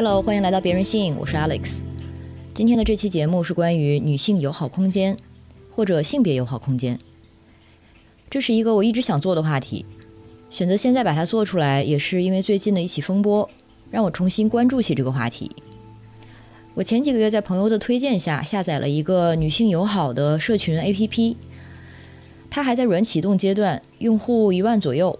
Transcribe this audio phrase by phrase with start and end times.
[0.00, 1.80] Hello，欢迎来到别人信，我是 Alex。
[2.54, 5.16] 今天的这期节目是关于女性友好空间，
[5.74, 6.96] 或者性别友好空间。
[8.30, 9.84] 这是一个我一直想做的话题，
[10.50, 13.50] 选择现在把它做出来，也是因为最近的一起风波，
[13.90, 15.50] 让我重新关注起这个话题。
[16.74, 21.34] 我前几个月在朋友的推荐下下载了一个女性友好的社群 APP，
[22.48, 25.18] 它还在软启动阶段，用户一万左右。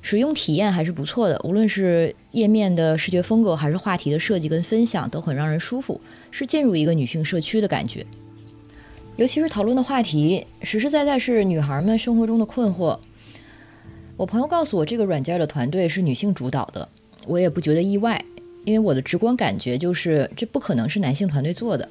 [0.00, 5.98] 使用体验还是不错的，无论是页面的视觉风格，还是话题的设计跟分享，都很让人舒服，
[6.30, 8.04] 是进入一个女性社区的感觉。
[9.16, 12.98] 尤其是讨论的话题，实实在在是女孩们生活中的困惑。
[14.18, 16.86] 我朋友告诉我，这个软件的团队是女性主导的，
[17.26, 18.22] 我也不觉得意外，
[18.66, 21.88] 因为我的直观感觉就是这不可能是男性团队做的。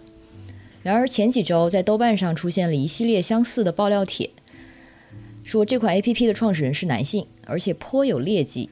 [0.84, 4.30] 然而前几周在豆瓣上出现了一系列相似的爆料帖。
[5.44, 8.70] 说这款 A P P 的创始人是男性，而且颇有劣迹，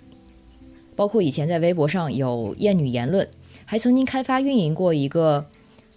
[0.95, 3.27] 包括以前在微博上有厌女言论，
[3.65, 5.45] 还曾经开发运营过一个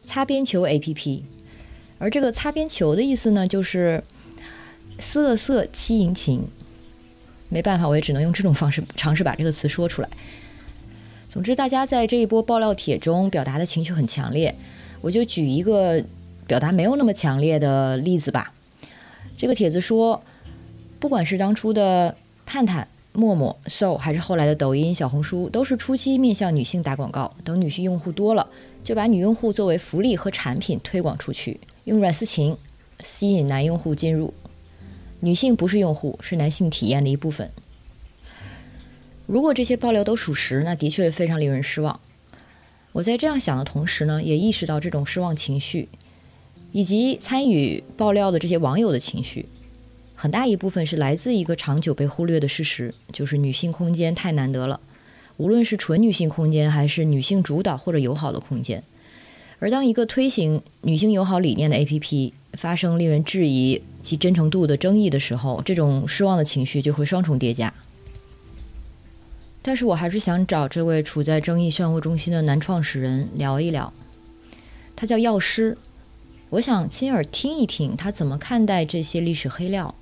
[0.05, 1.25] 擦边球 A P P，
[1.99, 4.03] 而这个擦边球的意思呢，就是
[4.99, 6.49] 色色欺淫情。
[7.49, 10.09] 没办法，我也只能用这种方式尝试把这个词说出来。
[11.29, 14.55] 总之，大家在这一波爆料帖中表达的情绪很强烈，
[15.01, 16.05] 我就举一个
[16.47, 18.53] 表达没有那么强烈的例子吧。
[19.37, 20.23] 这个帖子说。
[20.99, 28.47] 不管是当初的探探、陌陌、搜，还是后来的抖音、小红书，都是初期面向女性打广告，等女性用户多了，
[28.85, 32.57] 就把女用户作为福利和产品推广出去，用软丝情
[33.01, 34.35] 吸引男用户进入。
[35.21, 37.51] 女性不是用户，是男性体验的一部分。
[39.27, 41.99] 如果这些爆料都属实，那的确非常令人失望。
[42.93, 45.89] 我在这样想的同时呢，也意识到这种失望情绪，
[46.73, 49.47] 以及参与爆料的这些网友的情绪。
[50.19, 54.81] 很大一部分是来自一个长久被忽略的事实，就是女性空间太难得了，
[55.37, 58.83] 无论是纯女性空间，还是女性主导或者友好的空间。
[59.59, 67.73] 而当一个推行女性友好理念的 APP 发生令人质疑其真诚度的争议的时候，这种失望的情绪就会双重叠加。
[69.61, 73.93] 但是我还是想找这位处在争议漩涡中心的男创始人聊一聊，
[74.95, 75.77] 他叫药师，
[76.51, 79.95] 我想亲耳听一听他怎么看待这些历史黑料。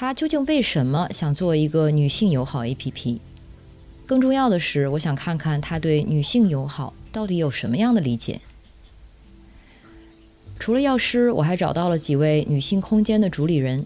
[0.00, 3.18] 他究竟为什么想做一个女性友好 APP？
[4.06, 8.40] 更重要的是，我想看看他对女性友好到底有什么样的理解。
[10.56, 13.84] 除了药师，我还找到了几位女性空间的主理人，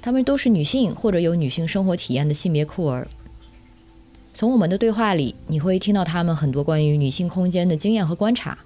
[0.00, 3.08] 他们都是女性或者有女性生活体验的性别酷儿。
[4.32, 8.56] 从我们的对话里，你会听到他们很多关于女性空间的经验和观察，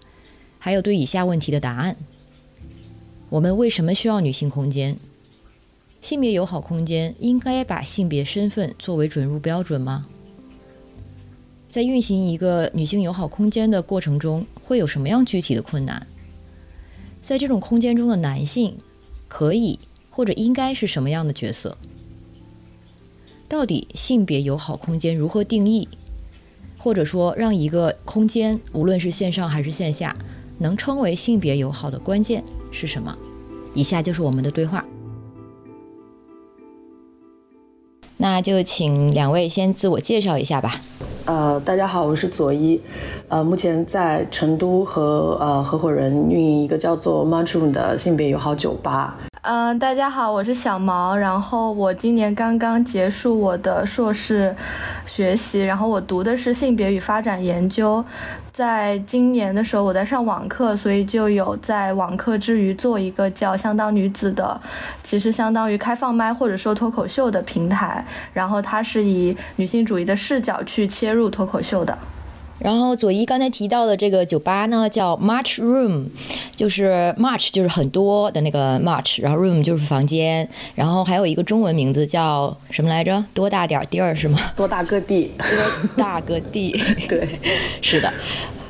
[0.58, 1.96] 还有对以下问题的答案：
[3.30, 4.98] 我们为什么需要女性空间？
[6.02, 10.04] 性别友好空间应该把性别身份作为准入标准吗？
[11.68, 16.04] 在运行一个女性友好空间的过程中，会有什么样具体的困难？
[17.22, 18.76] 在这种空间中的男性
[19.28, 19.78] 可以
[20.10, 21.78] 或者应该是什么样的角色？
[23.48, 25.88] 到底性别友好空间如何定义？
[26.78, 30.16] 或者说，让一个空间，无论是线上还是线下，
[30.58, 32.42] 能称为性别友好的关键
[32.72, 33.16] 是什么？
[33.72, 34.84] 以下就是我们的对话。
[38.18, 40.80] 那就请两位先自我介绍一下吧。
[41.24, 42.80] 呃，大家好，我是左一，
[43.28, 49.16] 呃，目前在成都和呃合伙人运营一个叫做 Mushroom 的性别友好酒吧。
[49.44, 54.54] 嗯，大家好，我是小毛，然后我今年刚刚结束我的硕士
[55.04, 58.04] 学习，然后我读的是性别与发展研究。
[58.52, 64.60] 在今年的时候，我在上网课，所以就有在网课之余做一个叫“相当女子”的，
[65.02, 68.04] 其实相当于开放麦或者说脱口秀的平台。
[68.32, 71.98] 然后它是以女性主义的视角去切入脱口秀的。
[72.62, 76.04] 然后左一刚才提到的这个酒吧呢，叫 March Room，
[76.54, 83.24] 就是 March 就是很多的那个 March，然后 Room 就是房间，然后还有一个中文名字叫什么来着？
[83.34, 84.38] 多大点地儿是吗？
[84.54, 85.32] 多大个地？
[85.38, 86.70] 多大个地？
[87.08, 87.26] 对，
[87.82, 88.12] 是的。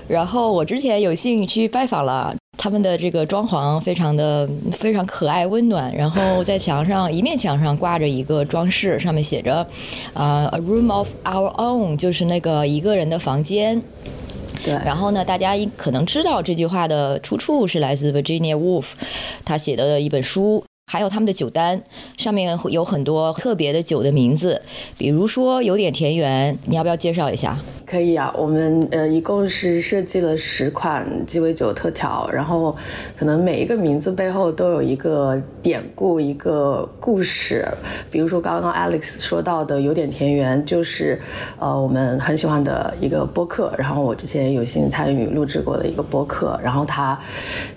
[0.08, 2.34] 然后我之前有幸去拜访了。
[2.58, 9.66] 他们的这个装潢非常的非常可爱温暖，然后在墙上一面墙上挂着一个装饰，上面写着，
[10.14, 13.82] 啊，a room of our own，就是那个一个人的房间。
[14.64, 14.74] 对。
[14.84, 18.92] 然后呢，大家可能知道这句话的出处是来自 Virginia Woolf，
[19.44, 21.80] 他写的一本书还有他们的酒单，
[22.18, 24.60] 上面有很多特别的酒的名字，
[24.98, 27.56] 比如说有点田园，你要不要介绍一下？
[27.86, 32.74] 可以啊，我们呃一共是设计了十款鸡尾酒特调，然后
[33.16, 37.66] 可能每一个名字背后都有一个典故、一个故事。
[38.10, 41.20] 比如说刚刚 Alex 说到的有点田园，就是
[41.58, 47.18] 呃我们很喜欢的一个播客，然后我之前有幸参与录制过的一个播客，然后他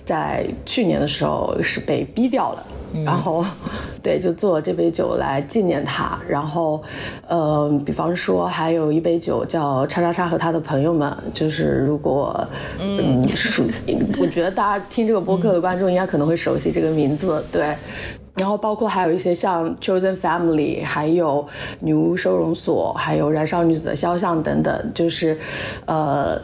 [0.06, 2.64] 在去年的时候是被逼掉了。
[3.04, 3.44] 然后，
[4.02, 6.18] 对，就做这杯酒来纪念他。
[6.30, 6.82] 然后，
[7.28, 12.48] 呃，比方说还有一杯酒叫“叉叉叉”和他的朋友们，就是如果，
[12.80, 13.66] 嗯，属，
[14.18, 17.76] 我觉得大家听这个播客的观众应该可能会熟悉这个名字，对。
[18.38, 21.46] 然后包括还有一些像 Chosen Family，还有
[21.82, 25.38] 女巫收容所，还有燃烧女子的肖像等等，就是，
[25.86, 26.40] 呃，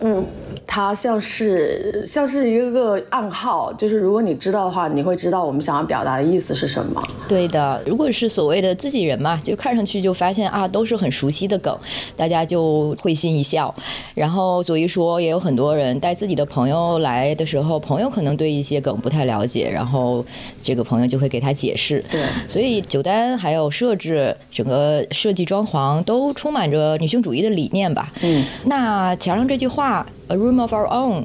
[0.00, 0.22] 嗯。
[0.66, 7.02] 它像是像是一个个暗号，就是如果你知道的话，你会知道我们想要表达的意思是什么。
[7.28, 11.76] 对的，如果是所谓的自己人嘛，就看上去就发现啊，都是很熟悉的梗，
[12.16, 13.72] 大家就会心一笑。
[14.14, 20.24] 然后所以说，也有很多人带自己的朋友来的时候，朋友可能对一些梗不太了解，然后
[20.60, 22.02] 这个朋友就会给他解释。
[22.10, 28.12] 对，所以酒单还有设置，整个设计装潢都充满着女性主义的理念吧。
[28.22, 30.04] 嗯，那墙上这句话。
[30.28, 31.24] A room of our own，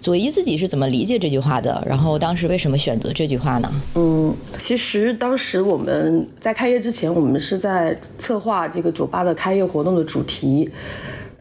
[0.00, 1.82] 佐伊自己是怎么理解这句话的？
[1.86, 3.70] 然后当时为什么选择这句话呢？
[3.94, 10.70] 嗯，其实当时我们在开业之前，我们是在策划这个酒吧的开业活动的主题。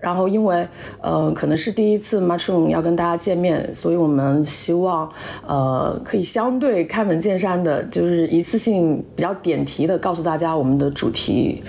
[0.01, 0.65] 然后因为
[1.01, 5.11] 呃可能是第一次 Mushroom 要跟大家见面，所以我们希望
[5.45, 11.61] 呃可以相对开门见山的，就是一次性比较点题的告诉大家我们的主题，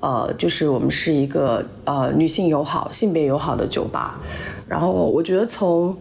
[0.00, 4.18] 呃就是我们是一个呃女性友好、性别友好的酒吧。
[4.68, 5.96] 然后我觉得从，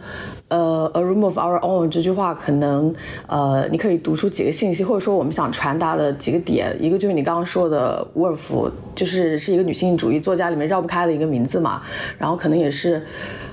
[0.48, 2.94] 呃，a room of our own 这句话可能，
[3.28, 6.76] 呃，你可以读出几个信息，或者说我们想传达的几个点。
[6.80, 11.82] 一个就是你刚刚说的沃尔夫，就是是一个女性主义作家里面绕不开的一个名字嘛。
[12.18, 13.02] 然后可能也是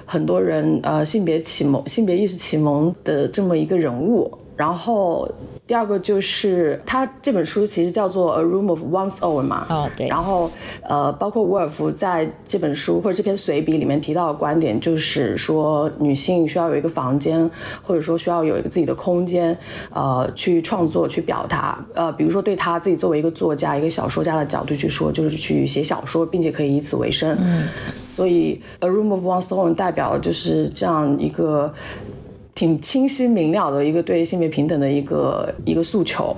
[0.06, 4.38] 很多人呃性别启蒙、性别意识启蒙的这么一个人物。
[4.62, 5.28] 然后
[5.66, 10.06] 第二个就是他这本书其实叫做《A Room of One's Own》嘛，哦对。
[10.06, 10.48] 然后
[10.82, 17.50] 呃，包括沃尔夫在这本书或者这篇随笔里面提到的观点，就是说女性需要有一个房间，
[17.82, 19.58] 或者说需要有一个自己的空间，
[19.92, 21.84] 呃，去创作、去表达。
[21.94, 27.36] 呃，比如说对他自己作为一个作家、一个小说家的角度去说，就是去写小说，并且可以以此为生。
[27.40, 27.66] 嗯。
[28.08, 31.74] 所以《A Room of One's Own》代表就是这样一个。
[32.62, 36.36] 挺清晰明了的一个对性别平等的一个一个诉求，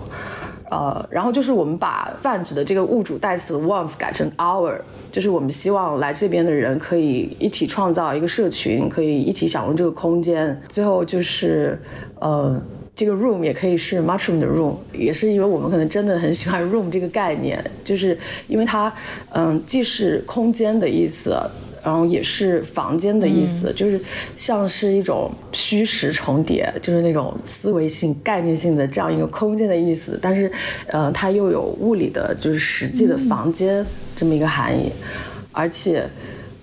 [0.71, 4.75] 呃，然后就是我们把泛指的这个物主代词 once 改成 our，
[5.13, 10.59] 就是我们希望来这边的人可以一起创造一个社群，可以一起享用这个空间。
[10.71, 11.79] 最后就是，
[12.21, 12.59] 呃，
[12.95, 18.17] 这个 room 也可以是 mushroom 的 room，也是因为我们可能真的很喜欢 room 这个概念，就是
[18.49, 18.91] 因为它，
[19.35, 21.39] 嗯，既是空间的意思。
[21.85, 24.01] 然后也是房间的意思，就是
[24.39, 30.19] 像是一种虚实重叠，就是那种思维性、概念性的这样一个空间的意思。
[30.23, 30.51] 但是，
[30.87, 33.85] 呃，它又有物理的，就是实际的房间
[34.17, 34.91] 这么一个含义。
[35.53, 36.09] 而且，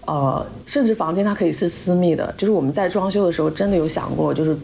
[0.06, 4.58] 呃，甚至房间它可以是私密的，就是我们在装修的时候真的有想过，就是。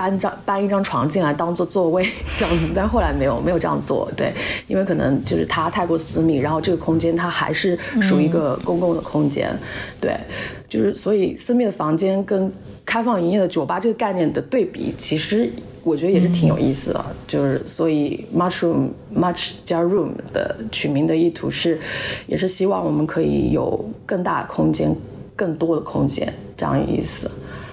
[0.00, 4.32] 搬张搬一张床进来当做座位这样子，但后来没有没有这样做，对，
[4.66, 9.54] 因为可能就是它太过私密，然后这个空间它还是属于一个公共的空间，
[10.00, 10.18] 对，
[10.66, 12.50] 就是所以私密的房间跟
[12.86, 15.50] 开放营业的酒吧这个概念的对比，其实
[15.84, 21.78] 我觉得也是挺有意思的，就是所以 mushroom much 加 room 的取名的意图是，
[22.26, 24.96] 也是希望我们可以有更大的空间，
[25.36, 27.30] 更多的空间这样意思。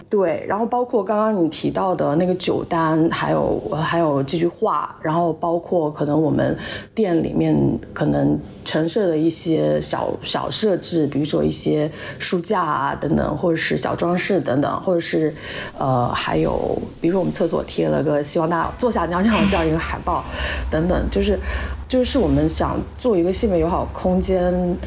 [0.09, 6.57] 对，然后包括刚刚你提到的那个酒单，还有还有这句话，然后包括可能我们
[6.95, 7.53] 店里面
[7.93, 15.33] 可能陈设的一些小小设置，比如说一些书架啊等等，或者是小装饰等等，或者是
[15.77, 20.23] 呃还有比如说我们厕所贴了个希望大家坐下尿尿这样一个海报
[20.71, 21.37] 等等，就是
[21.89, 24.77] 就是我们想做一个性别友好空间。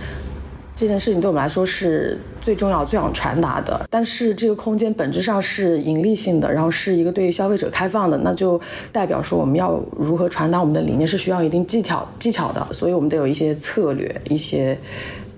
[0.81, 3.87] 这件事情对我们来说是最重要、最想传达的。
[3.91, 8.59] 但是这个空间本质上是盈利性的，然后是一个对消费者开放的，那就
[8.91, 12.67] 代表说我们要如何传达我们的理念是需要一定技巧技巧的。
[12.73, 14.79] 所以我们得有一些策略、一些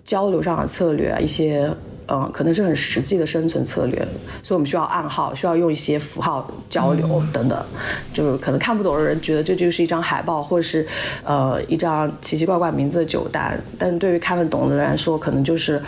[0.05, 1.69] 交流上的策略、一些。
[2.09, 3.97] 嗯，可能是很实际的生存策略，
[4.43, 7.65] 所以我们需要暗号，需要用一些符号交流等等。
[8.13, 10.87] 就是可能看不懂的人觉得这就是一张海报，或者是
[11.25, 15.81] 呃一张奇奇怪怪名字的酒单，但是对于看得懂的人来说，可能就是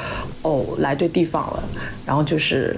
[0.42, 1.62] 哦来对地方了，
[2.06, 2.76] 然后就是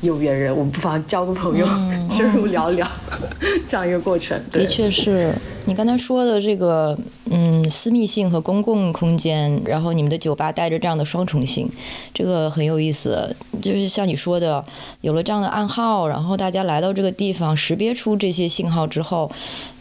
[0.00, 1.66] 有缘人，我们不妨交个朋友，
[2.10, 2.86] 深入聊聊
[3.68, 4.40] 这样一个过程。
[4.50, 5.32] 的确是
[5.68, 6.98] 你刚才说的这个，
[7.30, 11.68] 嗯，私密性和公共空间，然后你们的酒吧带着这样的双重性，
[12.14, 13.36] 这个很有意思。
[13.60, 14.64] 就是像你说的，
[15.02, 19.30] 有了这样的暗号，然后大家来到这个地方，识别出这些信号之后，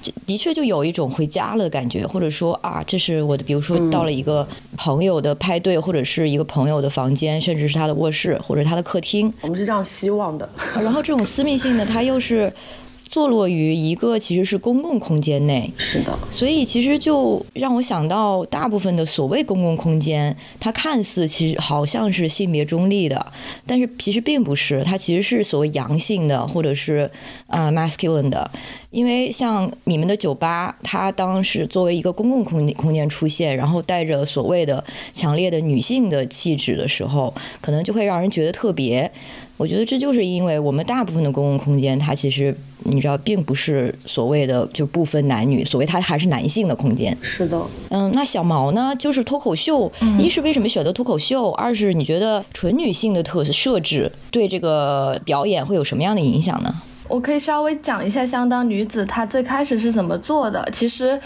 [0.01, 9.33] 就的确就有一种回家了的感觉，或者说啊，这是我的，比如说到了一个朋友的派对，或者是一个朋友的房间，甚至是他的卧室或者他的客厅。
[9.39, 10.49] 我们是这样希望的。
[10.81, 12.51] 然后这种私密性呢，它又是。
[13.07, 23.25] 坐落于一个其实是公共空间内，是的，所以其实就让我想到，大部分的所谓公共空间，它看似其实好像是性别中立的，
[23.65, 27.09] 但是其实并不是，它其实是所谓阳性的，或者是
[27.47, 28.51] 呃 masculine 的。
[28.89, 34.83] 因为像你们的酒吧，它当时作为一个公共空空间出现，然后带着所谓的
[35.13, 39.09] 强烈的女性的气质的时候，可能就会让人觉得特别。
[39.57, 47.17] 我觉得这就是因为我们大部分的公共空间，它其实你知道，并不是所谓的就不分男女，所谓它还是男性的空间。
[47.21, 47.59] 是的，
[47.89, 48.95] 嗯，那小毛呢？
[48.97, 51.49] 就是脱口秀，一是为什么选择脱口秀？
[51.51, 56.73] 二是你觉得纯女性的特设置对这个表演会有什么样的影响呢？
[57.09, 60.67] 我可以稍微讲一下《相当女子》她最开始是怎么做的。
[60.73, 61.17] 其实，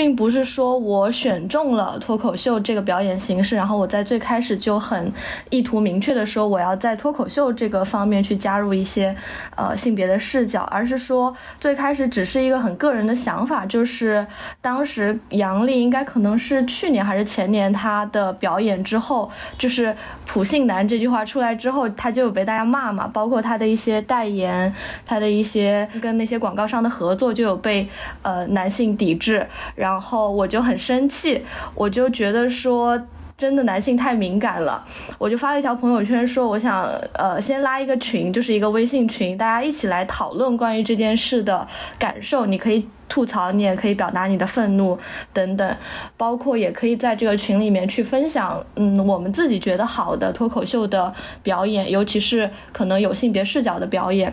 [0.00, 5.12] 并不是说我选中了脱口秀这个表演形式，然后我在最开始就很
[5.50, 9.14] 意图明确的说我要在脱口秀这个方面去加入一些
[9.56, 14.26] 呃性别的视角，而是说最开始只是一个很个人的想法，就是
[14.60, 24.72] 当时杨笠应该可能是去年还是前年他的表演之后，就是“普信男”这句话出来之后，他就有被大家骂嘛，包括他的一些代言，
[25.04, 25.30] 他的。
[25.30, 27.88] 一些跟那些广告商的合作就有被
[28.22, 31.44] 呃男性抵制，然然后我就很生气，
[31.74, 32.96] 我就觉得说
[33.36, 34.86] 真的男性太敏感了，
[35.18, 41.66] 我就发了一条朋友圈说我想呃先拉一个群，就是一个微信群，大家一起来讨论关于这件事的
[41.98, 44.96] 感受，你可以吐槽，你也可以表达你的愤怒
[45.32, 45.76] 等等，
[46.16, 54.32] 包括也可以在这个群里面去分享嗯我们自己觉得好的脱口秀的表演，尤其是可能有性别视角的表演。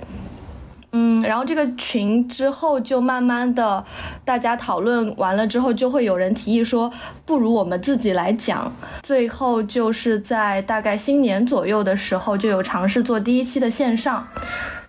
[1.00, 3.86] 嗯，然后这个群之后就慢慢的，
[4.25, 6.92] 大家讨论完了之后，就会有人提议说，
[7.24, 8.72] 不如我们自己来讲。
[9.04, 14.27] 最后就是在大概新年左右的时候，就有尝试做第一期的线上。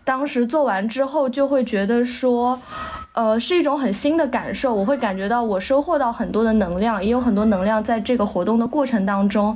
[0.02, 2.58] 当时做完之后，就会觉得说，
[3.12, 4.74] 呃，是一种很新的感受。
[4.74, 9.54] 我会感觉到我收获到很多的能量，也有很多能量在这个活动的过程当中。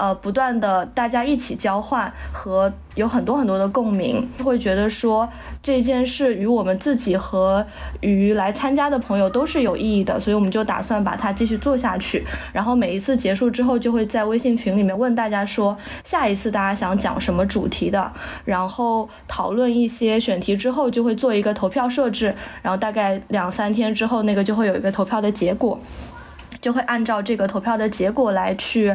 [0.00, 5.28] 呃，不断的大家一起交换和有很多很多的共鸣，会觉得说
[5.62, 7.66] 这件事与我们自己和
[8.00, 12.24] 与来参加的朋友都是有意义的，所以我们就打算把它继续做下去。
[12.50, 18.10] 然后每一次结束之后，就会在微信群里面问大家说下一次大家想讲什么主题的，
[18.46, 25.78] 然后讨论一些选题之后，就会做一个投票设置，然后大概两三天之后，那个就会有一个投票的结果。
[26.60, 28.94] 就会按照这个投票的结果来去，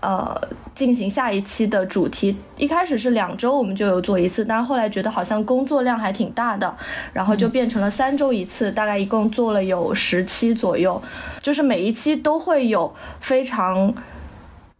[0.00, 0.40] 呃，
[0.74, 2.36] 进行下一期的主题。
[2.56, 6.74] 一开始是两周我们就有做一次，但是后来觉得好像工作量还挺大的，
[7.12, 11.00] 然后就变成了三周一次，大概一共做了有十期左右。
[11.42, 13.92] 就是每一期都会有非常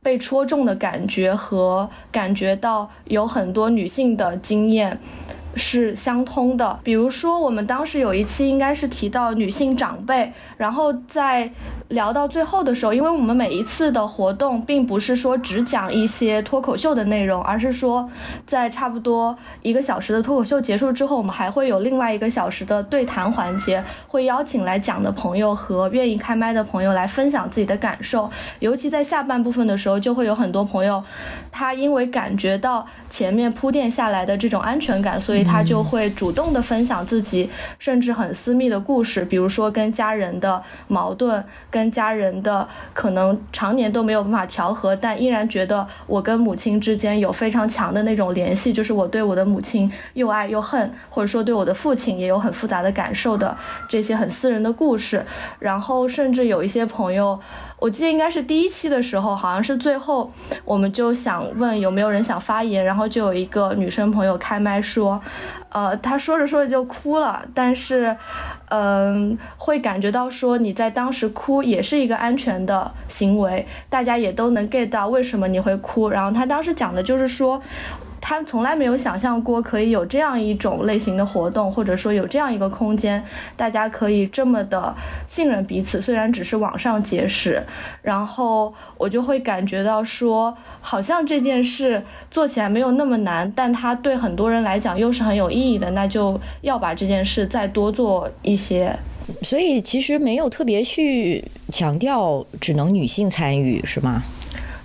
[0.03, 4.99] 被戳中的感觉和感觉到有很多女性的经验。
[5.55, 11.51] 是相通的，比如说我们当时有一期应该是提到女性长辈，然后在
[11.93, 18.09] 聊到最后的时候，因为我们每一次的活动并不是说只讲一些脱口秀的内容，而是说
[18.47, 31.03] 在差不多一个小时的脱口秀结束之后，我们还会有另外一个小时的对谈环节，会邀请来讲的朋友和愿意开麦的朋友来分享自己的感受，尤其在下半部分的时候，就会有很多朋友，
[31.51, 35.43] 他因为感觉到前面铺垫下来的这种安全感，所以。
[35.53, 53.55] 他就会主动的分享自己，甚至很私密的故事，比如说跟家人的矛盾，跟家人的可能常年都没有办法调和，但依然觉得我跟母亲之间有非常强的那种联系，就是我对我的母亲又爱又恨，或者说对我的父亲也有很复杂的感受的
[53.89, 55.27] 这些很私人的故事。
[55.59, 57.39] 然后甚至有一些朋友，
[57.83, 60.31] 我记得应该是第一期的时候，好像是最后
[60.65, 65.21] 我们就想问有没有人想发言，然后就有一个女生朋友开麦说。
[65.71, 68.15] 呃，她说着说着就哭了，但是，
[68.69, 76.11] 嗯，会感觉到说你在当时哭也是一个安全的行为，大家也都能 get 到为什么你会哭。
[76.11, 77.61] 然后她当时讲的就是说，
[78.25, 83.23] 他从来没有想象过可以有这样一种类型的活动，或者说有这样一个空间，
[83.57, 84.95] 大家可以这么的
[85.29, 86.01] 信任彼此。
[86.01, 87.61] 虽然只是网上结识，
[88.01, 92.01] 然后我就会感觉到说，好像这件事
[92.31, 98.97] 做起来没有那么难，但它对很多人来讲又是很有意义的，那就要把这件事再多做一些。
[99.43, 104.23] 所以其实没有特别去强调只能女性参与，是吗？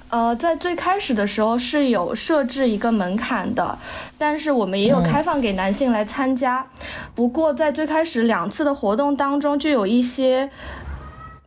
[0.10, 3.78] 呃，在最开始的时候是有设置一个门槛的，
[4.18, 6.66] 但是我们也有开放给男性来参加。
[7.14, 10.50] 不过在最开始两次的活动当中，就有一些。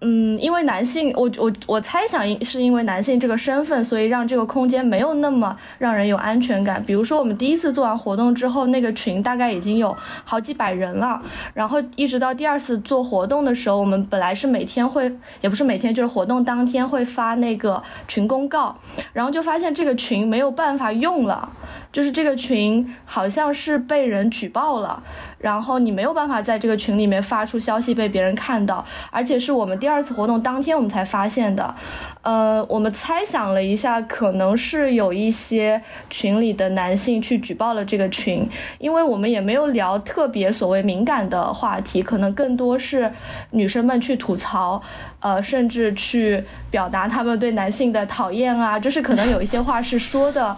[0.02, 6.82] 嗯，因为男性，我我我猜想是因为男性这个身份，所以让这个空间没有那么让人有安全感。
[6.82, 11.20] 比如说，我们第一次做完活动之后，那个群大概已经有好几百人了，
[11.52, 18.74] 然后一直到第二次做活动的时候，我们本来是每天会，也不是每天，就是活动当天会发那个群公告，
[19.12, 21.46] 然后就发现这个群没有办法用了，
[21.92, 25.02] 就是这个群好像是被人举报了。
[25.38, 31.74] 然后你没有办法在这个群里面发出消息被别人看到，而且是我们第二次活动当天我们才发现的。
[32.20, 35.80] 呃，我们猜想了一下，可能是有一些
[36.10, 38.46] 群里的男性去举报了这个群，
[38.78, 43.10] 因为我们也没有聊特别所谓敏感的话题，可能更多是
[43.52, 44.82] 女生们去吐槽，
[45.20, 50.54] 呃，甚至去表达他们对男性的讨厌啊，就是可能有一些话是说的。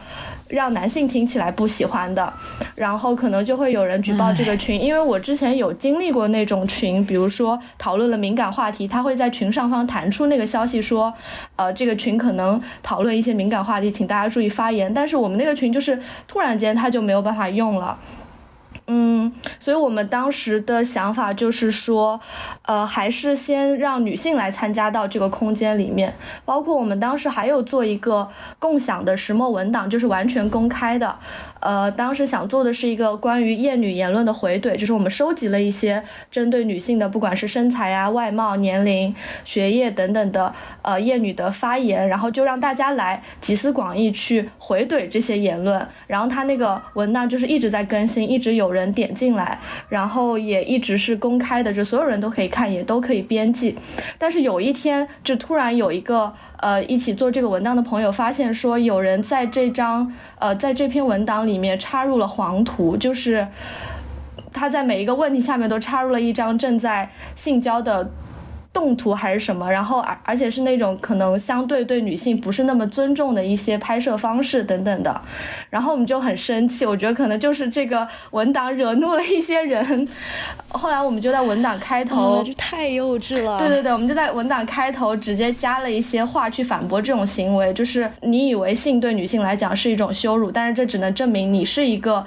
[0.53, 2.31] 让男性听起来不喜欢的，
[2.75, 11.11] 然后可能就会有人举报这个群，因为我之前有经历过那种群，比如说讨论了敏感话题，他会在群上方弹出那个消息说，
[11.57, 14.93] 呃，这个群可能讨论一些敏感话题，请大家注意发言。
[14.93, 17.99] 但是我们那个群就是突然间他就没有办法用了。
[18.87, 22.21] 嗯，所以我们当时的想法就是说，
[22.63, 26.15] 呃，还是先让女性来参加到这个空间里面。
[26.45, 31.17] 包括我们当时还有做一个共享的石墨文档，就是完全公开的。
[31.63, 39.15] 呃，当时想做的是一个关于厌女言论的回怼，就是我们收集了一些针对女性的，不管是身材啊、外貌、年龄、
[39.45, 40.53] 学业等等的，
[40.83, 45.87] 呃，厌女的发言，然后就让大家来集思广益去回怼这些言论。
[46.09, 53.79] 然后他那个文档就是一直在更新，一直有人点进来，然后也一直是公开的，就所有人都可以看，也都可以编辑。
[54.19, 56.35] 但是有一天，就突然有一个。
[56.63, 63.47] 呃，一起做这个文档的朋友发现说，有人在这张呃，在这篇文档里面插入了黄图，就是
[64.53, 68.09] 他在每一个问题下面都插入了一张正在性交的。
[68.73, 75.21] 动图还是什么，然后而而且是那种可能相对对女性不是那么尊重的一些拍摄方式等等的，
[75.69, 80.09] 然后我们就很生气，我觉得可能就是这个文档惹怒了一些人，
[80.69, 83.59] 后来我们就在文档开头，就太幼稚了。
[83.59, 92.25] 对对对，我们就在文档开头直接加了一些话去反驳这种行为，就是你以为性对女性来讲是一种羞辱，但是这只能证明你是一个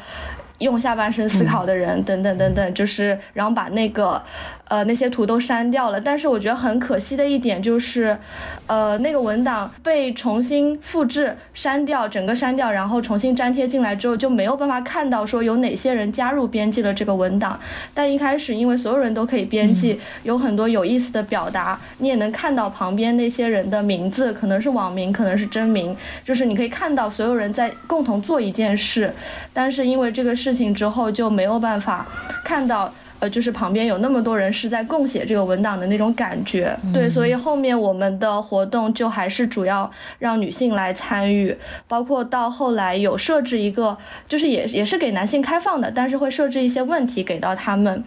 [0.59, 4.21] 用下半身思考的人，等等等等，就是然后把那个。
[4.67, 8.17] 呃，那些图都删掉了，但是我觉得很可惜的一点就是，
[8.65, 17.59] 呃，那个文档被重新复制、删掉，整个删掉，然后重新粘贴进来之后，就没有办法看到说有哪些人加入编辑了这个文档。
[17.93, 29.13] 但一开始，因为所有人都可以编辑，有很多有意思的表达，你也能看到旁边那些人的名字，可能是网名，可能是真名，就是你可以看到所有人在共同做一件事。
[29.53, 32.07] 但是因为这个事情之后，就没有办法
[32.43, 32.91] 看到。
[33.25, 41.57] 呃，就是旁边有那么多人是在共写这个文档的那种感觉，对，所以后面我们的活动就还是主要让女性来参与，
[41.87, 48.03] 包括到后来有设置一个，就是也也是给男性开放的，但是会设置一些问题给到他们。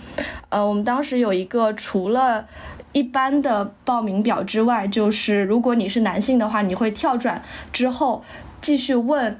[0.50, 2.46] 呃，我们当时有一个除了
[2.92, 8.22] 一般的报名表之外，就是如果你是男性的话，你会跳转之后
[8.60, 9.36] 继续问。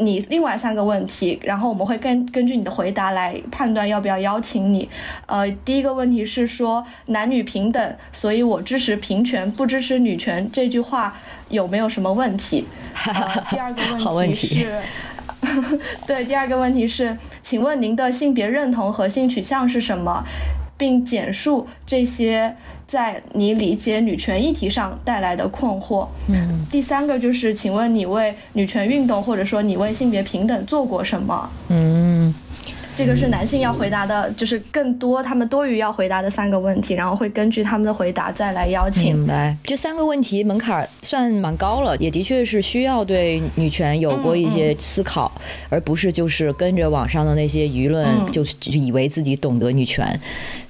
[0.00, 4.88] 你另外三个问题，然后我们会根根据你的回答来判断要不要邀请你。
[5.26, 11.16] 呃，第一个问题是说男女平等，所以我支持平权，不支持女权，这句话
[11.48, 12.64] 有没有什么问题？
[13.06, 14.80] 呃，第二个问题是，
[16.06, 20.24] 对，第二个问题是，请问您的性别认同和性取向是什么，
[20.76, 22.56] 并简述这些。
[22.90, 26.08] 在你理解女权议题上带来的困惑。
[26.26, 31.48] 嗯，第三个就是，请问你为女权运动或者说你为性别平等做过什么？
[31.68, 32.09] 嗯，
[32.96, 39.16] 这个是男性要回答的，就是更多他们多余要回答的三个问题，然后会根据他们的回答再来邀请。
[39.16, 45.30] 明白，这三个问题门槛算蛮高了，也的确是需要对女权有过一些思考，
[45.68, 50.18] 而不是就是跟着网上的那些舆论，就就以为自己懂得女权。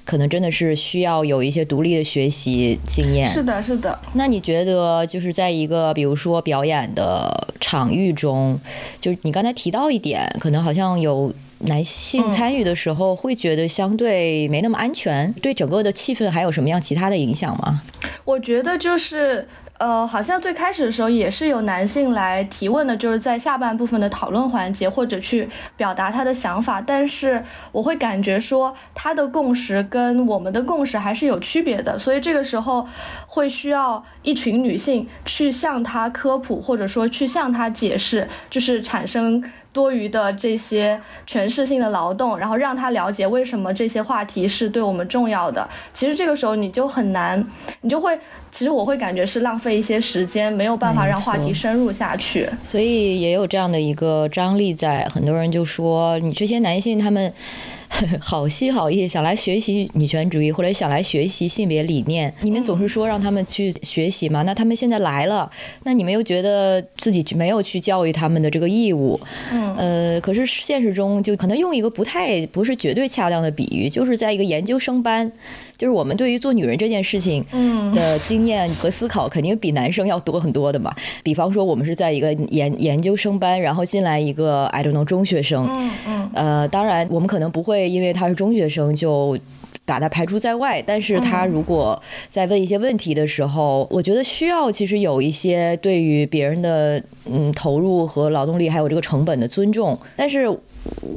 [0.03, 3.29] 可能真的是需要有一些独立的学习经验。
[3.29, 3.97] 是的，是的。
[4.15, 8.59] 那你觉得，就是在一个比如说表演的场域中，
[9.01, 17.83] 就是你刚才提到一点，可能好像有男性参与的时候，会觉得相对没那么安全，对整个的气氛还有什么样其他的影响吗？
[18.25, 19.47] 我觉得就是。
[19.81, 26.83] 呃，好像最开始的时候也是有男性来提问的，就是在下半部分的讨论环节，或者去表达他的想法。
[26.83, 27.43] 但是
[27.73, 32.87] 我会感觉说，他的共识跟我们的共识还是有区别的，所以这个时候
[33.27, 39.43] 会需要一群女性去向他科普，或者说去向他解释，就是产生。
[39.73, 45.69] 多余的这些诠释性的劳动，然后让他了解为什么这些话题是对我们重要的。
[45.93, 47.45] 其实这个时候你就很难，
[47.83, 48.19] 你就会，
[48.51, 52.49] 其实我会感觉是浪费一些时间，没有办法让话题深入下去。
[52.65, 57.33] 所以也有这样的一个张力在，很多人就说你这些男性他们。
[58.21, 64.43] 好心好意想来学习女权主义，或者想来学习性别理念，你们总是说让他们去学习嘛？
[64.43, 65.51] 那他们现在来了，
[65.85, 69.21] 那你们又觉得自己没有去教育他们的这个义务？
[69.53, 75.31] 嗯，呃，可是现实中就可能用一个不太不是绝对恰当的比喻，就是在一个研究生班。
[75.81, 77.43] 就是我们对于做女人这件事情
[77.95, 80.95] 的经验和思考，肯定比男生要多很多的嘛。
[81.23, 89.39] 比方说，我们是在一个研研究生班，然后进来一个 I don't know 中学生，嗯嗯，呃，当然我们可能不会因为他是中学生就
[89.87, 100.47] 把他排除在外，但是他如果在问一些问题的时候，我觉得需要其实有一些对于别人的嗯投入和劳动力还有这个成本的尊重，但是。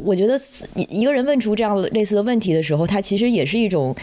[0.03, 0.37] 我觉得
[0.75, 3.95] 一一个人问出这样类似的问题的时候，他其实也是一种，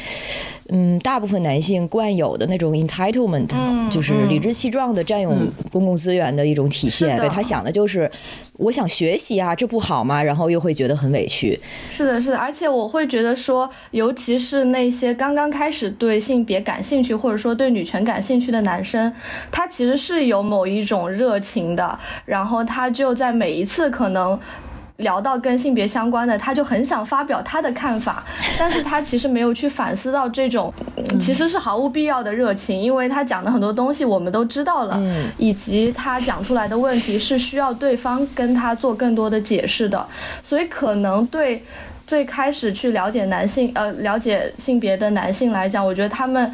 [0.68, 3.49] 嗯，大部分男性惯有的那种 entitlement，
[3.90, 5.37] 就是理直气壮的占用
[5.70, 7.18] 公共资源的一种体现。
[7.18, 8.11] 对他想的就是，
[8.55, 10.23] 我想学习啊，这不好吗？
[10.23, 11.59] 然后又会觉得很委屈。
[11.94, 19.12] 是的，是的，而且我会觉得说，尤其是那些刚刚开始对性别感兴趣，或者说对女权感兴趣的男生，
[19.51, 24.38] 他其实是有某一种热情的，然后他就在每一次可能。
[25.00, 28.24] 聊到跟性别相关的，他就很想发表他的看法，
[28.58, 30.72] 但是他其实没有去反思到这种
[31.20, 35.00] 其实是毫无必要的热情，因为他讲的很多东西我们都知道了，
[35.36, 40.06] 以及他讲出来的问题是需要对方跟他做更多的解释的，
[40.44, 41.62] 所以可能对
[42.06, 46.50] 最开始去了解男性呃了解性别的男性来讲，我觉得他们。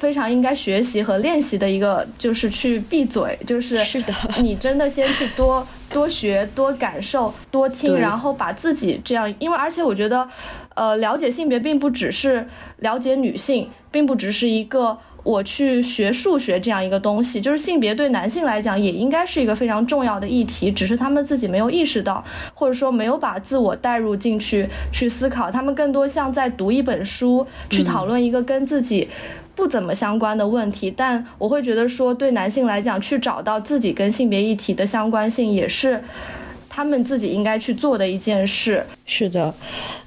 [0.00, 10.26] 非常应该学习和练习的一个，就是去闭嘴，就是是的， 你真的先去多多学、多感受、多听，然后把自己这样，因为而且我觉得，
[10.74, 29.06] 呃，了解性别并不只是了解女性，并不只是一个我去学数学这样一个东西，就是性别对男性来讲也应该是一个非常重要的议题，只是他们自己没有意识到，或者说没有把自我带入进去去思考，他们更多像在读一本书，去讨论一个跟自己。
[29.60, 36.02] 不怎么相关的问题，但我会觉得说，对男性来讲，去找到自己跟性别议题的相关性，也是。
[36.66, 38.82] 他们自己应该去做的一件事。
[39.12, 39.52] 是的，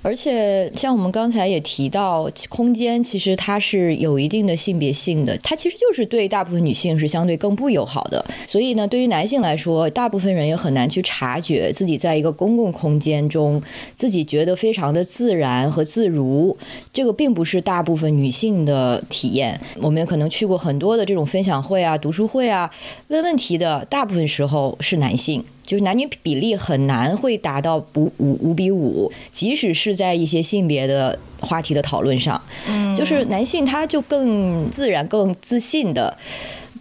[0.01, 8.25] 而且像我们刚才也提到，空间其实它是有一定的性别性的，它其实就是对大部分女性是相对更不友好的。
[8.47, 13.61] 所以呢，对于男性来说，大部分人也很难去察觉自己在一个公共空间中，
[13.93, 16.57] 自己觉得非常的自然和自如。
[16.93, 19.59] 这个并不是大部分女性的体验。
[19.81, 22.71] 我们也可能去过很多的这种分享会啊、读书会啊，
[23.09, 25.43] 问问题的大部分时候是男性。
[25.65, 28.92] 就是男女比例很难会达到不五五比五，
[29.31, 36.15] 即使是在一些性别的话题的讨论上，嗯，就是男性他就更自然、更自信的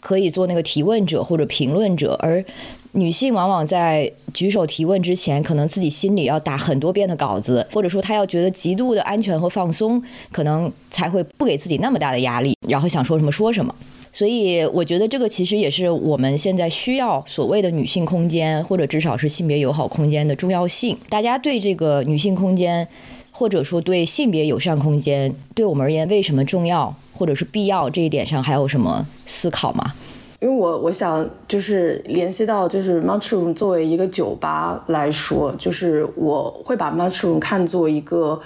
[0.01, 2.44] 可以做那个提问者或者评论者，而
[2.92, 13.75] 女性往往在举手提问之前，可能自己心里要打很多遍的稿子，或者说她要觉得极度的安全和放松，可能才会不给自己那么大的压力，然后想说什么说什么。
[14.14, 20.94] 所以我觉得这个其实也是我们现在需要所谓的女性空间，或者至少是性别友好空间的重要性。
[21.09, 22.87] 大家对这个女性空间，
[23.31, 29.94] 或者说对性别友善空间，对我们而言为什么重要，或者是必要这一点上，还有什么思考吗？
[30.40, 38.38] 因为我我想就是联系到就是 Mushroom 作为一个酒吧来说，就是我会把 Mushroom 看作一个，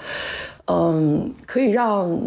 [0.67, 2.17] 嗯，可以让。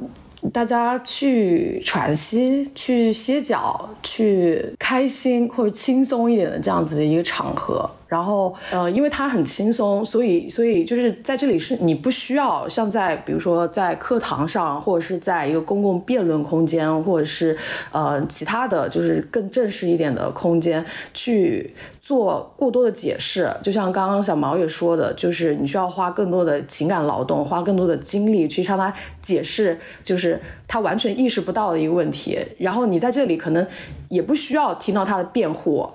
[0.53, 5.11] 大家去喘息、去歇脚、去开。
[5.11, 7.91] 心或者轻松一点的这样子的一个场合。
[8.07, 17.57] 然后，呃，因为它很轻松，所以，所以就是在这里是你不需要像在比如说在课堂上，或者是在一个公共辩论空间，或者是
[17.93, 21.73] 呃其他的就是更正式一点的空间去
[22.11, 23.49] 做过多的解释。
[23.63, 28.93] 就像刚刚小毛也说的，就是你需要花更多的情感劳动，花更多的精力去向他
[29.23, 32.37] 解释，就是他完全意识不到的一个问题。
[32.59, 33.65] 然后你在这里可能
[34.09, 35.89] 也不需要听到他的辩护。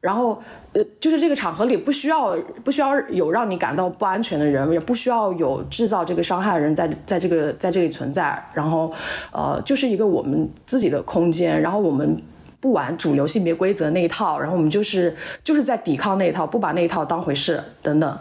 [0.00, 0.40] 然后，
[0.74, 8.48] 呃，就是这个场合里不需要不需要有让你感到不安全的人，也不需要有制造这个伤害的人在在这个在这里存在。
[8.54, 8.92] 然后，
[9.32, 11.60] 呃，就是一个我们自己的空间。
[11.60, 12.16] 然后我们
[12.60, 18.18] 不玩主流性别规则那一套，然后我们就是就是在抵抗那一套，不把那一套当回事等等，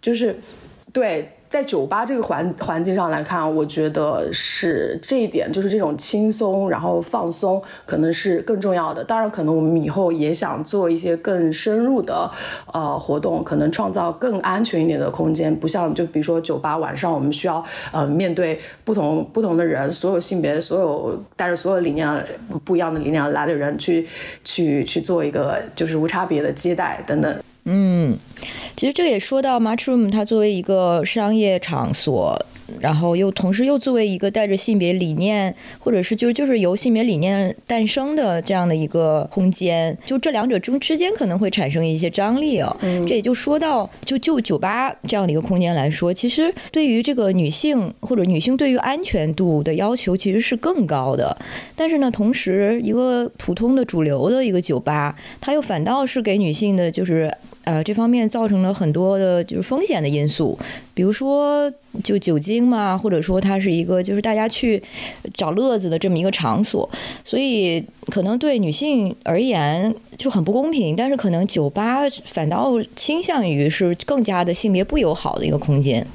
[0.00, 0.36] 就是
[0.92, 1.30] 对。
[1.54, 9.04] 在酒吧这个环环境上来看，我觉得是这一点，就是这种轻松然后放松，可能是更重要的。
[9.04, 12.28] 当然，可能我们以后也想做一些更深入的
[12.72, 22.26] 呃活动，可能创造更安全一点的空间，不像就比如说酒吧晚上，我们需要呃面对不同不同的人，所有性别，所有带着所有理念
[22.64, 24.04] 不一样的理念来的人，去
[24.42, 27.32] 去去做一个就是无差别的接待等等。
[27.66, 28.16] 嗯，
[28.76, 32.38] 其实这也说到 Mushroom，它作为一个商业场所，
[32.78, 42.76] 然后又同时又作为一个带着性别理念，或者是就就是由性别理念诞生的这样的一个空间，就这两者中之间可能会产生一些张力啊。
[43.06, 51.34] 这也就说到，就就酒吧这样的一个空间来说，其实对于这个女性或者女性对于安全度的要求其实是更高的。
[51.74, 57.34] 但是呢，同时一个普通的主流的一个酒吧，它又反倒是给女性的就是。
[57.64, 60.58] 呃，这方面造成了很多的就是风险的因素，
[60.92, 61.72] 比如说
[62.02, 64.82] 就酒精嘛，或者说它是一个就是大家去
[65.32, 66.88] 找乐子的这么一个场所，
[67.24, 70.94] 所以可能对女性而言就很不公平。
[70.94, 76.06] 但是可能酒吧反倒倾向于是更加的性别不友好的一个空间，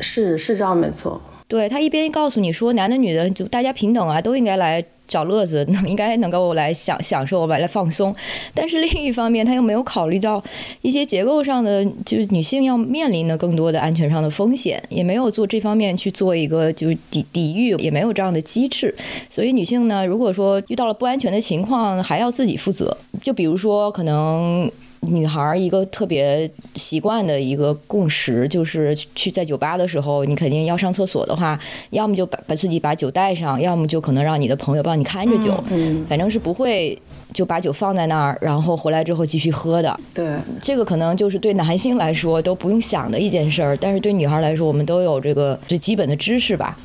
[0.00, 1.20] 是是这样没错。
[1.46, 4.82] 对他一边告诉你说男的女的就大家平等啊，都应该来。
[5.08, 8.14] 找乐子，能应该能够来享享受，来来放松。
[8.54, 10.42] 但是另一方面，他又没有考虑到
[10.82, 18.94] 一些结构上的，就是女性要面临的更多的安全上的风险，也没有做这方面去做一个就是抵抵御，也没有这样的机制。
[19.28, 22.96] 所以女性呢，如果说遇到了不安全的情况，还要自己负责。
[23.22, 24.70] 就比如说可能。
[25.06, 31.58] 女孩一个特别习惯的一个共识，就是去在酒吧的时候，你肯定要上厕所的话，
[31.90, 36.98] 要么就把把自己把酒带上，要么就可能让你的朋友帮你看着酒，嗯反正是不会
[37.32, 39.98] 就把酒放在那儿，然后回来之后继续喝的。
[40.14, 46.76] 对，这个可能就是对男性来说都不用想的一件事儿，但是对女孩来说，我们都有这个最基本的知识吧。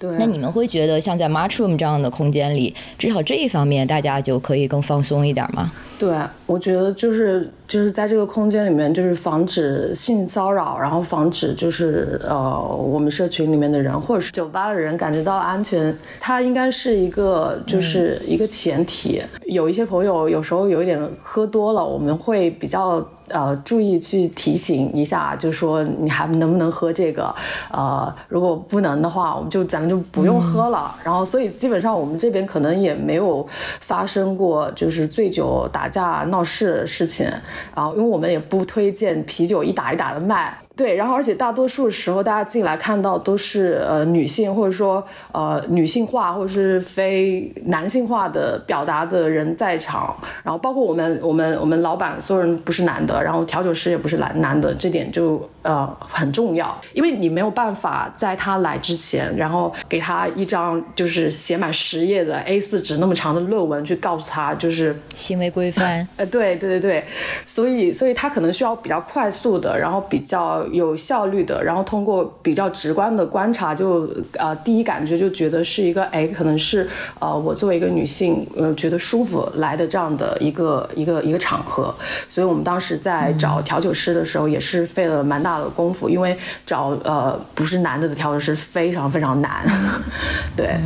[0.00, 5.72] 对，那你们会觉得像在 mushroom 这样的空间里，至少这一方面大家就可以更放松一点吗？
[5.98, 19.22] 对，我觉得就是就是在这个空间里面，就是防止性骚扰，然后防止就是呃我们社群里面的人或者是酒吧的人感觉到安全，它应该是一个就是一个前提。
[19.44, 23.06] 有一些朋友有时候有一点喝多了，我们会比较。
[23.30, 27.34] 呃，注意去提醒一下，就说你还能不能喝这个？
[27.70, 30.94] 呃，如果不能的话，我们就咱们就不用喝了。
[31.04, 33.46] 然后，所以基本上我们这边可能也没有
[33.80, 37.30] 发生过就是醉酒打架闹事的事情。
[37.74, 40.56] 然后，因为我们也不推荐啤酒一打一打的卖。
[40.78, 67.04] 对，然后而且大多数时候大家进来看到都是呃女性或者说呃女性化或者是非男性化的表达的人在场，然后包括我们我们我们老板所有人不是男的，然后调酒师也不是男男的，这点就呃很重要，因为你没有办法在他来之前，然后给他一张就是写满十页的 A4 纸那么长的论文去告诉他就是行为规范， 呃对对对对，
[67.44, 70.64] 所以所以他可能需要比较快速的，然后比较。
[70.72, 81.94] 有效率的，然后通过比较直观的观察，就呃第一感觉就觉得是一个哎，可能是呃我作为一个女性，呃觉得舒服来的这样的一个一个一个场合，
[82.28, 89.66] 所以我们当时在找调酒师的时候也是费了蛮大的功夫，因为找呃不是男的的调酒师非常非常难，
[90.56, 90.78] 对，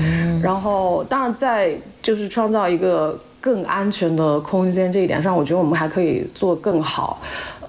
[0.42, 7.20] 然后当然在就是创造一个更安全的空间这一点上，我觉得我们还可以做更好。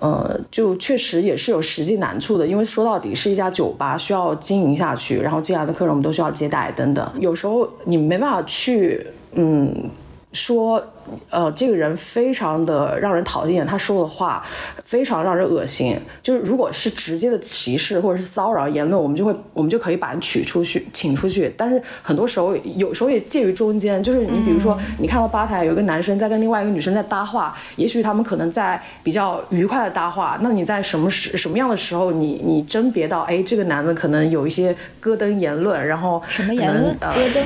[0.04, 7.10] 呃，就确实也是有实际难处的，因为说到底是一家酒吧，需要经营下去，然后进来的客人我们都需要接待等等。
[7.22, 9.90] 有时候你没办法去，嗯，
[10.34, 10.84] 说
[11.30, 14.46] 呃，这个人非常的让人讨厌，他说的话
[14.84, 16.00] 非常让人恶心。
[16.22, 21.54] 就是如果是直接的歧视或者是骚扰言论，我们就会我们就可以把人取出去，请出去。
[21.58, 24.02] 但是很多时候，有时候也介于中间。
[24.02, 30.38] 就是你比如说，你看到吧台有一个男生在跟另外一个女生在搭话，也许他们可能在比较愉快的搭话。
[30.42, 36.96] 那你在什么时什么样的时候，你你甄别到，哎，这个男的可能有一些咯噔言论，然后什么言论？
[37.00, 37.44] 咯噔，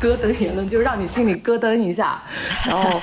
[0.00, 2.17] 咯噔言论，就让你心里咯噔一下。
[2.66, 3.00] 然后，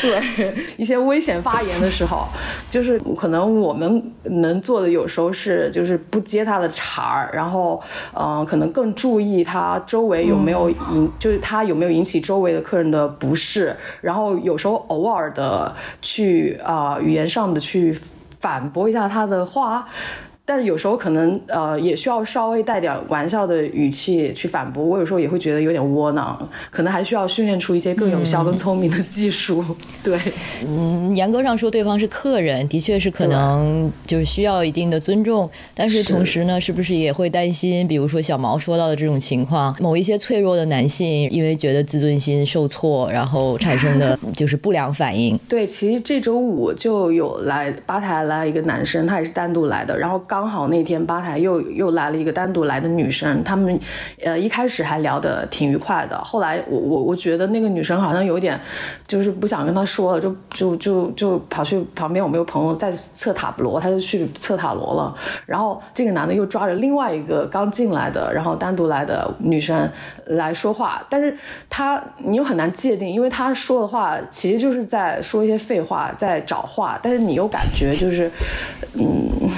[0.00, 2.26] 对一些危险发言的时候，
[2.70, 7.80] 就是可能我们能做的有时候是就是不接他的茬儿，然后
[8.14, 17.98] 嗯，可能更注意他周围有没有引，就是他有没有引起周围的客人的不适，然后有时候偶尔的去啊语言上的去
[18.40, 19.86] 反驳一下他的话。
[20.48, 29.62] 但是有时候可能呃也需要稍微带点玩笑的语气去反驳，我有时候也会觉得有点窝囊，可能还需要训练出一些更有效、更聪明的技术。
[30.02, 30.18] 对，
[30.66, 45.38] 嗯，严格上说，对方是客人，的确是可能就是需要一定的尊重，但是同时呢，是不是也会担心，比如说小毛说到的这种情况，某一些脆弱的男性因为觉得自尊心受挫，然后产生的 就是不良反应。
[45.46, 50.37] 对，其实这周五就有来吧台来一个男生，他也是单独来的，然后刚。
[50.38, 53.76] 刚好那天吧台又又来了一个单独来的女生，他们
[54.22, 58.58] 呃一开始还聊得挺愉快的，后来我我我觉得那个女生好像有点
[59.04, 65.12] 就是不想跟他说了，就就就就跑去旁边我们有朋友在测塔罗，他就去测塔罗了。
[65.44, 69.90] 然后这个男的又抓着另外一个刚进来的，然后单独来的女生
[70.26, 71.36] 来说话，但是
[71.68, 78.30] 他你又很难界定，因为他说的话其实就是在说一些废话，在找话，但是你又感觉就是
[78.94, 79.50] 嗯。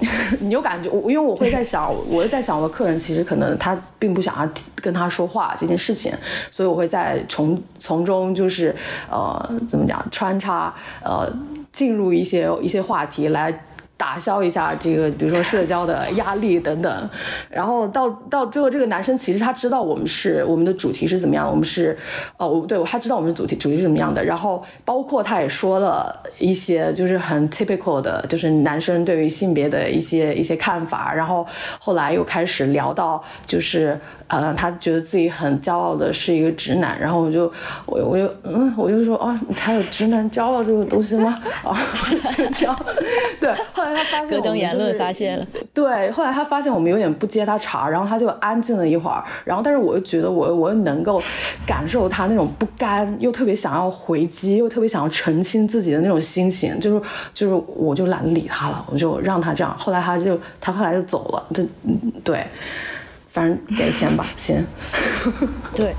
[0.40, 6.12] 你就感觉我，因为我会在想， 我在想我的客人其实可能他并不想要跟他说话这件事情，
[6.50, 8.74] 所以我会在从从中就是
[9.10, 11.28] 呃怎么讲穿插呃
[11.72, 13.64] 进入一些一些话题来。
[13.98, 17.10] 打消一下这个，比如说社交的压力等等，
[17.50, 21.98] 然后到到最后，这个男生其实他知道我们是我们的主题是怎么样，我们是，
[22.36, 31.44] 哦，我对他知道我们的主题主题是怎么样的，然后包括他也说了一些就是很 typical 的，就是男生对于性别的一些一些看法，然后
[31.80, 37.52] 后来又开始聊到就是呃，他觉得自己很骄傲的是一个直男，然后我就
[37.84, 41.36] 我我就嗯，我就说啊，他有直男骄傲这个东西吗？
[41.64, 41.76] 啊，
[42.36, 42.78] 就这样，
[43.40, 43.87] 对，后来。
[43.94, 51.20] 他发现咯噔言论发现了，对，后来他发现我们有点不接他茬，然后他就安静了一会儿，然后但是我又觉得我我又能够
[51.66, 61.64] 感受他那种不甘，又特别想要回击，又特别想要澄清自己的那种心情，就是就是我就懒得理他了，我就让他这样，后来他就他后来就走了，这
[62.24, 62.46] 对。
[63.30, 64.64] 反正给钱吧，行。
[65.74, 65.94] 对，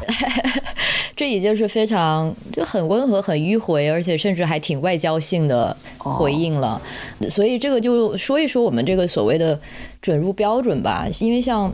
[1.19, 6.81] 这已经是非常就很温和、很迂回，而且甚至还挺外交性的回应了。
[7.29, 9.59] 所以这个就说一说我们这个所谓的
[10.01, 11.05] 准入标准吧。
[11.19, 11.69] 因为像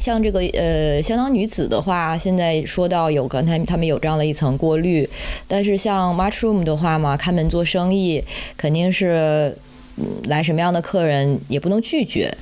[0.00, 5.08] 像这个呃，相当女子的话，现在说到有刚才他们有这样的一层过滤，
[5.46, 8.20] 但是像 mushroom 的话嘛，开门做生意
[8.56, 9.56] 肯定是
[10.24, 12.36] 来什么样的客人也不能拒绝。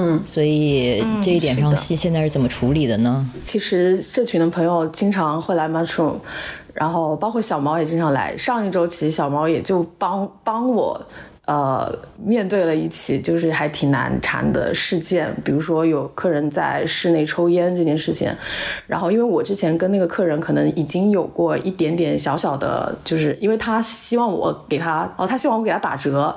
[0.00, 3.28] 嗯，所以这一点上现现在是怎么处理的呢？
[3.42, 6.14] 其实社群的朋友经常会来 mushroom，
[6.72, 8.36] 然后包括小毛也经常来。
[8.36, 11.04] 上一周其实小毛也就帮帮我，
[11.46, 11.92] 呃，
[12.24, 18.30] 面对了一起就是还挺难缠的事件，比如说有客人在室内抽烟这件事情。
[18.86, 26.32] 然后因为我之前跟那个客人可能已经有过一点点小小的，就是因为他希望我给他，哦，他希望我给他打折。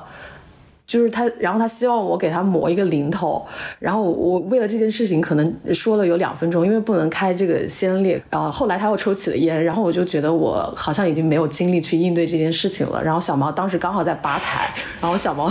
[0.92, 3.42] 就是他，然后他希望我给他磨一个零头，
[3.80, 8.22] 然后我为了这件事情可能说了有两分钟，因为不能开这个先烈。
[8.30, 13.02] 然后后来他又抽起了烟，然后我就觉得我好像已经没有精力去应对这件事情了。
[13.02, 14.70] 然后小毛当时刚好在吧台，
[15.02, 15.50] 然后小毛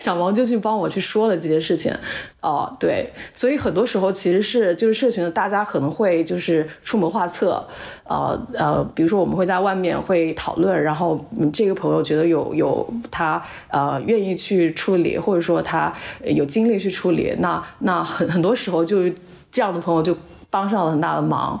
[0.00, 1.94] 小毛就去帮我去说了这件事情。
[2.40, 7.64] 哦，对，所以很多时候其实是就是社群的大家可能会就是出谋划策，
[8.04, 14.32] 呃呃，比如说我们会在外面会讨论，然后这个朋友觉得有有他呃愿意。
[14.42, 15.92] 去处理，或者说他
[16.24, 19.08] 有精力去处理，那那很很多时候就
[19.52, 20.16] 这样的朋友就
[20.48, 21.60] 帮上了很大的忙。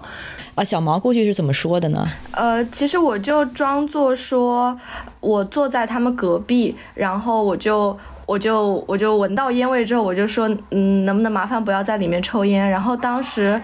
[0.54, 2.08] 啊，小毛过去是怎么说的呢？
[2.32, 4.76] 呃，其实我就装作说
[5.20, 12.68] 我坐在他们隔壁，然后我就我就我就闻到烟味之后，我就说，嗯，能不能麻烦不要在里面抽烟？
[12.68, 13.60] 然后当时。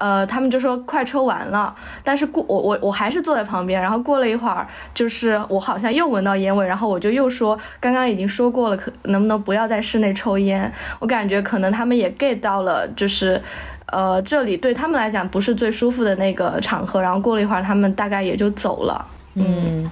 [0.00, 10.72] 呃，他们就说快抽完了，但是过我我我还是坐在旁边，然后过了一会儿，就是我好像又闻到烟味，然后我就又说，刚刚已经说过了，可能不能不要在室内抽烟？
[11.00, 13.42] 我感觉可能他们也 get 到了，就是。
[13.90, 19.04] 呃，这里对他们来讲不是最舒服的那个场合，然后过了一会儿，他们大概也就走了。
[19.34, 19.90] 嗯，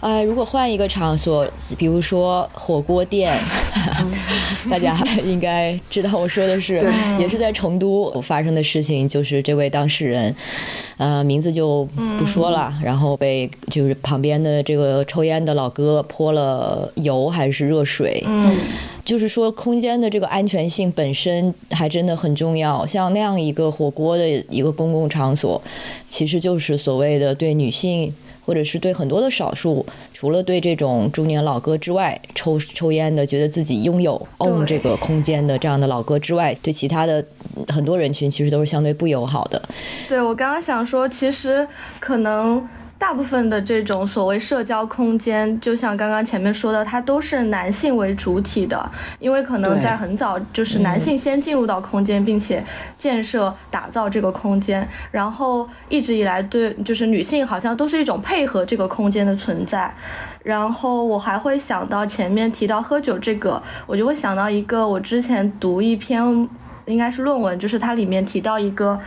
[0.00, 1.44] 呃，如果换一个场所，
[1.76, 3.36] 比如说火锅店，
[4.70, 6.80] 大家应该知道我说的是，
[7.18, 10.32] 也是在成都发生的事情，就是这位当事人，
[10.98, 11.84] 呃，名字就
[12.16, 18.56] 不说了，然后被就是旁边的这个抽烟的老哥泼了油还是热水，嗯，
[19.04, 25.60] 就是说空间的这个安全性本身还真的很重要，像那样一个火锅的一个公共场所，
[26.08, 28.14] 其实就是所谓的对女性。
[28.48, 29.84] 或者是对很多的少数，
[30.14, 37.22] 除了对这种中年老哥之外，抽抽烟的，觉得自己拥有 own 这个空间的这样的老哥之外，对其他的
[37.68, 39.60] 很多人群其实都是相对不友好的。
[40.08, 41.68] 对我刚刚想说，其实
[42.00, 42.66] 可能。
[42.98, 48.90] 大部分的这种所谓社交空间，就像刚刚前面说的，它都是男性为主体的，
[49.20, 52.62] 因为可能在很早就是男性先进入到空间，并且
[52.98, 59.94] 建设打造这个空间，然后一直以来对就是女性好像都是一种配合这个空间的存在。
[60.42, 66.48] 然后我还会想到前面提到喝酒这个，我就会想到一个我之前读一篇
[66.86, 68.98] 应该是论文，就是它里面提到一个。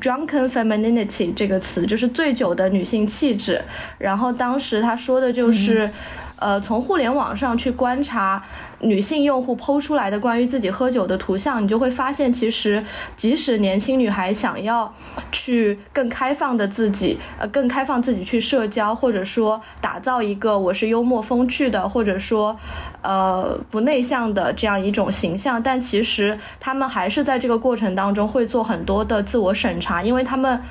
[0.00, 3.62] Drunken femininity 这个词就是醉酒的女性气质，
[3.98, 5.90] 然后当时他说的就是。
[6.36, 8.42] 呃，从互联网上去观察
[8.84, 12.84] 女性用户剖出来的关于自己喝酒的图像，你就会发现，其实
[13.16, 14.94] 即使年轻女孩想要
[15.32, 22.56] 去更开放的自己，呃，更开放自己去社交，或者说打造一个我是幽默风趣的，或者说
[23.02, 30.62] 呃不内向的这样一种形象，但其实她们还是在这个过程当中会做很多的自我审查，因为她们。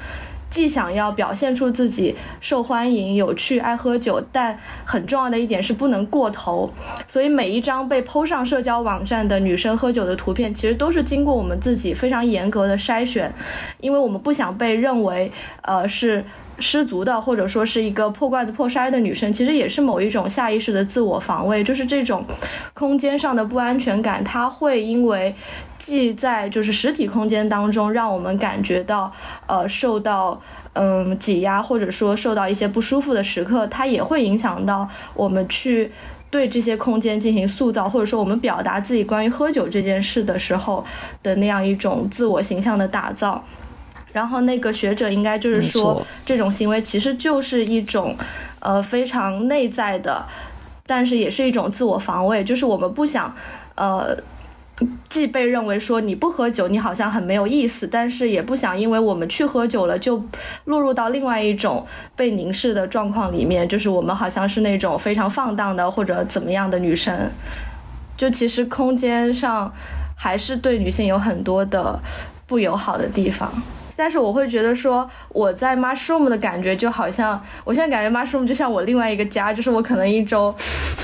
[0.53, 6.71] 既想要表现出自己受欢迎、有趣、爱喝酒，但很重要的一点是不能过头。
[7.07, 13.33] 所以每一张被抛上社交网站的女生喝酒的图片，其实都是经过我们自己非常严格的筛选，
[13.79, 15.31] 因为我们不想被认为，
[15.63, 16.23] 呃，是。
[16.63, 22.23] 失足的，或者说是一个破罐子破摔的女生，其实也是某一种下意识的自我防卫，就是这种
[22.73, 25.35] 空间上的不安全感，它会因为
[25.77, 29.11] 既在就是实体空间当中让我们感觉到
[29.45, 30.41] 呃受到
[30.73, 35.91] 嗯挤压，或者说受到一些不舒服的时刻，它也会影响到我们去
[36.31, 40.83] 对这些空间进行塑造，或者说我们表达自己关于喝酒这件事的时候
[41.21, 43.43] 的那样一种自我形象的打造。
[44.13, 48.15] 然后那个学者应该就是说，这种行为其实就是一种，
[48.59, 50.25] 呃，非常内在的，
[50.85, 53.35] 但是也是一种自我防卫，就是我们不想，
[53.75, 54.15] 呃，
[55.09, 60.23] 既被认为说你不喝酒你好像很没有意思，但是也不想因为我们去喝酒了就
[60.65, 61.85] 落入到另外一种
[62.15, 67.31] 被凝视的状况里面，就是我们好像是那种非常放荡的或者怎么样的女生，
[68.15, 69.73] 就其实空间上
[70.15, 71.99] 还是对女性有很多的
[72.45, 73.51] 不友好的地方。
[73.95, 80.53] 但是我会觉得说，我在 mushroom 的感觉就好像，我现在感觉 mushroom 就像我另外一个家，就是我可能一周，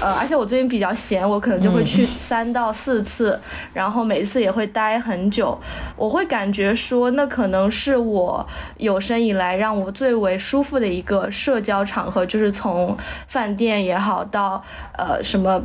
[0.01, 3.39] 呃，而且我最近比较闲，我可能就会去三到四次，
[3.73, 5.57] 然后每次也会待很久。
[5.95, 8.45] 我会感觉说，那可能是我
[8.77, 14.63] 有生以来让我最为舒服的一个社交场合，就是从饭店也好到
[14.97, 15.61] 呃什么。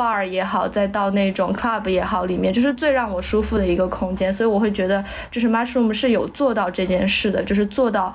[0.00, 8.14] Bar 也好，再到那种 club 也好，里面就是最让我舒服的一个空间，所以我会觉得，就是 mushroom 是有做到这件事的，就是做到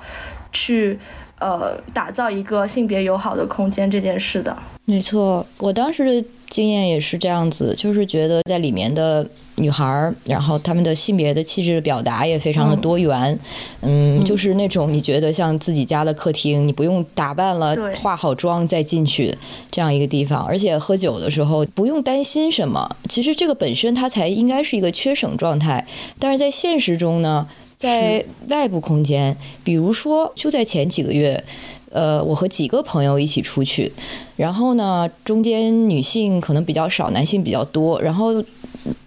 [0.50, 0.98] 去
[1.38, 4.56] 呃打造一个性别友好的空间这件事的。
[4.84, 9.26] 没错，我当时的经验也是这样子，就是觉得在里面的。
[9.58, 13.38] 女孩儿，然后她们的性别的气质的表达也非常的多元，
[13.80, 19.34] 嗯，就是那种你觉得像自己家的客厅，你不用打扮了，化好妆再进去
[19.70, 22.86] 这样一个地方，而且喝酒的时候不用担心什么。
[23.08, 25.86] 其实这个本身它才应该是一个缺省状态，
[26.18, 31.42] 但是在现实中呢，在外部空间，比如说就在前几个月，
[31.90, 33.92] 呃，我和几个朋友一起出去，
[34.36, 38.42] 然后呢，中间女性可能比较少，男性比较多，然后。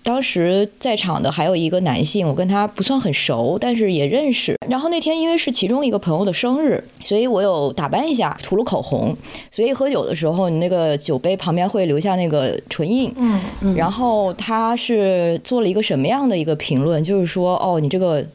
[0.01, 4.57] 当时在场的还有一个男性，我跟他不算很熟，但是也认识。
[4.67, 9.15] 然后那天因为是其中一个朋友的生日，所以我有打扮一下，涂了口红。
[9.51, 13.13] 所以喝酒的时候，你那个酒杯旁边会留下那个唇印。
[13.17, 13.75] 嗯嗯。
[13.75, 17.01] 然后他是做了一个什么样的一个评论？
[17.01, 18.25] 就是说，哦，你这个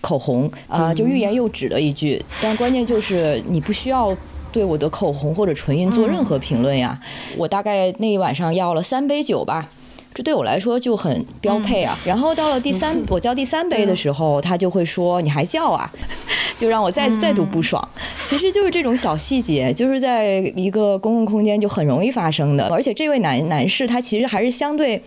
[0.00, 2.22] 口红啊，就欲言又止了一句。
[2.40, 4.16] 但关键就是你不需要
[4.50, 6.98] 对我的口红或者唇印做任何评论呀。
[7.36, 9.68] 我大概那一晚上要了三杯酒吧。
[10.14, 11.98] 这对我来说就很标配啊。
[12.04, 15.90] 然后到了第三，我叫第三杯的时候，他就会说：“你还叫啊？”
[16.60, 17.86] 就让我再再度不爽。
[18.28, 22.68] 其实就是这种小细节，就是在一个公共空间就很容易发生的。
[22.68, 25.02] 而且这位男男士他其实还是相对。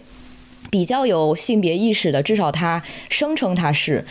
[0.71, 4.03] 比较有性别意识的，至少他声称他是。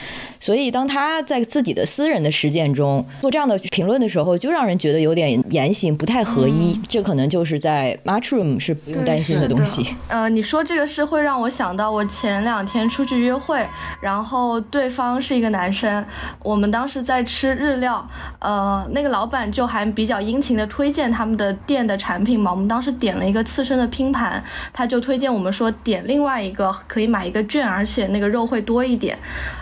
[0.45, 6.79] 所以当他在自己的私人的实践中做这样的评论的时候，就让人觉得有点言行不太合一。
[6.87, 9.97] 这可能就是在 Mushroom 是不用担心的东西。
[10.09, 13.67] 呃，你说这个是会让我想到我前两天出去约会，
[14.03, 16.05] 然后对方是一个男生，
[16.43, 18.07] 我们当时在吃日料，
[18.39, 22.51] 呃，那个老板就还比较殷勤的推荐他们的店的产品嘛。
[22.51, 29.17] 我们当时点了一个刺身的拼盘，他就推荐我们说点另外一个可以买一个券，而且那个肉会多一点。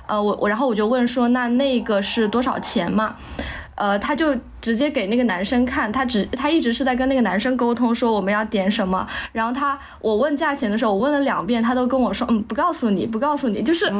[0.08, 3.14] 呃，我我然后我就问说，那那个是多少钱嘛？
[3.74, 9.06] 呃，他就直接给那个男生看，他只他一直是在跟那个男生沟通，说我们要点什么。
[9.32, 13.92] 然后他我问价钱的时候，我问了两遍，他都跟我说，嗯，不告诉你，不告诉你，就是。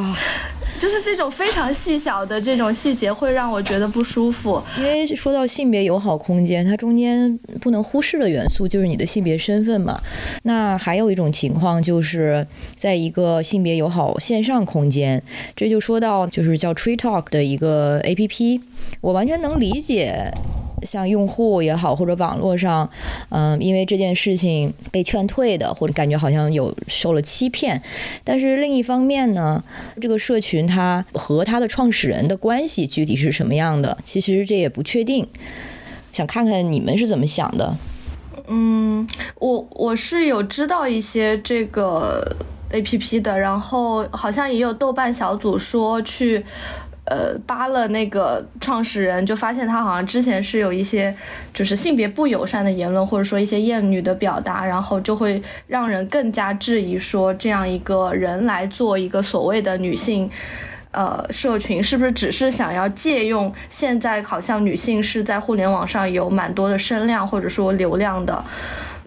[0.81, 4.61] 就是这种非常细小的这种细节，会让我觉得不舒服。
[4.77, 10.01] 因为说到性别友好空间，它中间不能忽视的元素就是你的性别身份嘛。
[10.43, 12.45] 那还有一种情况，就是
[12.75, 15.23] 在一个性别友好线上空间，
[15.55, 18.61] 这就说到就是叫 Tree Talk 的一个 APP，
[19.01, 20.33] 我完全能理解。
[20.85, 22.89] 像用户也好，或者网络上，
[23.31, 27.81] 嗯，因为这件事情被劝退的，或者感觉好像有受了欺骗。
[28.25, 29.63] 但是另一方面呢，
[30.01, 35.27] 这个社群它和它的创始人的关系具体是什么样的，其实这也不确定。
[36.13, 37.77] 想看看你们是怎么想的？
[38.49, 39.07] 嗯，
[39.39, 42.37] 我我是有知道一些这个
[42.71, 46.45] A P P 的，然后好像也有豆瓣小组说去。
[47.05, 51.13] 呃，扒了那个创始人，就发现他好像之前是有一些
[51.53, 60.31] 就是性别不友善的言论，或者说一些厌女的表达，然后就会让人更加质疑说，这样一个人来做一个所谓的女性，
[60.93, 68.45] 呃，社群，是不是只是想要借用现在好像女性是在互联网上有蛮多的声量或者说流量的？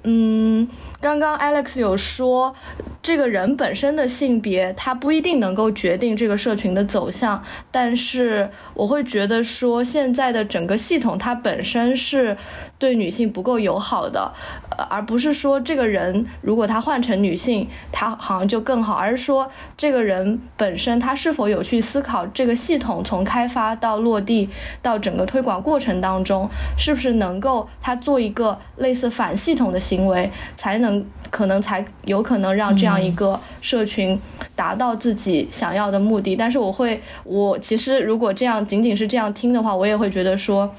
[0.04, 0.68] 嗯，
[1.06, 2.56] 刚刚 Alex 有说。
[3.04, 12.36] 这个人本身的性别，他不一定能够决定这个社群的走向，但是我会觉得说，现在的整个系统它本身是
[12.80, 14.34] 对女性不够友好的，
[14.76, 24.50] 呃，而不是说这个人如果他换成女性，他好像就更好，而是说这个人本身他是否有去思考这个系统从开发到落地
[24.82, 30.95] 到整个推广过程当中，是不是能够他做一个类似反系统的行为，才能。
[31.32, 34.20] 可能才有可能让这样一个社群
[34.56, 40.74] 达到自己想要的目的，但是我会，我其实如果这样仅仅是这样听的话，我也会觉得说，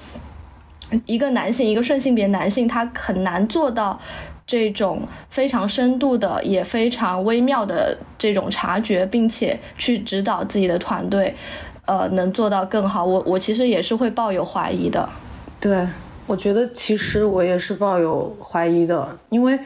[1.04, 4.00] 一个男性，一个顺性别男性，他很难做到
[4.46, 11.34] 这种非常深度的，也非常微妙的这种察觉，并且去指导自己的团队，
[11.84, 13.04] 呃，能做到更好。
[13.04, 15.08] 我我其实也是会抱有怀疑的。
[15.60, 15.86] 对，
[16.26, 19.58] 我觉得其实我也是抱有怀疑的，因为。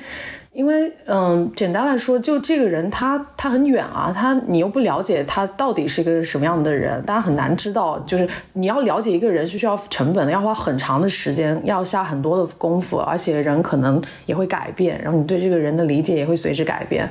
[0.60, 7.98] 因为，嗯，简单来说，就这个人，他他很远啊，他你又不了解他到底是一个什么样的人，大家很难知道。
[8.00, 17.08] 就是你要了解一个人是需要成本的，要花很长的时间，要下很多的功夫，而且人可能也会改变，然后你对这个人的理解也会随之改变。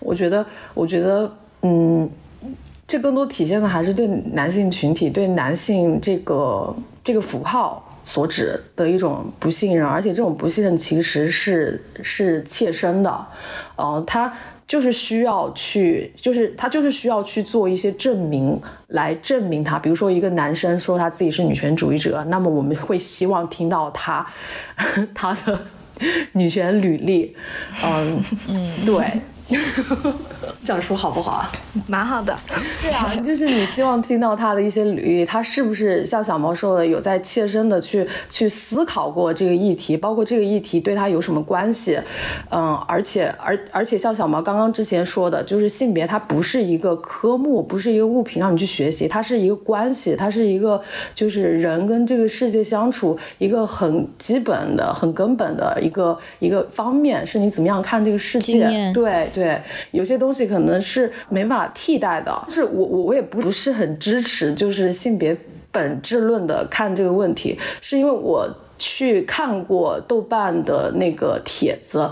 [0.00, 1.32] 我觉得，我觉得，
[1.62, 2.10] 嗯，
[2.88, 6.74] 这更多体现的还是对男性群体、对男性这个
[7.04, 7.86] 这个符号。
[8.02, 13.26] 所指的一种不信任，而且这种不信任其实是是切身的，
[13.76, 14.32] 呃，他
[14.66, 24.24] 就是需要去，就是他就是需要去做一些证明来证明他，比如说一个男生说他自己是女权主义者，那么我们会希望听到他
[25.14, 25.60] 他的
[26.32, 27.36] 女权履历，
[27.84, 29.20] 嗯嗯，对。
[30.64, 31.50] 这样说好不好啊？
[31.86, 32.36] 蛮好的。
[32.82, 41.98] 对啊， 就是你希望听到他的一些履历，他是不是像小毛说的，有在切身的去去思考过这个议题，包括这个议题对他有什么关系？
[42.50, 50.80] 嗯，而且而而且像小毛刚刚之前说的，就是性别它不是一个科目，不是一个物品让你去学习，它是一个关系，它是一个
[51.14, 58.92] 就是人跟这个世界相处一个很基本的、很根本的一个一个方面，是你怎么样看这个世界？
[58.92, 59.28] 对。
[59.32, 59.60] 对，
[59.92, 62.40] 有些东东西可能是没法替代的。
[62.48, 65.36] 是我我我也不不是很支持，就是性别
[65.72, 72.08] 本质论的看这个问题，是因为我去看过豆瓣的那个帖子，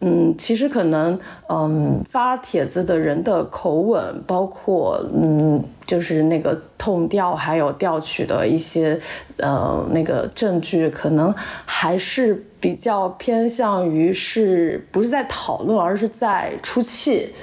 [0.00, 1.18] 嗯，其实可能
[1.48, 8.98] 嗯发帖子的人的口吻，包括嗯就是那个痛调，还有调取的一些
[9.36, 11.34] 呃那个证据，可能
[11.66, 12.46] 还是。
[12.62, 17.34] 比较偏向于是不是在讨论，而是在出气，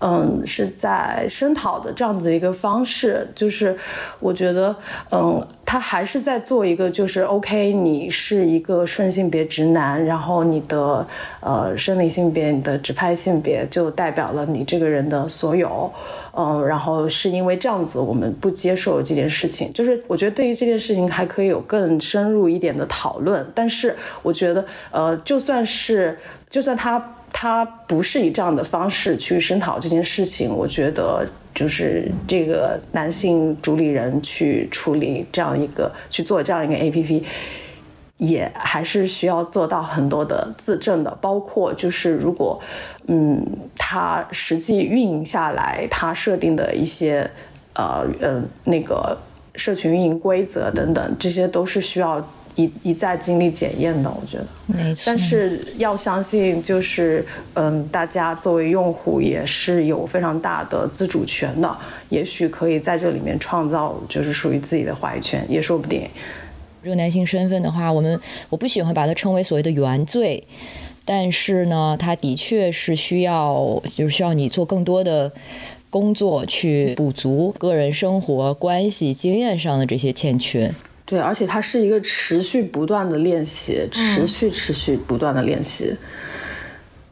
[0.00, 3.74] 嗯，是在声讨的这样子一个方式，就是
[4.18, 4.74] 我觉得，
[5.10, 11.06] 嗯，他还是在做一个，就是 OK，你是一个顺性别直男，然后你的
[11.40, 15.90] 呃生理性别、你的直拍性别就代表了你这个人的所有，
[16.36, 19.72] 嗯，然后是因为这样子，我们不接受这件事情。
[19.72, 26.18] 就是我觉得对于这件事情还可以有更深入一点的讨论，但是我觉得，呃，就算是
[26.50, 27.02] 就算他。
[27.36, 37.24] 他不是以这样的方式去声讨这件事情，我觉得就是这个男性主理人去处理这样一个去做这样一个 A P P，
[38.18, 42.62] 也还是需要做到很多的自证的，包括就是如果
[43.08, 43.44] 嗯，
[43.76, 47.28] 他实际运营下来，他设定的一些
[47.74, 49.18] 呃呃那个
[49.56, 52.24] 社群运营规则等等，这些都是需要。
[52.56, 55.02] 一一再经历检验的，我觉得没错。
[55.06, 57.24] 但是要相信，就是
[57.54, 61.76] 嗯，大家作为用户也是有非常大的自主权的，
[62.08, 66.08] 也许可以在这里面创造就是属于自己的话语权，也说不定。
[66.82, 70.44] 这个男性身份的话，我们我不喜欢把它称为所谓的原罪，
[71.04, 75.32] 但是呢，它的确是需要，就是需要你做更多的
[75.88, 80.70] 工作去补足个人生活关系经验上的这些欠缺。
[81.06, 85.94] 对，而且它是一个持续不断的练习，持续持续不断的练习，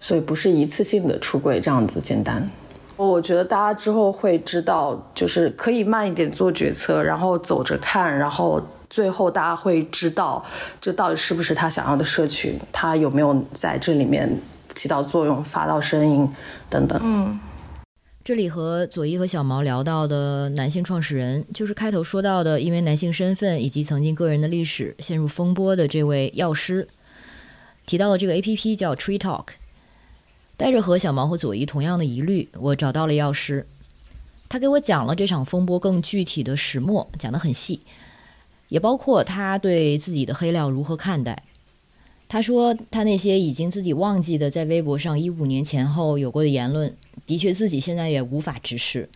[0.01, 2.49] 所以不是一次性的出柜这样子简单。
[2.97, 10.43] 我觉得大家之后会知道，就是可以慢一点做决策，然后走着看，然后最后大家会知道
[10.81, 14.41] 这到底是不是他想要的社群，他有没有在这里面
[14.75, 16.29] 起到作用、发到声音
[16.71, 16.99] 等等。
[17.03, 17.39] 嗯。
[18.25, 26.87] 这里和左一和小毛聊到的男性创始人，就是开头说到的，因为男性身份以及曾经个人的历史陷入风波的这位药师，
[27.85, 29.47] 提到了这个 A P P 叫 Tree Talk。
[30.57, 33.67] 带着和小毛和左一同样的疑虑，我找到了药师，
[34.49, 37.81] 他给我讲了这场风波更具体的始末，讲得很细，
[38.69, 41.43] 也包括他对自己的黑料如何看待。
[42.33, 49.07] 他说，他那些已经自己忘记的，在微博上一五年前后有过的言论，的确自己现在也无法直视，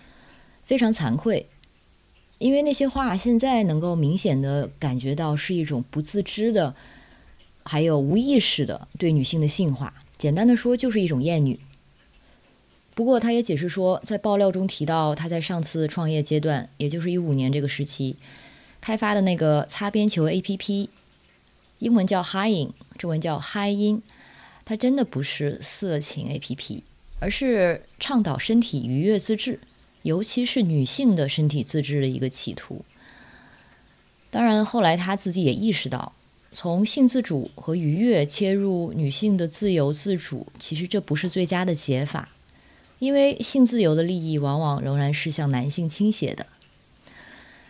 [0.66, 1.46] 非常惭愧，
[2.36, 6.74] 因为那些话现在能够明显的感觉到是一种不自知的，
[7.62, 9.94] 还有无意识的对女性的性化。
[10.18, 11.58] 简单的说，就是一种厌女。
[12.94, 18.16] 不过，他也解释说，在爆料中提到他在上次创业阶段，也就是一五年这个时期，
[18.82, 20.88] 开发的那个擦边球 APP。
[21.86, 24.02] 英文叫 Hiing，中文叫嗨音，
[24.64, 26.82] 它真的不是色情 A P P，
[27.20, 29.60] 而是倡导身体愉悦自治，
[30.02, 32.84] 尤其是女性的身体自治的一个企图。
[34.32, 36.12] 当然，后来他自己也意识到，
[36.50, 42.30] 从性自主和愉悦切入女性的自由自主，其实这不是最佳的解法，
[42.98, 46.44] 因为性自由的利益往往仍然是向男性倾斜的。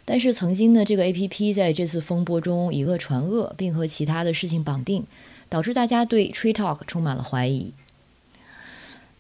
[0.09, 5.05] 但是曾经的这个 A P P 在这次风波中以恶传恶，并和其他的事情绑定，
[5.49, 7.73] 导致大家对 Tree Talk 充满了怀疑。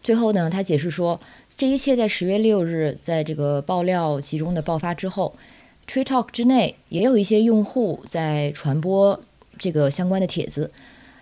[0.01, 1.20] 最后呢，他解释说，
[1.59, 5.34] 这一切在十月六日在这个爆料集中的爆发之后
[5.89, 9.20] ，Tree Talk 之内也有一些用户在传播
[9.59, 10.70] 这个相关的帖子，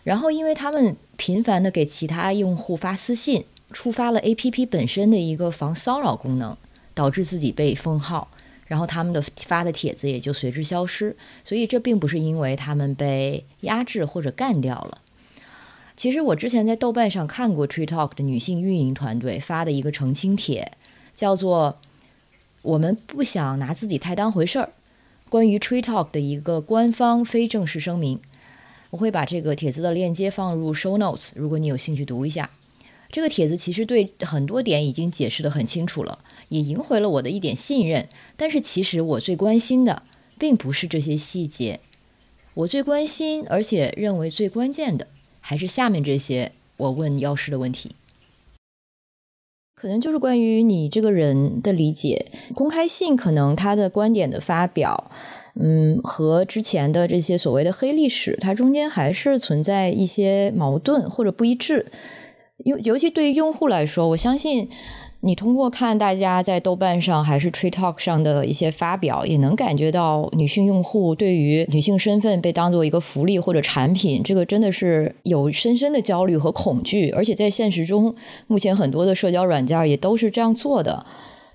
[0.03, 3.43] 然后因为他们频繁的给其他用户发私信，
[3.73, 6.55] 触发了 A P P 本身的一个防骚扰功能，
[6.93, 8.29] 导致自己被封号。
[8.67, 15.03] 然后他们的发的帖子也就随之消失，所以这并不是因为他们被压制或者干掉了。
[15.97, 20.73] 其实我之前在豆瓣上看过 Tree Talk 的女性运营团队发的一个澄清帖，
[21.15, 21.79] 叫做
[22.63, 24.73] “我们不想拿自己太当回事儿”，
[25.31, 28.21] 关于 Tree Talk 的一个官方非正式声明。
[28.91, 32.51] 我会把这个帖子的链接放入 Show Notes，如果你有兴趣读一下。
[33.15, 36.19] 这个帖子其实对很多点已经解释得很清楚了。
[36.49, 40.03] 也赢回了我的一点信任，但是其实我最关心的
[40.37, 41.79] 并不是这些细节，
[42.55, 45.07] 我最关心而且认为最关键的
[45.39, 47.95] 还是下面这些我问药师的问题，
[49.77, 55.13] 可能就是关于你这个人的理解，公开信可能他的观点的发表，
[55.55, 61.87] 嗯，和之前的这些所谓的黑历史，它中间还是存在一些矛盾或者不一致，
[62.65, 64.69] 尤尤其对于用户来说，我相信。
[65.27, 77.09] 你通过看大家在豆瓣上还是 Tree Talk 上的一些发表，也能感觉到女性用户对于女性身份被当做一个福利或者产品，这个真的是有深深的焦虑和恐惧。
[77.13, 78.15] 而且在现实中，
[78.49, 81.07] 目前很多的社交软件也都是这样做的。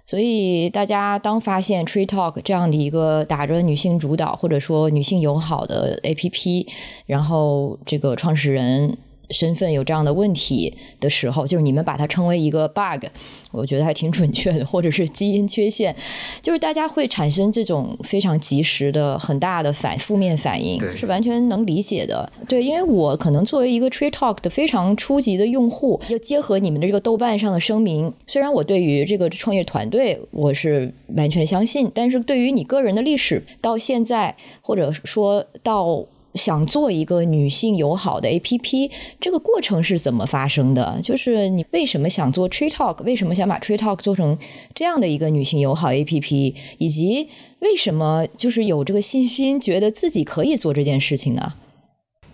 [0.04, 6.66] 所以大家当发现 Tree Talk 这样的一个打着女性主导或者说女性友好的 APP，
[7.06, 8.98] 然后这个创始人
[9.32, 13.06] 身份有这样的问题的时候，就是你们把它称为一个 bug，
[13.52, 15.96] 我觉得还挺准确的，或者是基因缺陷，
[16.42, 22.32] 就是大家会产生这种非常及时的很大的反负面反应，是完全能理解的。
[22.48, 36.06] 对，因为我可能作为一个 Tree Talk 的非常初级的用户，要结合你们的这个豆瓣上的声明，虽然我对于这个创业团队我是完全相信，但是对于你个人的历史到现在，或者说到。
[36.36, 41.00] 想做一个女性友好的 APP，这个过程是怎么发生的？
[41.02, 43.04] 就是你为什么想做 Tree Talk？
[43.04, 44.38] 为什么想把 Tree Talk 做成
[44.76, 46.56] 这样的一个女性友好 APP？
[46.78, 51.54] 以及为什么就是有这个信心，觉得自己可以做这件事情呢？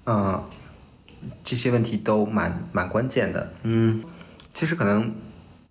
[0.05, 0.43] 嗯，
[1.43, 3.53] 这些问题都蛮蛮关键的。
[3.63, 4.03] 嗯，
[4.53, 5.15] 其实可能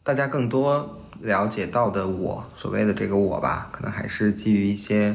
[0.02, 5.14] 大家更多了解到的我所谓的这个我吧，可能还是基于一些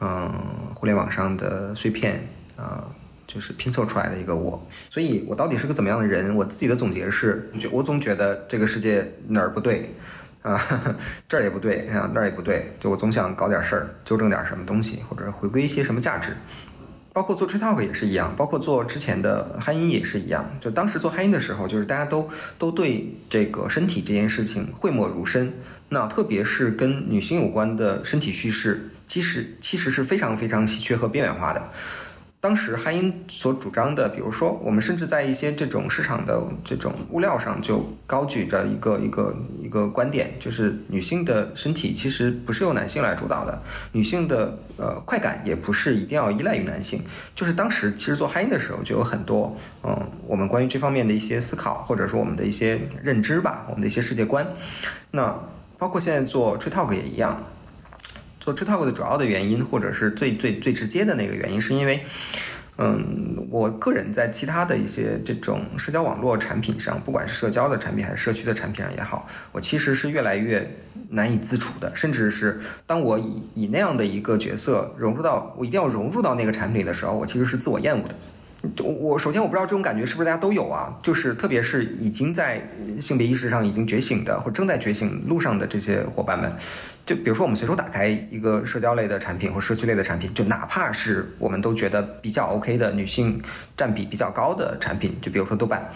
[0.00, 0.32] 嗯
[0.74, 2.26] 互联网上的碎片。
[2.58, 2.84] 啊，
[3.26, 6.34] 就是拼凑出来的一个我，所以我到底是个怎么样的人？
[6.34, 9.94] 我自己的总结是，我总觉得这个世界哪儿不对
[10.42, 10.60] 啊，
[11.28, 16.36] 这儿也不对啊，那儿也不对，就我总想搞点事儿，纠正点什么东西，或者回归一些什么价值。
[17.10, 20.48] 包括做 t r e Talk 也是一样，包括做之前的嗨音也是一样。
[20.60, 22.28] 就当时做嗨音的时候，就是大家都
[22.58, 25.52] 都对这个身体这件事情讳莫如深。
[25.88, 31.70] 那特别是跟女性有关的身体叙事，其实其实是非常非常稀缺和边缘化的。
[32.40, 43.60] 当时汉英所主张的，比如说，我们甚至在一些这种市场的这种物料上，就高举着一个一个一个观点，就是女性的身体其实不是由男性来主导的，
[43.90, 47.02] 女性的呃快感也不是一定要依赖于男性。
[47.34, 54.46] 就是当时其实做汉英的时候，就有很多嗯，我们关于这方面的一些思考，或者说我们的一些认知吧，我们的一些世界观。
[55.10, 55.36] 那
[55.76, 57.44] 包括现在做 Tree Talk 也一样。
[58.48, 62.02] 做 t r Talk 的主要的原因，或者是最最最直接的那个原因，是因为，
[62.78, 70.78] 嗯，我个人在其他的一些这种社交网络产品上，不管是社交的产品还是社区的产品上也好，我其实是越来越
[71.10, 78.14] 难以自处的，甚至是当我以以那样的一个角色融入到我一定要融入到那个产品的时候，我其实是自我厌恶的。
[78.82, 80.98] 我首先我不知道这种感觉是不是大家都有啊？
[81.00, 82.68] 就是特别是已经在
[83.00, 86.52] 性别意识上已经觉醒的，或正在觉醒路上的这些伙伴们。
[87.08, 93.40] 就比如说，我们随手打开一个社交类的产品或社区类的产品，就哪怕是我们都觉得比较 OK 的女性
[93.74, 95.90] 占比比较高的产品，就比如说豆瓣，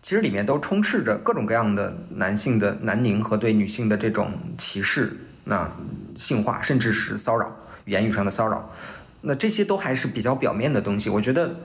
[0.00, 5.68] 其实里面都充斥着各种各样的男性的男凝和对女性的这种歧视、那
[6.14, 7.52] 性化，甚至是骚扰，
[7.86, 8.72] 言语上的骚扰。
[9.22, 11.56] 那这些都还是比较表面的东西，我觉得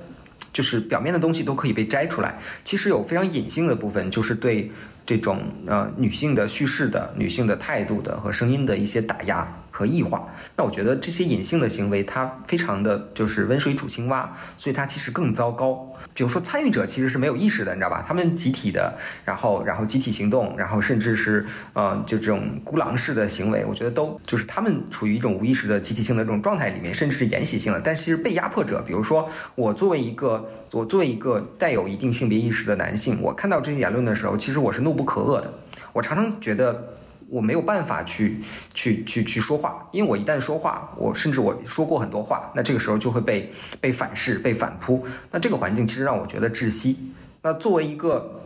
[0.54, 2.40] 就是表面的东西都可以被摘出来。
[2.64, 4.72] 其实有非常隐性的部分，就是对。
[5.04, 15.88] 这种呃女性的叙事的、女性的态度的和声音的一些打压和异化，那我觉得这些隐性的行为，它非常的就是温水煮青蛙，所以它其实更糟糕。
[16.14, 18.04] 比如说参与者其实是没有意识的，你知道吧？
[18.06, 18.94] 他们集体的，
[19.24, 27.80] 然后然后集体行动，然后甚至是呃就这种孤狼式的行为，我觉得都就是他们处于一种无意识的集体性的这种状态里面，甚至是沿袭性的。
[27.80, 35.54] 但是其实被压迫者，比如说我作为一个我作为一个带有一定性别意识的男性，我看到这些言论的时候，其实我是怒不可遏的。
[35.94, 36.98] 我常常觉得。
[37.32, 38.42] 我没有办法去
[38.74, 45.08] 去去去说话，因为我一旦说话，我甚至我说过很多话，那这个时候就会被被反噬、被反扑。
[45.32, 47.14] 那这个环境其实让我觉得窒息。
[47.42, 48.42] 那作为一个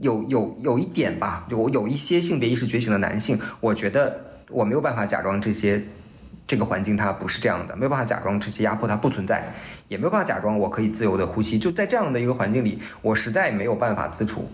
[0.00, 4.20] 有有有一点吧，有有一些性别意识觉醒的男性，我觉得
[4.50, 5.84] 我没有办法假装这些
[6.48, 9.54] 这个环境它不是这样的，没有办法假装这些压迫它不存在，
[9.86, 11.60] 也没有办法假装我可以自由的呼吸。
[11.60, 14.50] 就在这样的一个环境里，我实在没有办法自处。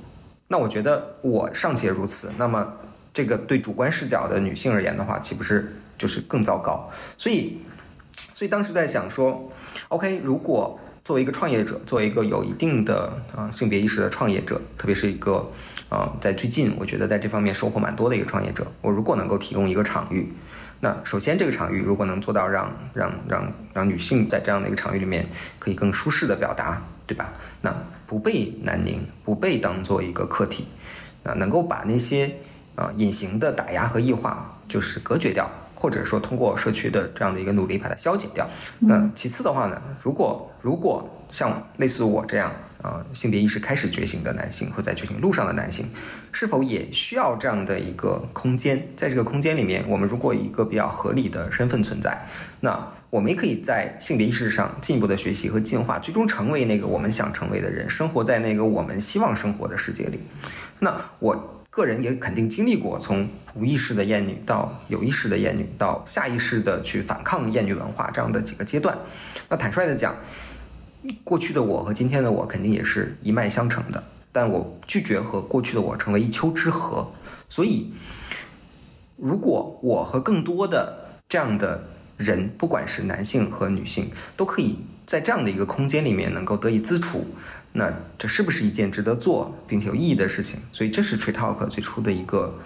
[0.49, 2.71] 那我觉得我尚且如此，那么。
[3.15, 6.91] 这个对主观视角的女性而言的话，岂不是就是更糟糕？
[7.19, 7.61] 所以，
[8.33, 9.51] 所以当时在想说
[9.89, 15.51] ，OK，如果作为一个创业者，作为一个有一定的啊性别意识的创业者，特别是一个
[15.91, 20.33] 啊在最近我觉得在这方面收获蛮多的一个创业者，我如果能够提供一个场域，
[20.81, 27.33] 那首先这个场域如果能做到让让让让女性在这样的一个场域里面可以更舒适的表达，对吧？
[27.61, 30.67] 那不被南宁，不被当做一个客体，
[31.25, 32.39] 啊，能够把那些。
[32.75, 38.49] 啊，隐形的打压和异化就是隔绝掉，或者说通过社区的这样的一个努力把它消解掉。
[38.79, 42.53] 那其次的话呢，如果如果像类似我这样
[42.83, 45.87] 啊性别意识开始觉醒的男性，或在觉醒路上的男性，
[46.31, 48.89] 是否也需要这样的一个空间？
[48.97, 52.27] 在这个空间里面，我们如果一个比较合理的身份存在，
[52.61, 60.21] 那我们也可以在性别意识上进一步的学习和进化，最终成为那个我们想成为的人，生活在那个我们希望生活的世界里。
[60.79, 61.59] 那我。
[61.73, 68.95] 个人也肯定经历过从无意识的厌女到有意识的厌女，到下意识的去反抗厌女文化这样的几个阶段。
[69.49, 70.15] 那坦率的讲，
[71.25, 77.07] 过去的我和今天的我肯定也是一脉相承的，但我拒绝和过去的我成为一丘之貉。
[77.49, 77.91] 所以，
[79.17, 87.25] 如果我和更多的这样的人，不管是男性和女性，都可以在这样的一个空间里面能够得以自处，
[87.73, 90.61] 那这是不是一件值得做并且有意义的事情？
[90.73, 92.59] 所以，这是 Tree Talk 最初的一个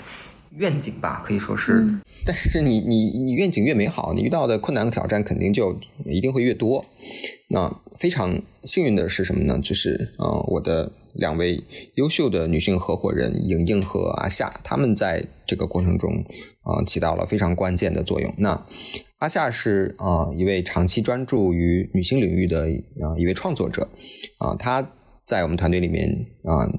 [0.57, 1.87] 愿景吧，可以说是。
[2.25, 6.85] 但是你你你愿景越美好，你遇到的困难和挑战肯定就一定会越多。
[7.49, 9.61] 那非常幸运的是什么呢？
[9.63, 11.63] 就是呃，我的两位
[11.95, 16.25] 优秀的女性合伙人莹莹和阿夏，他们在这个过程中
[16.65, 18.35] 啊起到了非常关键的作用。
[18.39, 18.67] 那
[19.19, 22.63] 阿夏是啊一位长期专注于女性领域的
[23.01, 23.89] 啊一位创作者
[24.39, 24.91] 啊，他
[25.27, 26.09] 在我们团队里面
[26.45, 26.71] 啊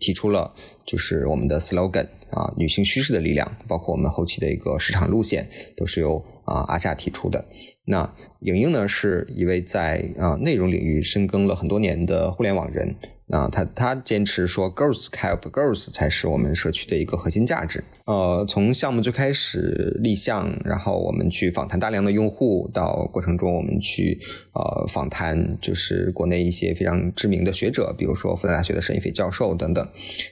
[0.00, 0.52] 提出了
[0.84, 7.44] 就是我们的 slogan 啊女性趋势的力量，包括我们后期的一个市场路线都是由啊阿夏提出的。
[7.84, 12.96] 那莹莹呢，是一位在啊内容领域深耕了很多年的互联网人
[13.28, 17.82] 啊，他他坚持说，girls help girls 才是我们社区的一个核心价值。
[18.04, 24.20] 呃，从项目最开始立项，然后我们去访谈大量的用户，到过程中我们去
[24.54, 29.84] 呃访谈就是国内一些非常知名的学者，比如说复旦大学的沈一斐教授等等，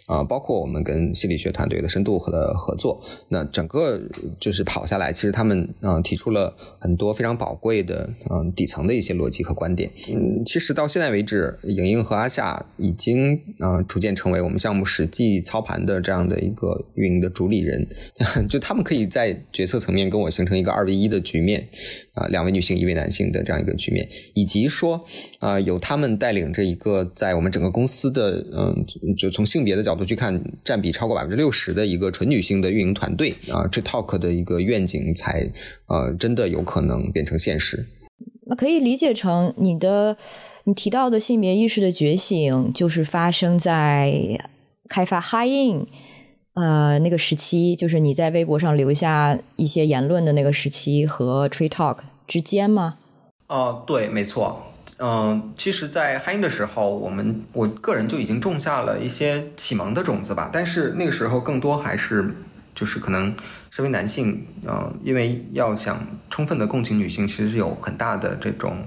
[0.07, 3.05] 啊，包括我们跟心理学团队的深度和的合作。
[3.29, 4.01] 那整个
[4.39, 9.91] 就是跑下来，其实他们啊提出了很多非常宝贵的嗯底层的一些逻辑和观点。
[10.15, 17.65] 嗯，其实到现在为止，莹莹和阿夏已经啊逐渐成为我们项目实际操盘的这样的一个运营的主理。
[17.65, 17.87] 人，
[18.47, 21.67] 就他们可以在决策层面跟我形成一个二 v 一的局面，
[22.13, 25.03] 啊，两位女性一位男性的这样一个局面，以及说
[25.39, 28.85] 啊，有他们带领着一个在我们整个公司的，嗯，
[29.17, 35.51] 就从性别的角度去看，占比超过百分之六十的一个纯女性的运营团队啊，这 talk 的一个愿景才
[35.87, 37.87] 呃真的有可能变成现实。
[38.47, 40.17] 那可以理解成你的
[40.67, 44.41] 你提到的性别意识的觉醒，就是发生在
[44.89, 45.87] 开发 High In。
[46.55, 52.97] 呃，那个时期就是你在微博上留下一些言论的那个时期和 Tree Talk 之间吗？
[53.49, 54.63] 哦，对，没错。
[54.99, 60.49] 嗯，其实，在嗨音的时候，我们我个人就已经种下了一些启蒙的种子吧。
[60.53, 62.37] 但是那个时候更多还是
[62.75, 63.35] 就是可能
[63.71, 68.79] 身为男性，嗯，因为要想充分的共情女性，其实是有很大的这种。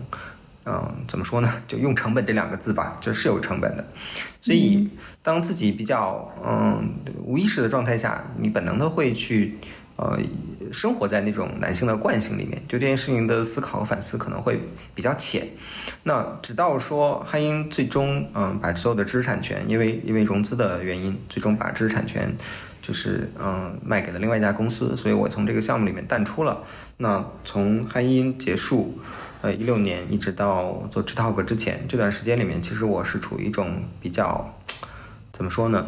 [0.70, 1.63] 嗯，怎么说呢？
[1.65, 3.88] 就用成本这两个字吧，就是有成本的。
[4.41, 4.89] 所以，
[5.24, 6.93] 当自己比较嗯
[7.24, 9.57] 无意识的状态下，你本能的会去
[9.95, 10.20] 呃
[10.74, 14.59] 生活在那种男性的惯性里面，就这件事情的思考和反思可能会
[14.93, 15.47] 比较浅。
[16.03, 22.36] 那直到说汉英最终嗯把所有的知识产权，因为因为融资的原因，最终把知识产权
[22.82, 26.61] 就是嗯卖给了另外一家公司，所以我从这个项目里面淡出了。
[26.97, 28.99] 那从汉英结束。
[29.43, 34.51] 呃，一六年一直到做 Talk 之前这段时间里面，其实我是处于一种比较，
[35.31, 35.85] 怎么说呢，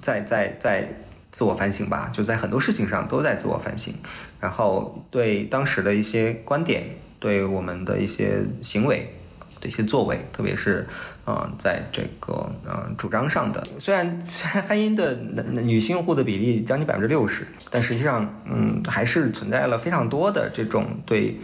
[0.00, 0.90] 在在在
[1.30, 3.92] 自我反省吧，就在很多事情上都在自我反省，
[4.40, 6.84] 然后对当时的一些观点，
[7.18, 9.14] 对我们的一些行为
[9.60, 10.88] 的一些作为，特别是
[11.26, 14.20] 嗯，在这个嗯主张上的，虽然
[14.66, 21.38] 汉音的女性用户的比例将近百分之六十，但实际上嗯还是存在了非常多的这种对。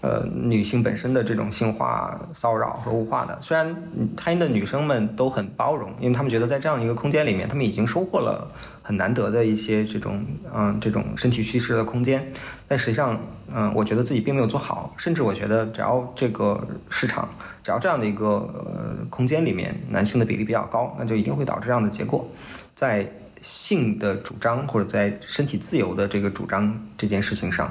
[0.00, 3.74] 呃，女性本身的这种性化骚扰和物化的，虽然
[4.16, 8.48] 他的女生们都很包容，因为他们觉得在这样一个空间里面，他们已经收获了
[8.80, 10.24] 很难得的一些这种
[10.54, 12.32] 嗯这种身体虚实的空间，
[12.68, 13.18] 但实际上，
[13.52, 17.28] 嗯，我觉得自己并没有做好，甚至我觉得只要这个市场，
[17.64, 22.24] 只要这样的一个呃空间里面男性的比例比较高，那就一定会导致这样的结果，
[22.72, 23.04] 在
[23.42, 27.68] 性的主张或者在身体自由的这个主张这件事情上，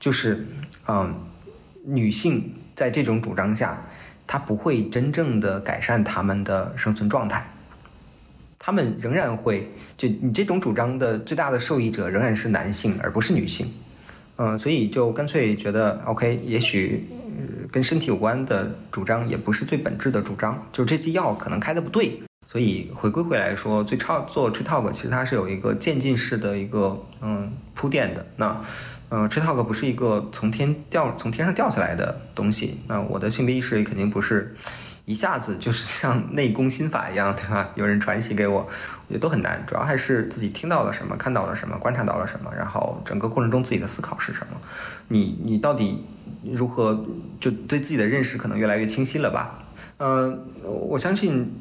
[0.00, 0.44] 就是
[0.88, 1.14] 嗯。
[1.84, 3.86] 女性在这种主张下，
[4.26, 7.50] 她不会真正的改善她们的生存状态，
[8.58, 13.72] 她们仍然会就你这种主张的最大的受益者仍然是男性而不是女性，
[14.36, 17.08] 嗯，所以就干脆觉得 OK，也许
[17.72, 28.62] 跟身体有关的主张也不是最本质的主张，就这剂药可能开的不对，所以回归回来说，最超做 Tree Talk 其实它是有一个渐进式的一个嗯铺垫的那。
[29.10, 32.80] 嗯，Tree Talk 不是一个从天掉从天上掉下来的东西。
[32.86, 34.54] 那我的性别意识也肯定不是
[35.04, 37.70] 一下子就是 像内功心法一样，对吧？
[37.74, 39.62] 有人传习给我，我觉得都很难。
[39.66, 44.60] 主要还是自己听到了什么，看到了什么，观察到了什么，然后整个过程中自己的思考是什么。
[45.08, 46.04] 你你到底
[46.44, 47.04] 如何
[47.40, 49.64] 就对自己的认识可能越来越清晰了吧？
[49.98, 51.52] 嗯，我相信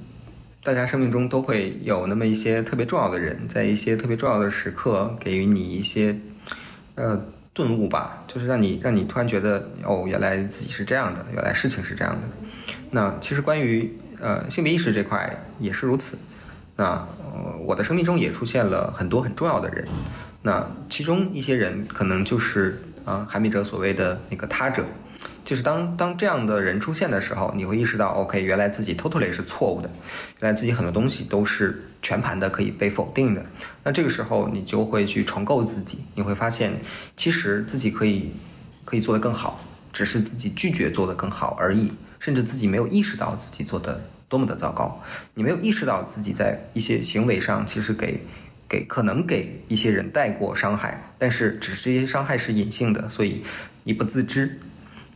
[0.63, 6.15] 大家生命中都会有那么一些特别重要的人，在一些特别重要的时刻给予你一些
[6.93, 7.19] 呃。
[7.59, 12.27] 顿悟吧，就是让你让你突然觉得哦，原来自己是这样的，原来事情是这样的。
[12.89, 15.29] 那其实关于呃性别意识这块
[15.59, 16.17] 也是如此。
[16.77, 19.85] 那呃我的生命中也出现了很多很重要的人，
[20.41, 24.85] 那其中一些人可能就是啊韩米哲所谓的那个他者。
[25.43, 29.89] 就是当当这样的人出现的时候，你会意识到，OK，原来自己 totally 是错误的，
[30.39, 33.43] 原来自己很多东西都是全盘的可以被否定的。
[33.89, 36.79] 那这个时候，你就会去重构自己，你会发现，
[37.17, 38.29] 其实自己可以
[38.85, 39.59] 可以做得更好，
[39.91, 45.01] 只是自己拒绝做得更好而已，甚至自己没有意识到自己做的多么的糟糕，
[45.33, 48.23] 你没有意识到自己在一些行为上其实给
[48.67, 53.43] 给可能给一些人带过伤害，但是只是这些伤害是隐性的，所以
[53.85, 54.59] 你不自知。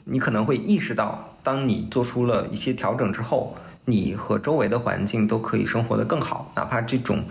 [0.05, 3.55] 你可能会意识到，当你做出了一些调整之后，
[3.85, 7.23] 你和周围的环境都可以生活得更好，哪怕这种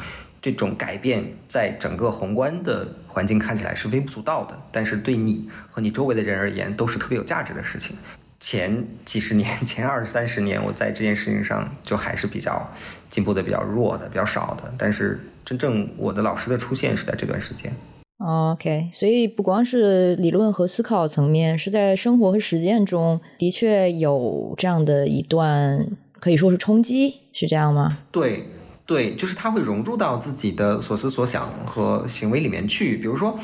[0.43, 7.97] 这种改变在整个宏观的环境看起来是微不足道的，但是对你和你周围的人而言都是特别有价值的事情。
[8.41, 12.69] 前几十年、 前二三十年，我在这件事情上就还是比较
[13.09, 17.73] 进步的比较弱的、比较少的，但是真正我的老师的出现是在这段时间。
[18.19, 25.87] OK，所以不光是理论和思考层面，是在生活和实践中的确有这样的一段
[26.21, 27.99] 可以说是冲击，是这样吗？
[28.13, 28.45] 对，
[28.93, 33.39] 对，就是他会融入到自己的所思所想和行为里面去，比如说。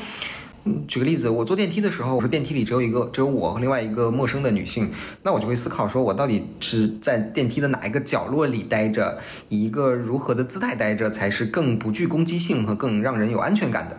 [0.87, 4.91] 举个例子，我坐电梯的时候，我说电梯里只有一个，只有我和另外一个陌生的女性，
[5.23, 13.97] 那我就会思考，说我到底是在电梯的哪一个角落里待着，以一个如何的姿态待着，才是更不具攻击性和更让人有安全感的。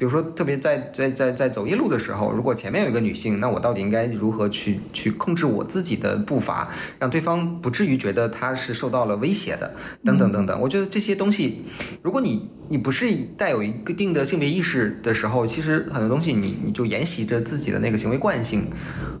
[0.00, 10.58] 比如说，特别在在在在走夜路的时候，如果前面有一个女性，那我到底应该如何去去控制我自己的步伐，让对方不至于觉得她是受到了威胁的，等等等等。
[10.58, 11.66] 我觉得这些东西，
[12.00, 18.70] 如果你你不是带有一定的性别意识的时候，其实很多东西你你就沿袭着自己的那个行为惯性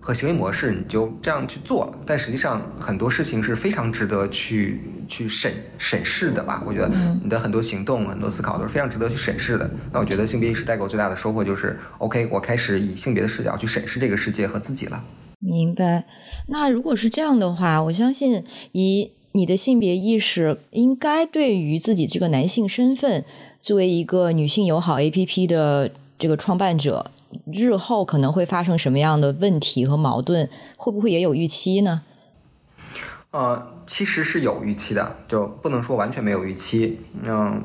[0.00, 1.98] 和行为模式，你就这样去做了。
[2.06, 6.62] 但实际上很多事情是非常值得去去审审视的吧？
[6.66, 6.90] 我觉得
[7.22, 9.70] 你的很多行动、很多思考都是非常值得去审视的。
[9.92, 10.69] 那我觉得性别意识。
[10.70, 15.02] 带给我最大的收获就是，OK，我开始以性别的视角去审视这个世界和自己了。
[15.40, 16.04] 明白。
[16.46, 23.24] 那如果是这样的话，我相信以你的性别意识，应该对于自己这个男性身份，
[23.60, 27.10] 作为一个女性友好 APP 的这个创办者，
[27.52, 32.02] 日后可能会发生什么样的问题和矛盾，会不会也有预期呢？
[33.32, 37.00] 呃，其实是有预期的，就不能说完全没有预期。
[37.24, 37.60] 嗯。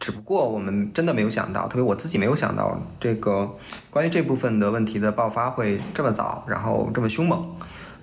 [0.00, 3.54] 只不过我们真的没有想到，特别我自己没有想到，这个
[3.90, 7.46] 关于这部分的问题的爆发会这么早，然后这么凶猛。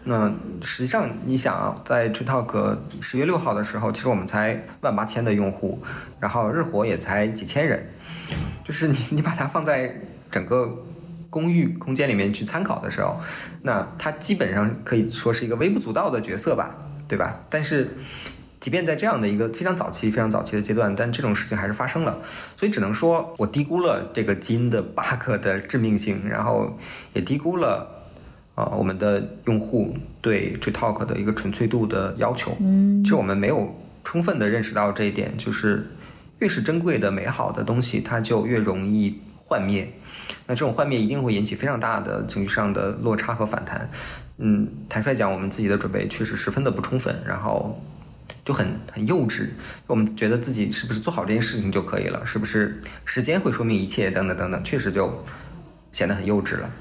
[0.03, 0.31] 那
[0.61, 5.81] 实际上，你想啊，在 TikTok 十月六号的时候，其实我们才万八千的用户，
[6.19, 7.89] 然后日活也才几千人，
[8.63, 10.85] 就是你你把它放在整个
[11.31, 13.17] 公寓空间里面去参考的时候，
[13.63, 16.75] 那它基本上可以说是一个微不足道的角色吧，
[17.07, 17.39] 对吧？
[17.49, 17.97] 但是。
[18.59, 22.17] 即便在这样的一个非常早期、非常早期的阶段，但这种事情还是发生了，
[22.55, 26.75] 所以只能说我低估了这个基因的 bug 的致命性，然后
[27.13, 27.87] 也低估了
[28.55, 32.57] 啊我们的用户对 TikTok 的一个纯粹度的要求。
[32.59, 35.91] 嗯，其实我们没有充分的认识到这一点，就是
[36.39, 39.87] 越是珍贵的、美好的东西，它就越容易幻灭。
[40.47, 43.87] 那这种幻灭一定会引起非常大的情绪上的落差和反弹。
[44.39, 47.79] 嗯，坦率讲，我们自己的准备确实十分的不充分，然后。
[48.47, 49.49] 就很很幼稚，
[49.87, 52.25] 我们觉得自己是不是做好这件事情就可以了？
[52.25, 54.09] 是不是时间会说明一切？
[54.09, 55.25] 等等等等，确实就
[55.91, 56.71] 显得很幼稚了。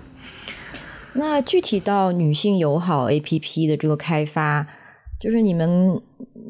[1.15, 4.69] 那具体到女性友好 APP 的这个开发。
[5.19, 6.01] 就是你们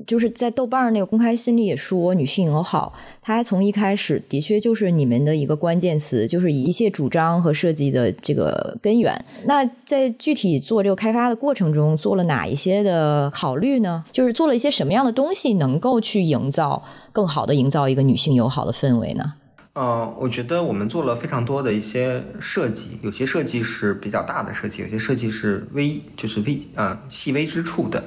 [0.07, 2.93] 就是在豆瓣那个公开信里也说女性友好，
[3.23, 9.25] 它从一开始的确就是你们的一个关键词，就是一切主张和设计的这个根源。
[9.45, 14.05] 那在具体做这个开发的过程中，做了哪一些的考虑呢？
[14.11, 19.35] 就是做了一些什么样的东西，能够去营造更好的营造一个女性友好的氛围呢？
[19.75, 28.03] 呃，我觉得我们做了非常多的一些设计，有些设计是比较大的设计，有些设计是微，就是微，呃，细微之处的。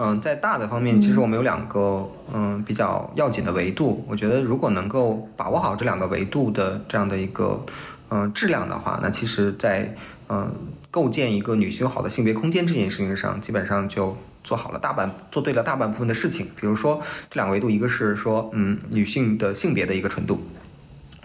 [0.00, 4.04] 嗯，在大的方面，其实我们有两个嗯比较要紧的维度。
[4.08, 7.66] 我觉得如果能够把握好这两个维度的这样的一个
[8.08, 9.92] 嗯质量的话，那其实，在
[10.28, 10.54] 嗯
[10.88, 16.46] 构建一个女性好的性别空间这件事情上，基本上就做好了大半，做对了大半部分的事情。
[16.54, 20.40] 比如说这两个维度，一个是说嗯女性的性别的一个纯度，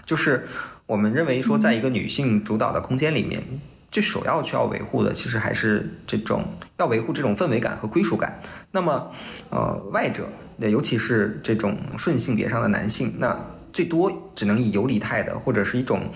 [0.04, 0.48] 就是
[0.88, 3.44] 我们认为说，在一个女性主导的空间里面。
[3.94, 6.44] 最首要需要维护的，其实还是这种
[6.78, 8.42] 要维护这种氛围感和归属感。
[8.76, 9.12] 那么，
[9.52, 13.40] 呃，外者，尤其是这种顺性别上的男性，那
[13.72, 16.12] 最多只能以游离态的或者是一种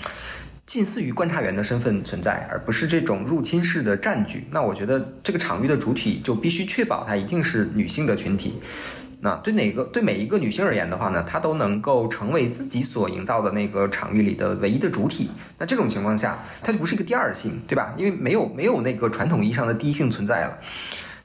[0.66, 4.48] 近似于观察员的身份存在，而不是这种入侵式的占据。
[4.50, 8.60] 那我觉得这个场域的主体就必须确保它一定是女性的群体。
[9.20, 15.30] 那对哪个对每一个女性而言的话呢，她都能够成为自己所营造的那个场域里的唯一的主体。
[15.60, 17.94] 那这种情况下，它就不是一个第二性，对吧？
[17.96, 20.58] 因为没有没有那个传统意义上的第一性存在了。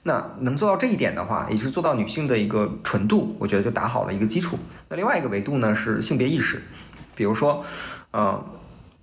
[0.04, 4.58] 那能做到这一点的话，也就是做到女性的一个纯度，我觉得就打好了一个基础。
[4.88, 6.62] 那另外一个维度呢是性别意识，
[7.14, 7.64] 比如说，
[8.10, 8.44] 呃，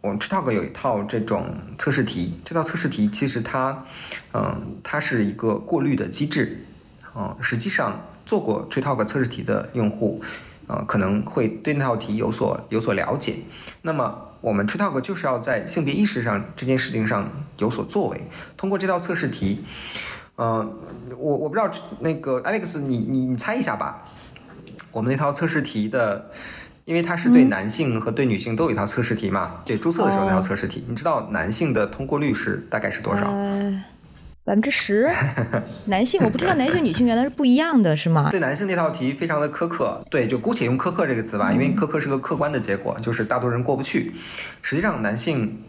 [0.02, 3.86] 我们 Talk 有一套这种测试题，这套测试题其实它，
[4.34, 6.66] 嗯，它是一个过滤的机制，
[7.14, 8.06] 啊，实际上。
[8.30, 10.22] 做过 Tree Talk 测试题的用户，
[10.68, 13.38] 呃，可能会对那套题有所有所了解。
[13.82, 17.28] 那么，我们 Tree Talk 就是要在性别意识上这件事情上
[17.58, 18.22] 有所作为。
[18.56, 19.66] 通过这道测试题，
[20.40, 20.66] 呃，
[21.18, 21.70] 我我不知道
[22.00, 24.06] 那个 Alex，你你你猜一下吧。
[24.94, 26.32] 我们那套测试题的，
[26.86, 33.26] 因为它是对男性和对女性都有一套测试题嘛，对注册的时候那套测试题，你知道男性的通过率是大概是多少？
[34.46, 35.12] 百分之十，
[35.88, 38.30] 男性我不知道男性女性原来是不一样的，是吗？
[38.32, 44.14] 对男性那套题非常的苛刻，对，就姑且用苛刻这个词吧，因为苛刻是个客观的结果，就是大多人过不去。
[44.62, 45.62] 实际上男性。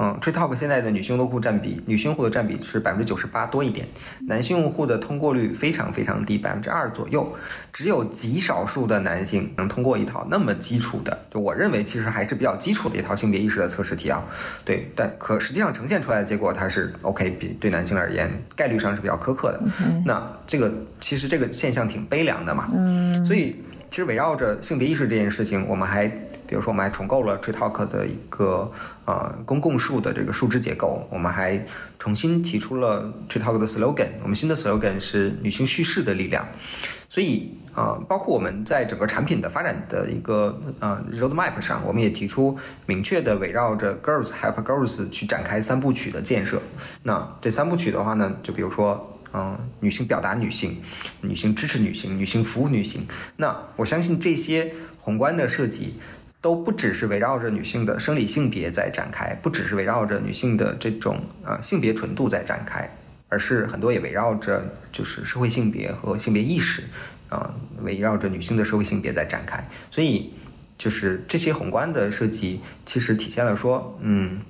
[0.00, 3.88] 嗯，Tree Talk 现在的女性用户占比，女性用户的占比是百分之九十八多一点，
[4.28, 7.34] 男性用户的通过率非常非常低，百分之二左右，
[7.72, 14.24] 只有极少数的男性能通过一套那么基础的，就我认为其实还是比较基础的一套性别意识的测试题啊。
[14.64, 19.60] 对，但可实际上呈现出来的结果它是 OK，比对男性而言概率上是比较苛刻的。
[20.04, 22.70] 那这个其实这个现象挺悲凉的嘛。
[22.72, 23.26] 嗯。
[23.26, 23.56] 所以
[23.90, 26.08] 其实围绕着性别意识这件事情，我们还。
[26.48, 28.72] 比如说，我们还重构了 Tree Talk 的一个
[29.04, 31.62] 呃公共树的这个树枝结构，我们还
[31.98, 36.48] 重新提出了 Tree Talk 的 slogan，我们新的 slogan 是女性叙事的力量。
[37.10, 46.60] 所以啊，包括我们在整个产品的发展的一个呃 roadmap 上，我们也提出明确的围绕着 Girls Help Girls 去展开三部曲的建设。
[47.02, 50.82] 那这三部曲的话呢，就比如说嗯，女性表达女性，
[51.22, 53.06] 女性支持女性，女性服务女性。
[53.36, 55.94] 那我相信这些宏观的设计。
[56.40, 62.88] 都不只是围绕着女性的生理性别在展开，不只是围绕着女性的这种呃性别纯度在展开，
[63.28, 66.84] 而是很多也围绕着就是社会性别和性别意识，
[67.28, 69.68] 啊，围绕着女性的社会性别在展开。
[69.90, 70.32] 所以
[70.76, 74.40] 就是这些宏观的设计，其实体现了说，嗯，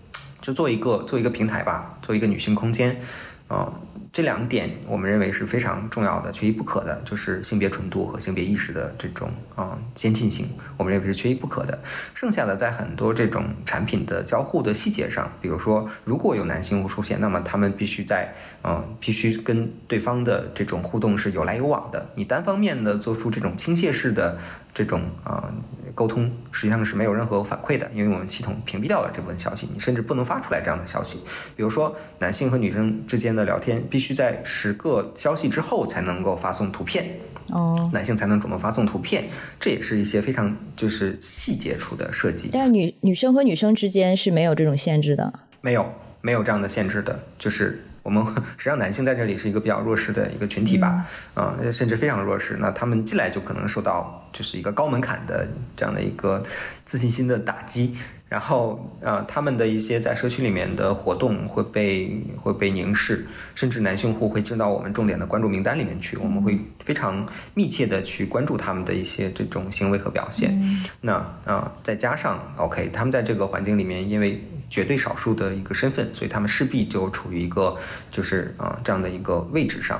[0.42, 3.00] 就做一个做一个平台吧，做一个女性空间，
[3.48, 3.72] 啊。
[4.10, 11.78] 这两点我们认为是非常重要的，缺一不可的，就是性别纯度和性别意识的这种啊先进性，我们认为是缺一不可的。
[12.14, 18.34] 剩下的在很多这种产品的交互的细节上，比如说如果有男性物出现，那么他们必须在
[18.64, 22.10] 嗯必须跟对方的这种互动是有来有往的。
[22.14, 24.38] 你单方面的做出这种倾泻式的
[24.78, 25.50] 这种啊
[25.94, 31.20] 沟通，实际上是没有任何反馈的，因为我们系统屏蔽掉了这部分消息，你甚至不能发出来这样的消息。
[31.56, 34.18] 比如说男性和女生之间的聊天必须。
[34.18, 37.08] 在十个消息之后才能够发送图片，
[37.50, 39.28] 哦，男性才能主动发送图片，
[39.60, 42.50] 这也是一些非常就是细节处的设计。
[42.52, 45.88] 但是女女生和女生之间是没有这种限制的，没有
[46.20, 48.24] 没有这样的限制的，就是我们
[48.56, 51.04] 实际上男性在这里是一个比较弱势的一个群体吧，
[51.34, 52.56] 啊，甚至非常弱势。
[52.58, 55.46] 那他们进来就可能受到就是一个高门槛的
[55.76, 56.42] 这样的一个
[56.86, 57.94] 自信心的打击。
[58.28, 66.16] 然后，呃，他们的一些在社区里面的活动会被会被凝视，甚至男性户会进到我们重点的关注名单里面去。
[66.18, 70.60] 我们会非常密切的去关注他们的一些这种行为和表现。
[71.00, 71.14] 那
[71.46, 77.74] 啊，再加上 OK，他们在这个环境里面，因为绝对少数的一个身份，所以他们势必就处于一个
[78.10, 79.98] 就是啊这样的一个位置上。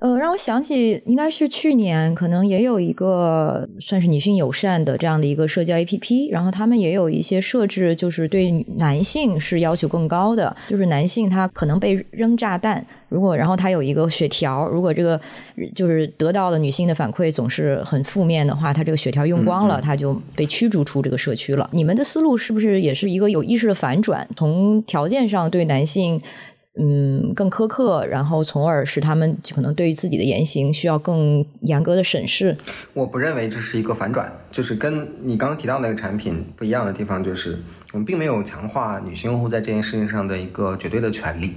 [0.00, 15.20] 呃，让我想起应该是去年，可能也有一个算是女性友善的这样的一个社交 APP，然后他们也有一些设置，就是对男性是要求更高的，就是男性他可能被扔炸弹，如果然后他有一个血条，如果这个
[15.74, 21.68] 就是得到了女性的反馈总是很负面的话，他这个血条用光了，他就被驱逐出这个社区了。
[21.72, 26.22] 你们的思路是不是也是一个有意识的反转，从条件上对男性？
[26.80, 32.56] 嗯，更苛刻，然后从而使他们可能对于自己的言行需要更严格的审视。
[32.94, 37.58] 我不认为这是一个反转，就是跟你刚刚提到那个产品不一样的地方，就是
[37.92, 41.56] 我们并没有强化女性用户在这件事情上的一个绝对的权利，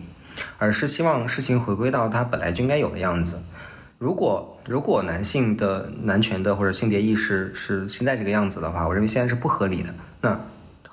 [0.58, 3.40] 而是希望事情回归到它本来就应该有的样子。
[4.00, 9.94] 如果如果男性的男权的或者性别意识是现在这个样子的话，我认为现在是不合理的。
[10.22, 10.40] 那。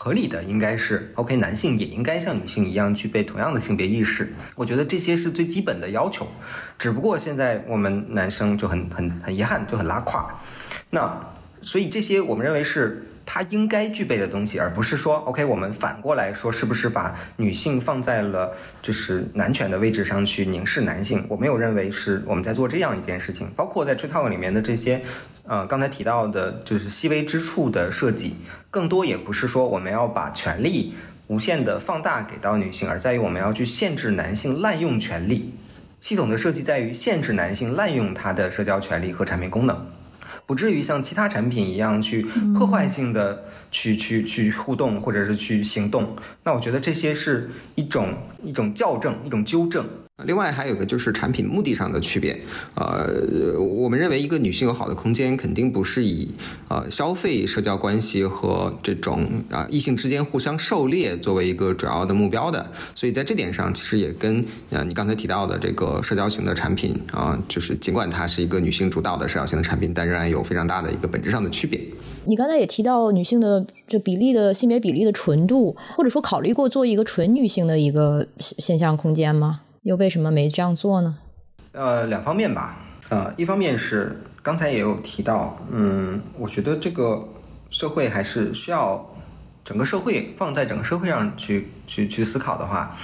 [0.01, 4.33] 合理的应该是，OK，男性也应该像女性一样具备同样的性别意识。
[4.55, 6.29] 我觉得这些是最基本的要求。
[6.79, 10.41] 只不过现在我们男生就很很很遗憾，就很拉胯。
[10.91, 11.21] 那
[11.61, 21.27] 所以这些我们认为是他应该具备的东西，而不是说 OK，我们反过来说，是不是把女性放在了就是男权的位置上去凝视男性？
[21.29, 23.51] 我没有认为是我们在做这样一件事情。
[23.57, 25.03] 包括在 t r i t a l 里面的这些，
[25.49, 28.37] 呃，刚才提到的，就是细微之处的设计，
[28.71, 30.93] 更多也不是说我们要把权力
[31.29, 35.55] 无限的放大给到女性，而在于我们要去限制男性滥用权力。
[36.01, 39.87] 系统的设计在于限制男性滥用他的社交权利和产品功能。
[40.47, 42.23] 不至于像其他产品一样去
[42.57, 49.87] 破坏性的去去去互动或者是去行动，那我觉得这些是一种一种校正，一种纠正。
[50.25, 52.37] 另外还有个就是产品目的上的区别，
[52.75, 56.29] 呃，我们认为一个女性有好的空间肯定不是以
[56.67, 71.81] 呃消费社交关系和这种啊异性之间互相狩猎作为一个主要的目标的，所以在这点上其实也跟呃你刚才提到的这个社交型的产品啊，就是尽管它是一个女性主导的社交型的产品，但仍然有非常大的一个本质上的区别。
[72.25, 79.61] 你刚才也提到女性的这比例的性别比例的纯度，或者说考虑过做一个纯女性的一个现象空间吗？
[79.83, 81.19] 又为什么没这样做呢？
[81.73, 82.79] 呃，两方面吧。
[83.11, 87.27] 呃，一方面是刚才也有提到，嗯，我觉得这个
[87.71, 89.15] 社会还是需要
[89.65, 92.95] 整个社会放在整个社会上去去去思考的话，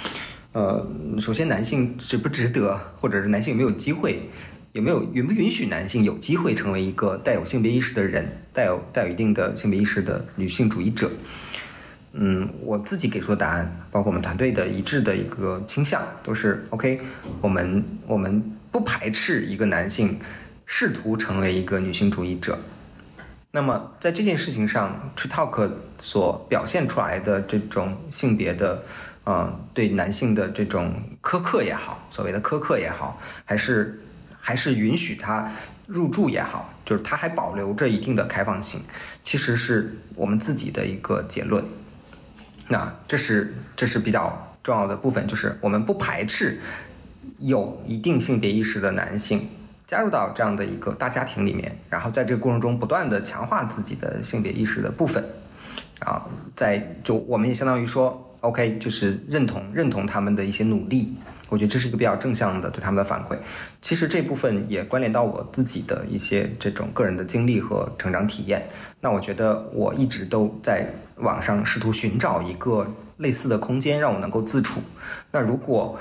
[0.51, 0.85] 呃，
[1.17, 4.29] 首先男性值不值得，或者是男性有没有机会，
[4.73, 11.09] 有没有允不允许男性有机会成为一个带有性别意识的人，带有带有一定的性别意识的女性主义者。
[12.17, 17.01] 嗯，我自己给出的答案，包括我们团队的一致的一个倾向，都是 OK。
[17.41, 20.17] 我们我们不排斥一个男性
[20.65, 22.57] 试图成为一个女性主义者。
[23.51, 28.81] 那么在这件事情上，Tree Talk 所表现出来的这种性别的，
[29.25, 34.01] 嗯，对男性的这种苛刻也好，所谓的苛刻也好，还是
[34.39, 35.51] 还是允许他
[35.85, 38.81] 入住也好，就是他还保留着一定的开放性，
[39.21, 41.61] 其实是我们自己的一个结论。
[42.67, 46.59] 那这是这是比较重要的部分，就是我们不排斥
[47.39, 49.47] 有一定性别意识的男性
[49.85, 55.23] 加入到这样的一个大家庭里面，然后在这个过程中不断的强化自己的性别意识的部分，
[55.99, 56.25] 啊，
[56.55, 61.15] 在就我们也相当于说，OK，就是认同认同他们的一些努力。
[61.47, 63.37] 我觉得这是一个比较正向的对他们的反馈。
[63.79, 68.67] 其实这部分也关联到我自己的一些这种个人的经历和成长体验。
[68.99, 72.87] 那我觉得我一直都在网上试图寻找一个
[73.17, 74.81] 类似的空间，让我能够自处。
[75.31, 75.97] 那如果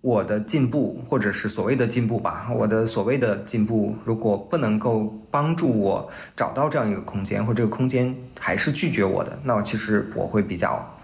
[0.00, 10.98] 我的进步，或者是所谓的进步吧，我的所谓的进步，如果不能够帮助我找到这样一个空间，或这个空间还是拒绝我的，那其实我会比较，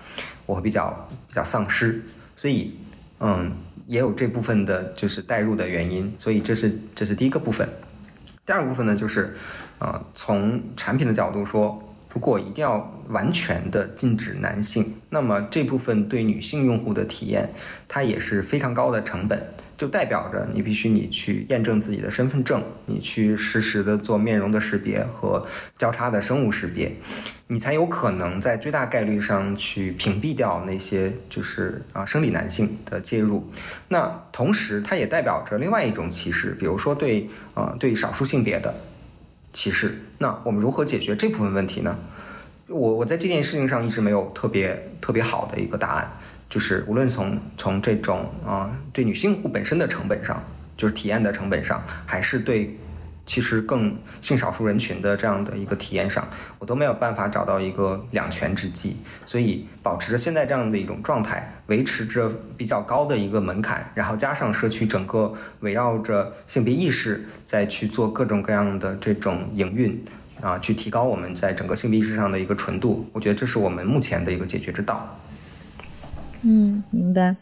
[0.47, 2.03] 我会比较比较丧失。
[2.35, 2.79] 所以。
[3.19, 3.51] 嗯，
[3.87, 7.67] 也有这部分的，就是代入的原因，所以这是这是第一个部分。
[8.45, 9.35] 第二个部分呢，就是，
[9.79, 11.83] 呃，从产品的角度说，
[12.17, 17.53] 如果一定要完全的禁止男性，那么这部分对女性用户的体验，
[17.87, 19.53] 它也是非常高的成本。
[19.77, 26.91] 就代表着你必须你去验证自己的身份证，你去实时的做面容的识别和交叉的生物识别，
[27.49, 33.47] 你才有可能在最大概率上去屏蔽掉那些就是啊生理男性的介入。
[33.89, 38.75] 那同时它也代表着另外一种歧视，比如说对啊对少数性别的
[39.57, 39.99] 歧视。
[40.19, 41.97] 那我们如何解决这部分问题呢？
[42.69, 46.13] 我我在这件事情上一直没有特别特别好的一个答案。
[46.49, 50.45] 就是无论从从这种啊对女性用户本身的成本上，
[50.77, 52.79] 就是体验的成本上，还是对
[53.27, 56.27] 其实更性少数人群的这样的一个体验上，
[56.59, 58.97] 我都没有办法找到一个两全之计。
[59.27, 70.05] 所以保持着现在这样的一种状态，维持着比较高的一个门槛，然后加上社区整个围绕着性别意识再去做各种各样的这种营运
[70.41, 75.19] 啊，去提高我们在整个性别意识上的一个纯度，我觉得这是我们目前的一个解决之道。
[76.43, 77.35] 嗯，明白。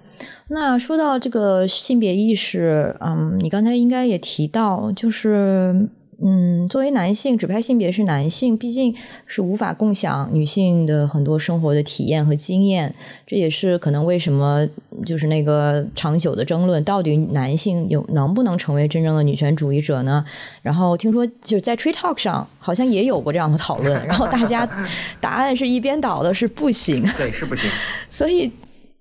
[0.49, 5.89] 那说到这个性别意识，嗯，你刚才应该也提到，就是，
[6.23, 8.95] 嗯，作为男性，指派性别是男性，毕竟
[9.27, 12.95] 是无法共享女性的很多生活的体验和经验。
[13.27, 14.67] 这也是可能为什么
[15.07, 20.23] 就是那个长久的争论，到底男性有能不能成为真正的女权主义者呢？
[20.61, 24.69] 然后听说就是在 Tree Talk 上好像也有过这样的讨论，然后大家
[25.23, 27.03] 答案是一边倒的，是不行。
[27.17, 27.71] 对，是不行。
[28.11, 28.53] 所以。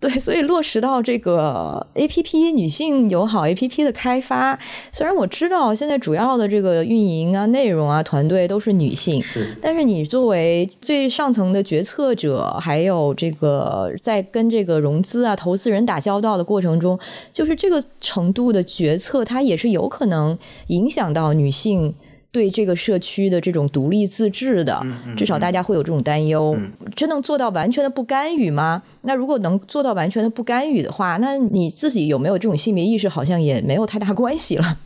[0.04, 4.60] 对，所以落实到这个 A P P 女性友好 A P P 的开发，
[4.92, 17.00] 虽然我知道现在主要的这个运营啊、内容啊团队都是女性，是，但是你作为最上层的决策者，还有这个在跟这个融资啊、投资人打交道的过程中，
[17.32, 21.96] 就是这个程度的决策，它也是有可能影响到女性
[22.34, 24.84] 对这个社区的这种独立自治的，
[25.16, 26.58] 至少大家会有这种担忧。
[26.96, 28.82] 真能做到完全的不干预吗？
[29.02, 34.80] 那如果能做到完全的不干预的话，那你自己有没有这种性别意识，好像也没有太大关系了。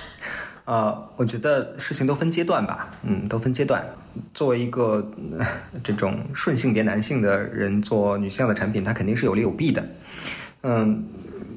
[0.66, 3.82] 呃，我觉得事情都分阶段吧，嗯，都分阶段。
[4.34, 5.10] 作为一个
[5.82, 9.82] 这种顺性别男性的人做女性的产品，它肯定是有利有弊的，
[10.60, 11.02] 嗯。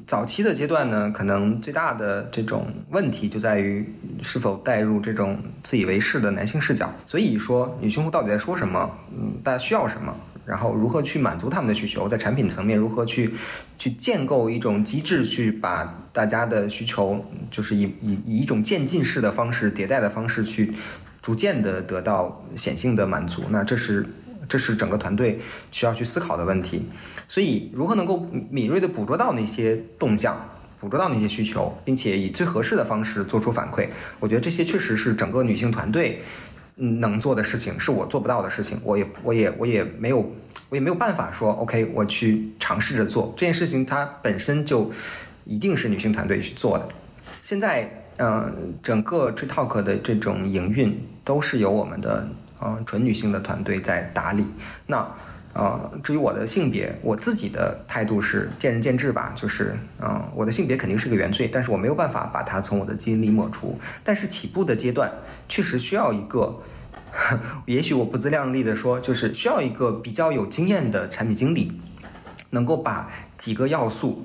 [0.06, 3.84] 早期的阶段呢，可能最大的这种问题就在于
[4.22, 6.94] 是否带入这种自以为是的男性视角。
[7.06, 8.88] 所以说，女性户到底在说什么？
[9.10, 10.14] 嗯，大家需要什么？
[10.44, 12.08] 然后如何去满足他们的需求？
[12.08, 13.34] 在产品层面如何去
[13.78, 20.72] 去建构一种机制，去把大家的需求，就是以以以一种渐进式的方式、迭代的方式去
[21.20, 23.42] 逐渐的得到显性的满足？
[23.50, 24.06] 那这是。
[24.48, 25.40] 这是整个团队
[25.70, 26.86] 需要去思考的问题，
[27.28, 30.36] 所以如何能够敏锐地捕捉到那些动向，
[30.80, 33.88] 捕捉到那些需求，并且以最合适的方式做出反馈，
[34.20, 36.22] 我觉得这些确实是整个女性团队
[36.74, 40.18] 能做的事情，是我做不到的事情，我也我也我也没有
[40.68, 44.90] 我也没有办法说 OK 我去尝试着做这件事情，它本身就
[45.44, 46.88] 一定是女性团队去做的。
[47.42, 52.28] 现在嗯，整个 Tree Talk 的这种营运都是由我们的。
[52.60, 54.44] 嗯，纯女性的团队在打理。
[54.86, 55.06] 那，
[55.52, 59.32] 呃，至于我的性别，我自己的态度是见仁见智吧。
[59.34, 63.78] 就是，嗯，我的性别肯定是个原罪，但是我没有办法把它从我的基因里抹除。
[64.04, 65.10] 但是起步的阶段
[65.48, 66.60] 确实需要一个，
[67.66, 71.80] 也许我不自量力的说，就是需要一个比较有经验的产品经理，
[72.50, 74.24] 能够把几个要素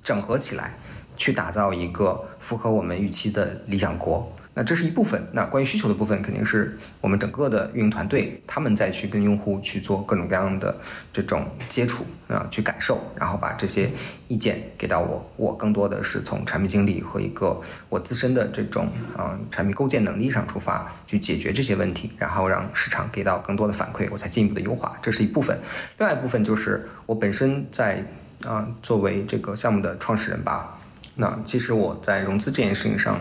[0.00, 0.74] 整合起来，
[1.16, 4.32] 去打造一个符合我们预期的理想国。
[4.58, 10.76] 那这是一部分，那关于需求的部分，肯定是我们整个的运营团队，他们再去跟用户去做各种各样的
[11.12, 13.88] 这种接触啊，去感受，然后把这些
[14.26, 15.24] 意见给到我。
[15.36, 24.98] 我更多的是从产品经理和一个我自身的这种啊产品构建能力上出发，去解决这些问题，然后让市场给到更多的反馈，我才进一步的优化。
[25.00, 25.56] 这是一部分，
[25.98, 28.04] 另外一部分就是我本身在
[28.44, 30.80] 啊作为这个项目的创始人吧，
[31.14, 33.20] 那其实我在融资这件事情上。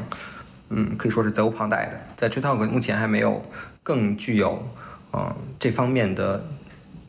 [0.69, 1.99] 嗯，可以说是责无旁贷的。
[2.15, 3.41] 在 t r e Talk 目前还没有
[3.83, 4.67] 更具有
[5.13, 6.45] 嗯这方面的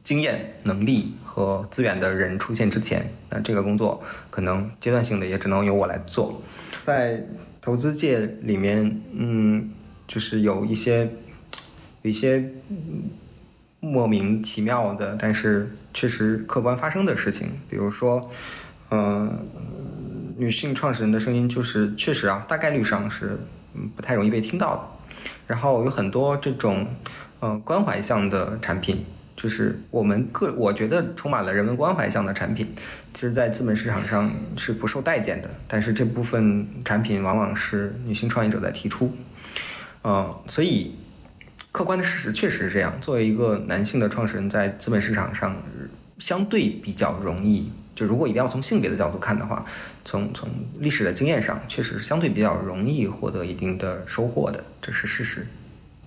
[0.04, 6.40] 经验、能力和资源的人出现之前，那这个工作可能阶段性的也只能由我来做。
[6.82, 7.26] 在
[7.60, 9.70] 投资界里面，嗯，
[10.06, 11.10] 就是有一些
[12.02, 12.44] 有一些
[13.80, 18.30] 莫名其妙的，但是确实客观发生的事情，比如说，
[18.90, 19.46] 嗯。
[20.38, 23.36] 女性创始人的声音就是确实啊，大概率上是
[23.74, 25.20] 嗯不太容易被听到的。
[25.48, 26.86] 然后有很多这种
[27.40, 29.04] 呃关怀向的产品，
[29.36, 32.72] 就是我们个我觉得充满了人文关怀向的产品，
[33.12, 35.50] 其实在资本市场上是不受待见的。
[35.66, 39.12] 但是这部分产品往往是女性创业者在提出，
[40.04, 40.94] 嗯，所以
[41.72, 42.96] 客观的事实确实是这样。
[43.00, 45.60] 作为一个男性的创始人，在资本市场上
[46.20, 47.72] 相对比较容易。
[47.96, 49.64] 就如果一定要从性别的角度看的话，
[50.08, 50.48] 从从
[50.78, 55.46] 历史的经验上，确实是相对比较容易获得一定的收获的，这是事实。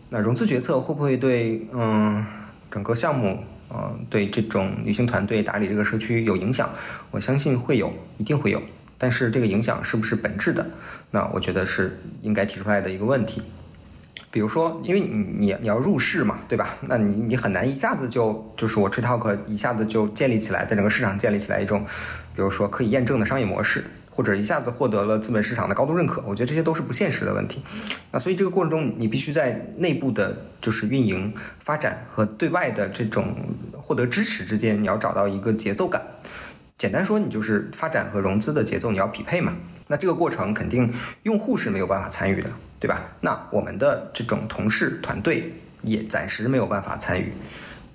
[0.09, 2.25] 那融资决策会不会对嗯
[2.71, 6.67] 整个项目嗯对这种女性团队打理这个社区有影响？
[7.11, 8.59] 我相信会有，一定会有。
[8.97, 10.67] 但是这个影响是不是本质的？
[11.11, 13.43] 那我觉得是应该提出来的一个问题。
[14.31, 16.75] 比如说，因为你你你要入市嘛，对吧？
[16.81, 21.85] 那你你很难一下子就就是我 Tree Talk 一下子就建立起来，在整个市场建立起来一种，
[22.41, 26.23] 比如说可以验证的商业模式，或者一下子获得了资本市场的高度认可。
[26.25, 27.61] 我觉得这些都是不现实的问题。
[28.09, 33.35] 那所以这个过程中，你必须在内部的就是运营发展和对外的这种
[33.77, 36.01] 获得支持之间，你要找到一个节奏感。
[36.79, 39.55] 简单说，你就是发展和融资的节奏你要匹配嘛。
[39.85, 40.91] 那这个过程肯定
[41.21, 42.49] 用户是没有办法参与的。
[42.79, 43.03] 对吧？
[43.19, 45.53] 那我们的这种同事团队
[45.83, 47.31] 也暂时没有办法参与，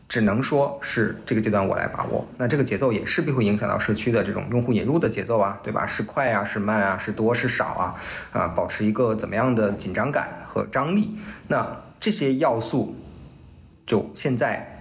[0.08, 2.26] 只能说是这个阶段我来把握。
[2.38, 5.86] 那这个节奏也势必会影响到社区的这种用户引入的节奏啊，对吧？
[5.86, 7.94] 是快啊，是慢啊，是多是少啊？
[8.32, 11.18] 啊，保持一个怎么样的紧张感和张力？
[11.48, 11.66] 那
[11.98, 12.96] 这些要素，
[13.84, 14.72] 就现在。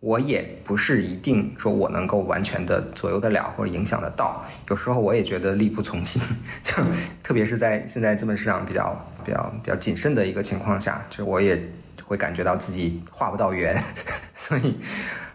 [0.00, 6.20] 我也不是一定说我能够完全的左右得了或者影响得到，有时候我也觉得力不从心，
[6.62, 6.74] 就
[7.22, 8.94] 特别是在现在资本市场比较
[9.24, 11.58] 比较比较谨慎的一个情况下，就我也
[12.06, 13.76] 会感觉到自己画不到圆，
[14.36, 14.78] 所以，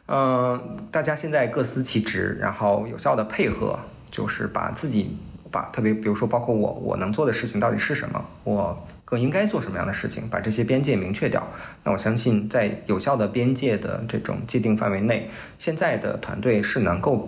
[0.08, 3.80] 嗯，大家现在各司其职，然后有效的配合，
[4.10, 5.18] 就是把自己
[5.52, 8.86] 把特别比如说包括我我能做的事情到底是什么，我。
[9.10, 11.48] 更应该做什么样的事情，把这些边界明确掉。
[11.84, 17.28] 那我相信，在有效的边界的这种界定范围内，现在的团队是能够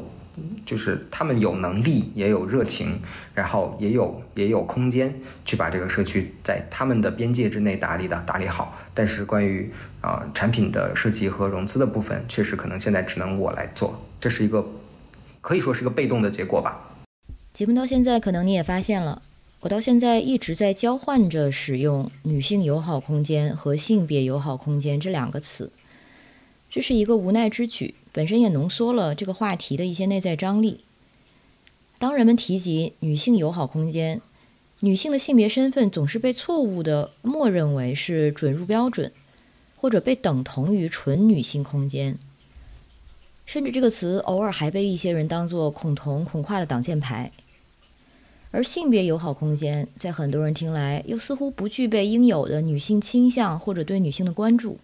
[0.65, 3.01] 就是他们有能力，也有热情，
[3.33, 5.13] 然后也有也有空间
[5.43, 8.77] 去把这个社区在他们的边界之内打理的打理好。
[8.93, 9.71] 但是关于
[10.01, 14.65] 啊产品的设计和融资的部分，确实可能现在只能我来做，这是一个
[15.41, 16.97] 可以说是一个被动的结果吧。
[17.53, 19.21] 节目到现在，可能你也发现了，
[19.59, 25.71] 我到现在一直在交换着使用“女性友好空间”和“性别友好空间”这两个词，
[26.69, 27.95] 这是一个无奈之举。
[28.11, 30.81] 本身也浓缩了这个话题的一些内在张力。
[31.97, 34.21] 当人们提及女性友好空间，
[34.79, 39.11] 女性的性别身份总是被错误的默认为是准入标准，
[39.75, 42.17] 或者被等同于纯女性空间。
[43.45, 47.31] 甚至这个词偶尔还被一些人当作恐同恐跨的挡箭牌。
[48.49, 54.77] 而性别友好空间，在很多人听来，又似乎不具备应有的女性倾向或者对女性的关注。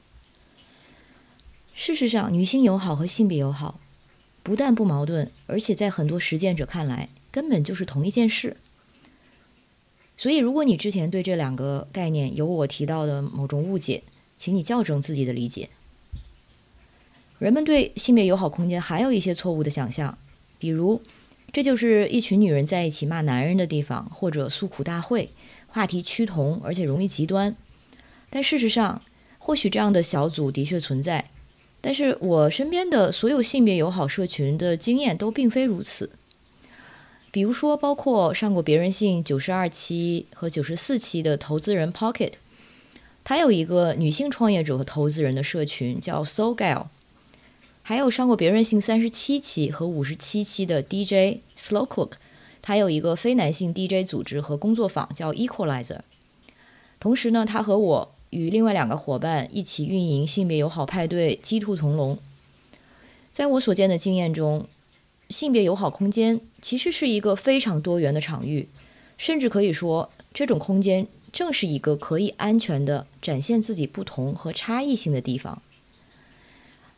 [1.80, 3.80] 事实上，女性友好和性别友好
[4.41, 8.58] 不但不矛盾，而且在很多实践者看来，根本就是同一件事。
[10.18, 14.02] 所以，如果你之前对这两个概念有我提到的某种误解，
[14.38, 15.70] 请你校正自己的理解。
[17.38, 20.18] 人们对性别友好空间还有一些错误的想象，
[20.58, 20.99] 比如，
[21.54, 25.30] 这就是一群女人在一起骂男人的地方，或者诉苦大会，
[25.68, 27.56] 话题趋同，而且容易极端。
[28.32, 29.04] 但事实上，
[29.38, 31.30] 或许这样的小组的确存在。
[31.80, 36.10] 但是我身边的所有性别友好社群的经验都并非如此。
[37.32, 42.32] 比如说，包括上过别人信九十二期和九十四期的投资人 Pocket，
[43.24, 46.88] 他有一个女性创业者和投资人的社群叫 So Gal，
[47.84, 52.14] 还有上过别人信三十七期和五十七期的 DJ Slow Cook，
[52.62, 55.99] 他有一个非男性 DJ 组织和工作坊叫 Equalizer。
[56.99, 58.16] 同时呢，他和我。
[58.30, 62.18] 与另外两个伙伴一起运营性别友好派对“鸡兔同笼”。
[63.32, 64.68] 在我所见的经验中，
[65.30, 68.68] 性别友好空间其实是一个非常多元的场域，
[69.18, 75.62] 甚至可以说，这种空间正是一个可以安全的展现自己不同和差异性的地方。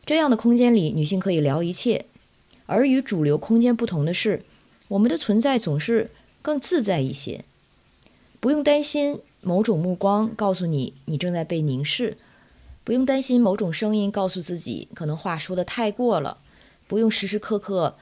[0.06, 2.06] 这样的空间里，女性可以聊一切，
[2.66, 4.44] 而与主流空间不同的是，
[4.88, 7.44] 我们的存在总是更自在一些，
[8.40, 9.20] 不用担心。
[9.42, 12.18] 某种目光告诉你，你正在被凝视，
[12.84, 16.38] 不用担心；某种声音告诉自己，可能话说的太过了，
[16.86, 17.96] 不用时时刻刻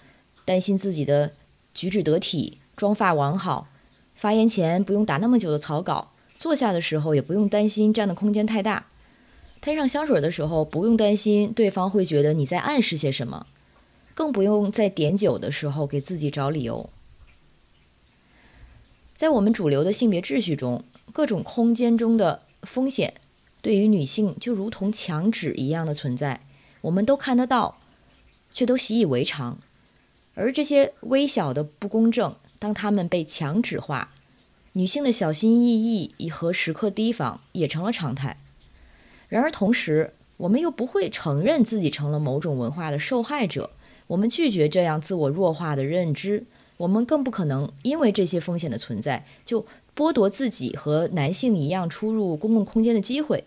[0.45, 1.33] 担心自己的
[1.73, 3.69] 举止得体、妆发完好。
[4.15, 8.87] 发言前不用打那么久的草稿，坐下的时候也不用担心占的空间太大。
[9.61, 13.47] 喷上香水的时候，不用担心对方会觉得你在暗示些什么，
[14.15, 16.91] 更不用在点酒的时候给自己找理由。
[19.15, 20.83] 在我们主流的性别秩序中。
[21.13, 23.15] 各种空间中的风险，
[23.61, 26.47] 对于女性就如同墙纸一样的存在，
[26.83, 27.79] 我们都看得到，
[28.51, 29.59] 却都习以为常。
[30.35, 34.15] 而这些微小的不公正，当它们被墙纸化，
[34.75, 38.37] 女性的小心翼翼和时刻提防也成了常态。
[39.29, 43.71] 然而，同时我们又不会承认自己成了某种文化的受害者，
[44.07, 49.67] 我们拒绝这样自我弱化的认知，我们更不可能因为这些风险的存在就。
[49.99, 53.43] 剥夺自己和男性一样出入公共空间的机会，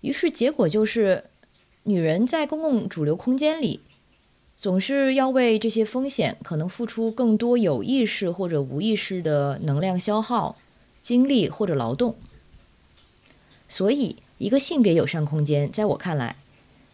[0.00, 1.24] 于是结果就是，
[1.82, 3.80] 女人在公共主流空间里，
[4.56, 10.56] 总是要为这些风险可能付出更多有意识或者无意识的能量消耗、
[11.02, 12.16] 精力或者劳动。
[13.68, 16.36] 所以，一个性别友善空间，在我看来，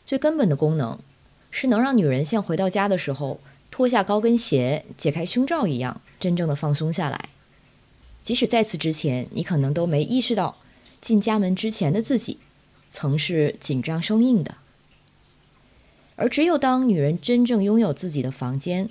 [0.05, 0.99] 最根本的功能，
[1.53, 3.39] 是能让女人像回到家的时候
[3.71, 7.29] 脱下高跟鞋、解开胸罩一样，真正的放松下来。
[8.27, 10.57] 即使在此之前，你可能都没意识到，
[11.01, 12.39] 进家门之前的自己，
[12.91, 14.57] 曾是紧张生硬的。
[16.17, 18.89] 而只有当女人真正拥有自己的房间，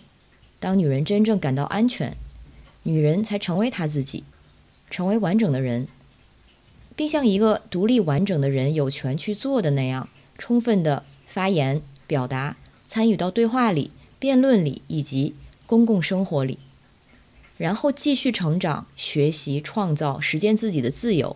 [0.57, 2.15] 当女人真正感到安全，
[2.83, 4.23] 女人才成为她自己，
[4.89, 5.89] 成为完整的人，
[6.95, 10.07] 并像一个独立完整的人有权去做的那样，
[10.37, 12.55] 充分的发言、表达、
[12.87, 15.35] 参与到对话里、辩论里以及
[15.65, 16.59] 公共生活里。
[17.57, 21.35] 然后继续成长、学习、创造、实践自己的自由。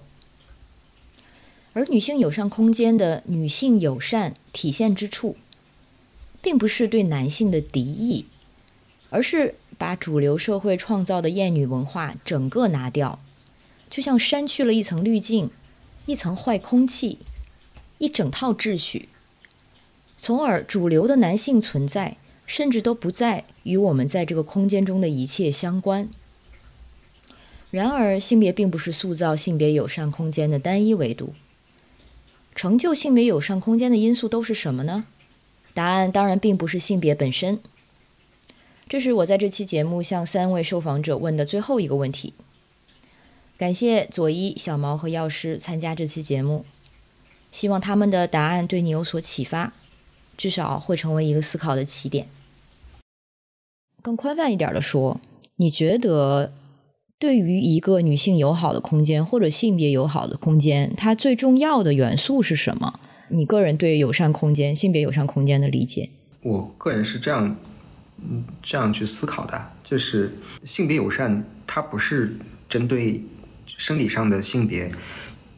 [1.74, 5.38] 而女性友善空间的女性友善体现之处，
[6.42, 8.26] 并不是对男性的敌意，
[9.10, 13.20] 而是把主流社会创造的厌女文化整个拿掉，
[13.90, 15.52] 就像删去了一层滤镜、
[16.06, 17.20] 一层坏空气、
[18.00, 19.08] 一整套秩序，
[20.18, 22.18] 从而主流的男性存在。
[22.50, 26.10] 甚至都不再与我们在这个空间中的一切相关。
[27.70, 31.36] 然而，性别并不是塑造性别友善空间的单一维度。
[32.56, 35.06] 成就性别友善空间的因素都是什么呢？
[35.76, 37.60] 答案当然并不是性别本身。
[38.88, 42.34] 这是我在这期节目向三位受访者问的最后一个问题。
[43.60, 46.66] 感谢佐伊、小毛和药师参加这期节目，
[47.52, 49.74] 希望他们的答案对你有所启发，
[50.36, 52.28] 至少会成为一个思考的起点。
[54.02, 55.20] 更宽泛一点的说，
[55.58, 56.54] 你觉得
[57.18, 63.00] 对于一个女性友好的空间或者性别友好的空间，它最重要的元素是什么？
[63.30, 66.10] 你个人对友善空间、性别友善空间的理解？
[66.42, 67.58] 我个人是这样，
[68.18, 73.24] 嗯，这样去思考的，就是性别友善，它不是针对
[73.66, 74.90] 生理上的性别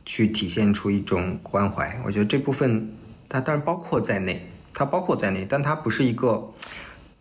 [0.03, 2.01] 去体现出一种关怀。
[2.05, 2.91] 我觉得这部分
[3.29, 6.49] 它当然包括在内，它包括在内，但它不是一个。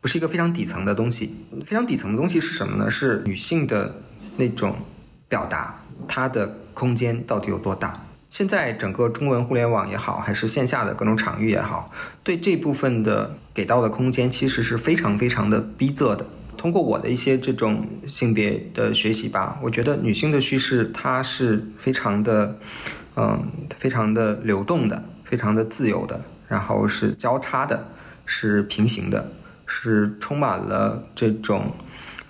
[0.01, 2.91] 不是一个非常底层的东西，非常底层的东西是什么呢？
[2.91, 3.95] 是女性的
[4.37, 4.77] 那种
[5.29, 5.75] 表达，
[6.09, 8.03] 它的空间到底有多大？
[8.31, 16.27] 现在整个中文互联网也好，还是线下的各种场域也好，对这部分的给到的空间其实是非常非常的逼仄的。
[16.57, 22.57] 通过我的一些这种性别的学习吧，我觉得女性的叙事它是非常的，
[23.17, 27.89] 嗯，非常的流动的，非常的自由的，然后是交叉的，
[28.25, 29.33] 是平行的。
[29.73, 31.73] 是充满了这种，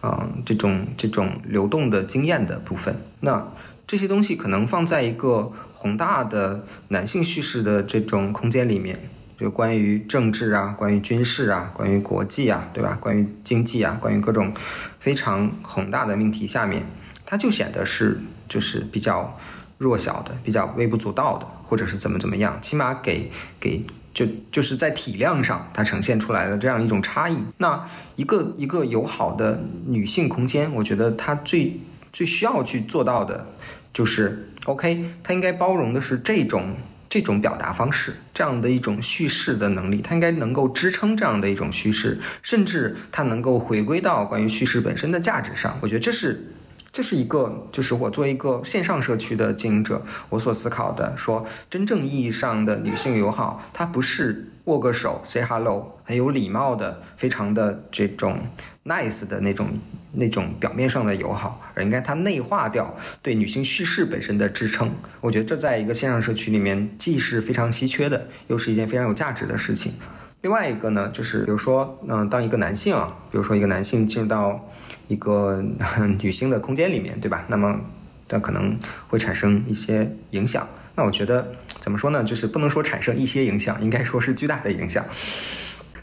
[0.02, 2.94] 嗯，这种这种流动的经验的部分。
[3.20, 3.48] 那
[3.86, 9.08] 这些东西可能放在一个宏大的男性叙事的这种空间里面，
[9.38, 12.98] 就关于政治啊，关于军事啊，关于国际啊，对吧？
[13.00, 14.52] 关于经济啊，关于各种
[14.98, 16.84] 非常宏大的命题下面，
[17.24, 19.34] 它就显得是就是比较
[19.78, 23.82] 弱小的，比较微不足道的，或者是怎么怎么样，起码给给。
[24.12, 27.36] 就就是在体量上，它呈现出来的这样一种差异。
[27.58, 31.80] 那一个一个友好的女性空间，我觉得它最
[32.12, 33.46] 最需要去做到的，
[33.92, 36.76] 就是，OK，它应该包容的是这种
[37.08, 45.78] 这种表达方式，这样的一种叙事的能力，它应该能够支撑这样的一种叙事，甚至它能够回归到关于叙事本身的价值上。
[45.80, 46.52] 我觉得这是。
[46.92, 58.38] 这是一个，就是我作为一个线上社区的经营者，我所思考的，说真正意义上的女性友好，它不是握个手 say hello，很有礼貌的，非常的这种
[58.84, 59.68] nice 的那种
[60.12, 62.92] 那种表面上的友好，而应该它内化掉
[63.22, 64.90] 对女性叙事本身的支撑。
[65.20, 69.94] 我觉得这在一个线上社区里面，既是非常稀缺的，又是一件非常有价值的事情。
[70.42, 74.68] 另外一个呢，就是比如说，嗯，当一个男性啊，比如说一个男性进入到
[75.10, 75.62] 一个
[76.22, 77.44] 女性的空间里面，对吧？
[77.48, 77.78] 那么
[78.26, 78.78] 它可能
[79.08, 80.66] 会产生一些影响。
[80.94, 82.22] 那我觉得怎么说呢？
[82.24, 85.04] 就是不能说产生一些影响，应该说是巨大的影响。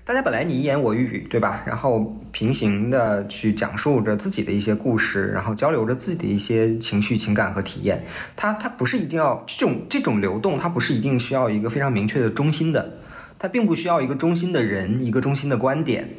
[0.03, 1.63] 大家本来你一言我一语，对吧？
[1.65, 8.05] 然后平行的去讲述着自己的一些故事，然后交流着自己的一些情绪、情感和体验。
[8.35, 12.99] 它它不是一定要这种这种流动，它不是一定需要一个非常明确的中心的。
[13.38, 16.09] 它并不需要一个中心的人，一个中心的观点，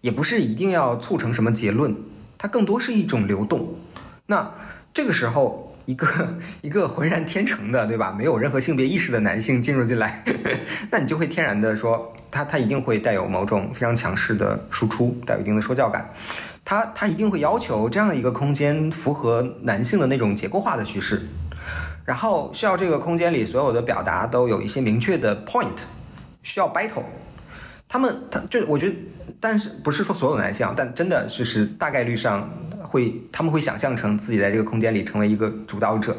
[0.00, 1.94] 也不是一定要促成什么结论，
[2.42, 3.74] 它更多是一种流动。
[4.24, 4.50] 那
[4.94, 6.06] 这个时候，一个
[6.62, 8.14] 一个浑然天成的，对吧？
[8.16, 10.24] 没有任何性别意识的男性进入进来，
[10.90, 16.10] 那你就会天然的说，他他一定会带有某种非常强势的输出，带有一定的说教感。
[16.64, 21.28] 他他一定会要求这样的一个空间符合男性的那种结构化的叙事，
[22.06, 25.76] 然后需要这个空间里所有的表达都有一些明确的 point。
[26.42, 27.04] 需要 battle，
[27.92, 28.94] 他们他就我觉得，
[29.40, 32.48] 但是不是说所有男性，但真的就是大概率上
[32.84, 36.16] 会他们会想象成自己在这个空间里成为一个主导者，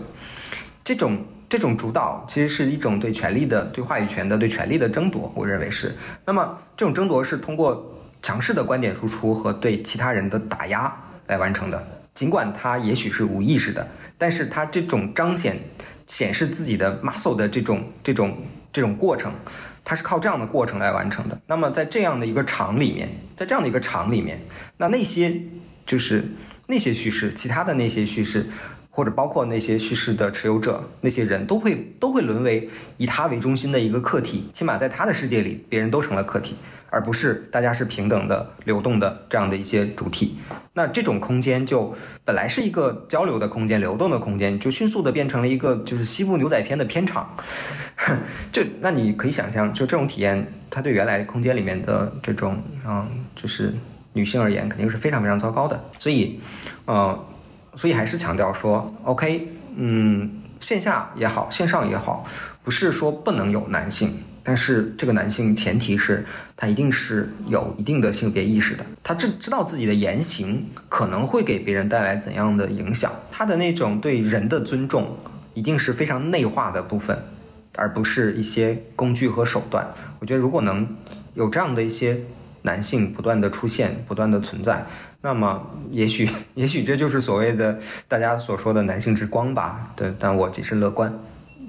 [0.84, 5.96] 这种这种主导其实是一种对权力的、对话语权的、对权力的争夺，我认为是。
[6.26, 10.94] 那么这种争夺是通过强势的观点输出和对其他人的打压
[11.28, 13.88] 来完成的，尽管他也许是无意识的，
[14.18, 15.58] 但是他这种彰显
[16.06, 18.38] 显示自己的 muscle 的这种这种
[18.74, 19.32] 这种过程。
[19.84, 21.40] 它是靠这样的过程来完成的。
[21.48, 24.42] 那么，在这样的一个场里面，在这样的一个场里面，
[24.78, 25.42] 那那些
[25.86, 26.24] 就是
[26.68, 28.48] 那些叙事，其他的那些叙事，
[28.90, 34.50] 或者包括那些叙事的持有者，那些人都会都会沦为以他为中心的一个客体。
[34.54, 36.56] 起码在他的世界里，别人都成了客体。
[36.92, 40.38] 而不是大家是平等的、流动的这样的一些主体，
[40.74, 41.96] 那这种空间就
[42.26, 47.34] 本来是一个交流的空间、流动的空间，就迅速的变成了一个就是西部牛仔片的片场。
[48.52, 53.74] 就那你可以想象，就这种体验，它对原来空间里面的这种嗯，就是
[54.12, 55.82] 女性而言，肯定是非常非常糟糕的。
[55.98, 56.42] 所以，
[56.86, 57.26] 呃，
[57.76, 59.48] 所以还是强调说，OK，
[59.78, 62.26] 嗯，线下也好，线上也好，
[62.64, 64.22] 不是说不能有男性。
[64.44, 75.18] 但是这个男性前提是他一定是有一定的性别意识的，他知知道自己的言行可能会给别人带来怎样的影响，他的那种对人的尊重
[75.54, 77.18] 一定是非常内化的部分，
[77.76, 79.88] 而不是一些工具和手段。
[80.20, 80.96] 我觉得如果能
[81.34, 82.22] 有这样的一些
[82.64, 84.86] 男性不断的出现，不断的存在。
[85.24, 89.94] 那么，也许，也许这就是所谓的大家所说的男性之光吧。
[89.96, 91.14] 对，但我谨慎乐观。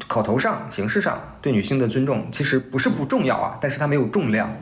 [0.06, 4.54] 口头上、形式上对女性的尊重，其实不是不重要啊，但是它没有重量。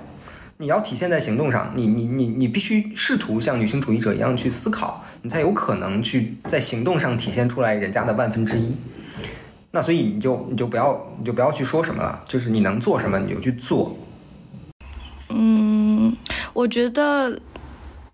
[0.58, 8.76] 你要体现在行动上，你你你你必须试图像女性主义者一样去思考，你才有可能去在行动上体现出来人家的万分之一。
[9.70, 13.96] 那所以你就你就不要你就不要去说什么了，就是你能做什么你就去做。
[15.30, 16.14] 嗯，
[16.52, 17.40] 我觉得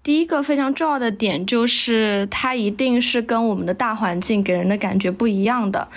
[0.04, 5.88] 第一个非常重要的点就是它一定是跟我们的大环境给人的感觉不一样的。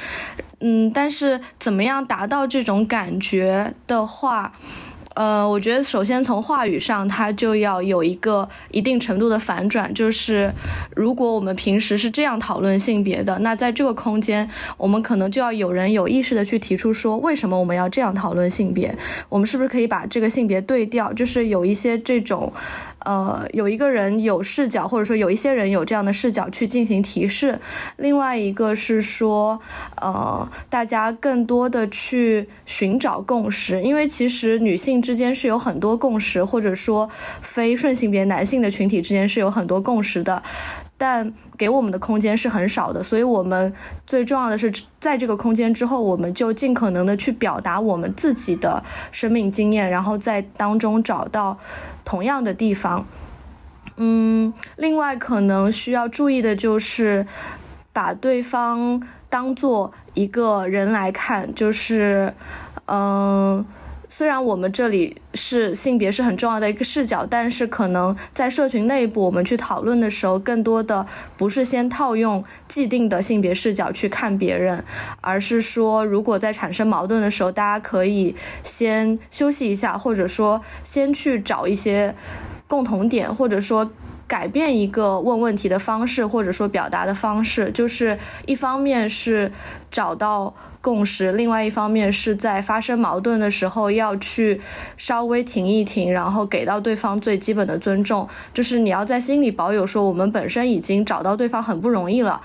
[0.61, 4.53] 嗯，但是怎么样达到这种感觉的话？
[5.15, 9.93] 呃，我觉得首先从话语上，它就要有一个一定程度的反转。
[9.93, 10.53] 就是
[10.95, 18.95] 如果我们平时是这样讨论性别的，那在这个空间，我们可能就要有人有意识的去提出说，为什么我们要这样讨论性别？
[19.27, 21.11] 我们是不是可以把这个性别对调？
[21.11, 22.53] 就是有一些这种，
[22.99, 27.59] 呃，有一个人有视角，或者说有一些人有这样的视角去进行提示。
[27.97, 29.59] 另外一个是说，
[29.99, 34.99] 呃，大家更多的去寻找共识，因为其实女性。
[34.99, 37.09] 之间是有很多共识，或者说
[37.41, 40.43] 非顺性别男性的群体之间是有很多共识的，
[40.99, 43.01] 但给我们的空间是很少的。
[43.01, 43.73] 所以，我们
[44.05, 51.57] 最重要的是在这个空间之后，我们就尽可能的去表达我们自己的生命经验，然后在当中找到
[52.05, 53.07] 同样的地方。
[53.95, 57.25] 嗯，另外可能需要注意的就是
[57.91, 62.35] 把对方当做一个人来看，就是
[62.85, 63.65] 嗯。
[64.19, 71.05] 虽然我们这里是性别是很重要的一个视角，但是可能在社群内部，我们去讨论的时候，更多的
[71.37, 74.83] 不是先套用既定的性别视角去看别人，
[75.21, 82.13] 而是说，如果在产生矛盾的时候，大家可以先休息一下，或者说先去找一些
[82.67, 83.89] 共同点，或者说。
[84.29, 89.51] 改变一个问问题的方式，或者说表达的方式，就是一方面是
[89.89, 94.61] 找到共识，另外一方面是在发生矛盾的时候要去
[94.95, 98.29] 稍微停一停，然后给到对方最基本的尊重。
[98.53, 102.39] 就是你要在心里保有说，我们本身已经找到对方很不容易了，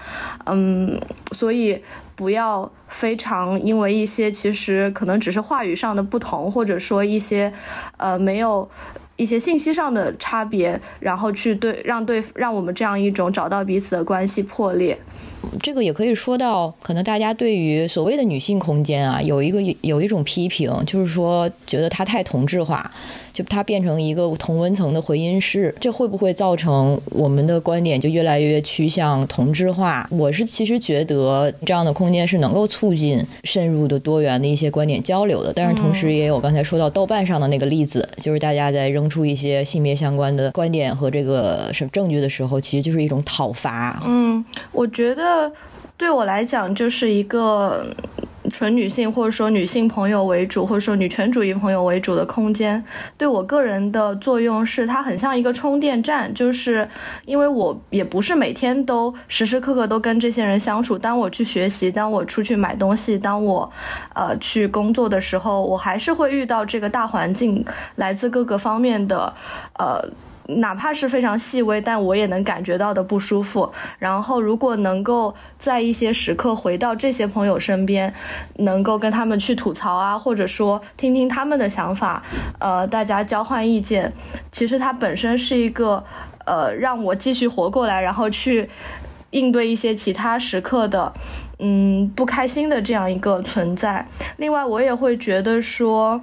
[0.46, 0.98] 嗯，
[1.32, 1.82] 所以
[2.16, 7.52] 不要非常因为一些其实可能只是话语上的不同，或者说一些
[7.98, 8.70] 呃没有。
[9.16, 14.98] 一些信息上的差别，然后去对让对让我们这样一种找到彼此的关系破裂。
[15.62, 22.90] 这个也可以说到，可能大家对于所谓的女性空间啊，有一个有一种批评，就是说觉得它太同质化，
[23.34, 30.08] 就它变成一个同温层的回音室，这会不会造成我们的观点就越来越趋向同质化？
[30.10, 44.00] 我是其实觉得这样的空间是能够促进深入的多元的一些观点交流的，但是同时也有刚才说到豆瓣上的那个例子，就是大家在扔出一些性别相关的观点和这个什么证据的时候，其实就是一种讨伐。
[44.06, 45.52] 嗯，我觉得。
[45.96, 47.86] 对我来讲，就是一个
[48.56, 52.80] 纯女性或者说女性朋友为主，或者说女权主义朋友为主的空间。
[53.18, 56.88] 对我个人的作用是，它很像一个充电站，就是
[57.24, 60.96] 因为我也不是每天都时时刻刻都跟这些人相处。
[60.96, 63.68] 当我去学习，当我出去买东西，当我
[64.14, 67.64] 呃去工作的时候，我还是会遇到这个大环境
[67.96, 69.34] 来自各个方面的
[69.80, 70.08] 呃。
[70.46, 73.72] 哪怕是非常细微，但我也能感觉到的不舒服。
[73.98, 78.12] 然后，如果能够在一些时刻回到这些朋友身边，
[78.56, 82.22] 能够跟他们去吐槽啊，或者说听听他们的想法，
[82.58, 84.12] 呃，大家交换意见，
[84.52, 86.04] 其实它本身是一个，
[86.44, 88.68] 呃，让我继续活过来，然后去
[89.30, 91.12] 应对一些其他时刻的，
[91.58, 94.06] 嗯，不开心的这样一个存在。
[94.36, 96.20] 另外，我也会觉得说。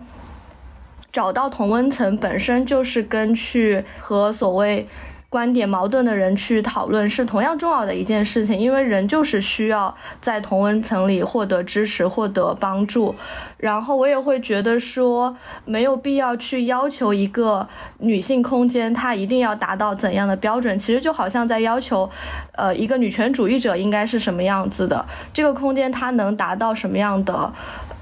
[1.12, 4.88] 找到同温层本身就是跟去和所谓
[5.28, 13.16] 观点矛盾的人去讨论是同样重要的一件事情，因为人就是需要在同温层里获得支持、获得帮助。
[13.56, 15.34] 然后我也会觉得说，
[15.64, 17.66] 没有必要去要求一个
[18.00, 22.10] 女性空间它一定要达到怎样的标准，其实就好像在要求，
[22.52, 27.54] 呃，一个女权主义者应该是什么样子的，这个空间它能达到什么样的。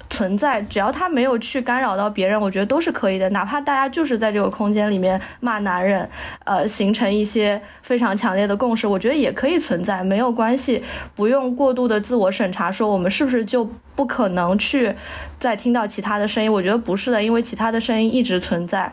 [0.10, 3.30] 存在，只要他没有去干扰到别人，我觉得都是可以的。
[3.30, 6.10] 哪怕大家就是在这个空间里面骂男人，
[6.46, 10.84] 呃，形成一些非常强烈的共识，我觉得也可以存在，没有关系，
[11.16, 14.94] 不用过度的自我审查，说我们是不是就不可能去
[15.38, 16.52] 再听到其他的声音？
[16.52, 18.92] 我觉得不是的，因为其他的声音一直存在，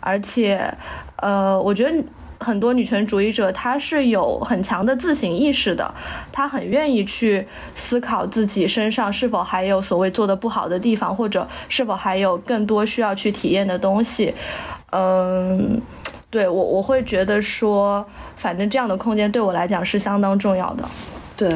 [0.00, 0.74] 而且，
[1.16, 2.04] 呃，我觉得。
[2.38, 5.92] 很多女权主义者，她是有很强的自省意识的，
[6.32, 14.34] 她很愿意去思考自己身上是否还有所谓做的不好的地方，或者是否还有更多需要去体验的东西。
[14.90, 15.80] 嗯，
[16.30, 18.04] 对我我会觉得说，
[18.36, 20.88] 反正这样的空间对我来讲是相当重要的。
[21.36, 21.54] 对。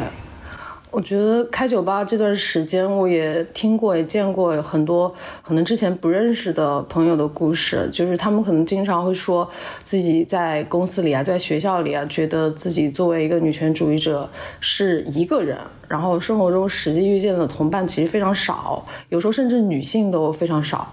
[0.92, 5.12] 我觉得开酒吧这段时间，我也听过，也见过很多
[5.42, 7.88] 可能之前不认识的朋友的故事。
[7.90, 9.48] 就是他们可能经常会说
[9.82, 14.28] 自己在公司里啊，在学校里啊，觉得自己作为一个女权主义者
[14.60, 15.56] 是一个人，
[15.88, 20.92] 然后生活中实际遇见的同伴其实非常少，有时候甚至女性都非常少。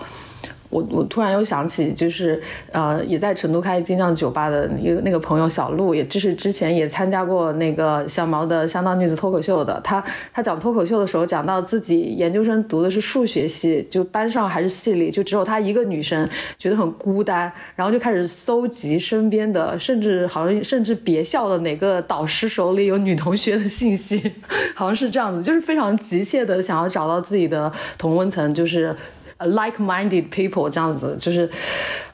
[0.70, 2.40] 我我突然又想起，就是
[2.72, 9.82] 呃，也在成都开金酿酒吧的一个那个朋友小鹿，也就是之前也参加过那个小毛的香当女子脱口秀的。
[9.84, 16.30] 他他讲脱口秀的时候，讲到自己研究生读的是数学系，就班上还是系里就只有他一个女生，
[16.60, 24.34] 觉得很孤单，然后就开始搜集身边的，甚至好像甚至别校的哪个导师手里有女同学的信息，
[24.76, 28.96] 好像是这样子，就是非常急切的想要找到自己的同温层，就是。
[29.40, 31.50] Like-minded people 这样子，就是，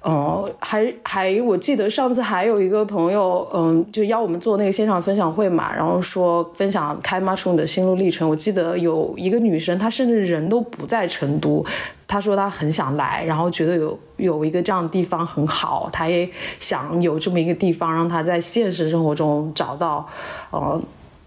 [0.03, 8.29] 嗯，还还，我记得上次还有一个朋友，嗯，就邀我们做那个线上分享会嘛，然后说分享开马术的心路历程。
[8.29, 11.65] 我记得有一个女生，她甚至人都不在成都，
[12.07, 16.29] 她说她很想来，然后觉得有有一个这样的地方很好，她也
[16.59, 20.07] 想有这么一个地方，让她在现实生活中找到，
[20.51, 20.79] 呃，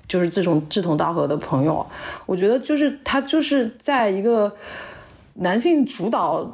[0.07, 1.85] 就是这种志同道合的朋友。
[2.25, 4.53] 我觉得就是她就是在一个。
[5.39, 6.49] 男性主导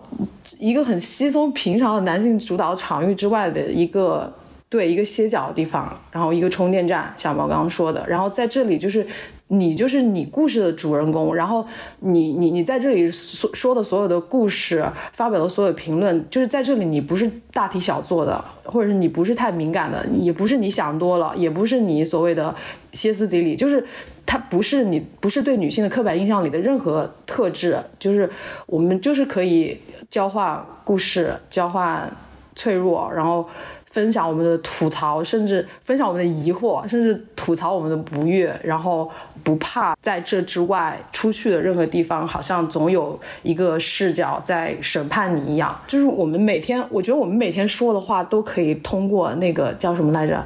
[0.59, 4.33] 一个很稀松平常的男性主导场域之外的一个
[4.75, 9.07] 对一个歇脚的地方，然后一个充电站，小毛刚刚说的，然后在这里就是
[9.47, 11.65] 你就是你故事的主人公，然后
[12.01, 22.53] 你你你在这里说说的所有的故事，发表的所有评论，就是在这里你不是大题小做的，或者是你不是太敏感的，也不是你想多了，也不是你所谓的
[22.93, 23.87] 歇斯底里，就是。
[24.27, 28.29] 它不是你不是对女性的刻板印象里的任何特质，就是
[28.67, 29.79] 我们就是可以
[30.09, 32.11] 交换故事，交换
[32.57, 33.47] 脆弱，然后
[33.95, 39.09] 分享我们的吐槽，甚至分享我们的疑惑，甚至吐槽我们的不悦，然后
[39.45, 45.81] 不怕在这之外出去的任何地方，好像总有一个视角在审判你一样。
[45.87, 50.45] 就是我们每天，我觉得我们每天说的话都可以通过那个叫什么来着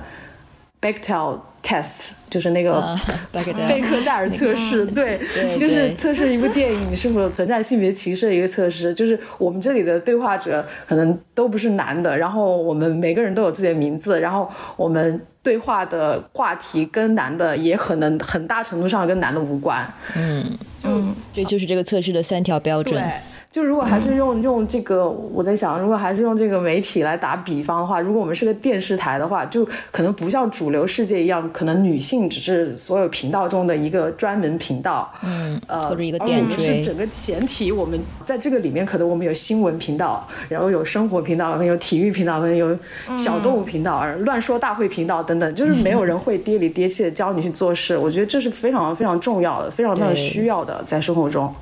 [0.78, 1.40] b e c t e l。
[1.68, 2.98] Test 就是那个
[3.68, 5.18] 贝克戴尔测试， 对，
[5.58, 8.94] 就是测试一部电影是否存在性别歧视的一个测试。
[8.94, 19.86] 就是我们这里的对话者可能都不是男的，然后我们每个人都有自己的名字，然后我们对话的话题跟男的也可能很大程度上跟男的无关。
[20.16, 20.44] 嗯
[20.84, 23.02] 嗯，这就是这个测试的三条标准。
[23.50, 36.18] 就如果还是用用这个，我在想，如果还是用这个媒体来打比方的话，如果我们是个电视台的话，就可能不像主流世界一样，可能女性只是所有频道中的一个专门频道，嗯，呃，或者一个。
[36.58, 42.76] 是整个前提，我们在这个里面，可能我们有新闻频道，然后有生活频道，可能有体育频道，可能有
[43.16, 47.96] 小动物频道，而乱说大会频道等等，就是没有人会跌里跌气的教你去做事。
[47.96, 51.54] 我觉得这是非常非常重要的，非常非常需要的，在生活中。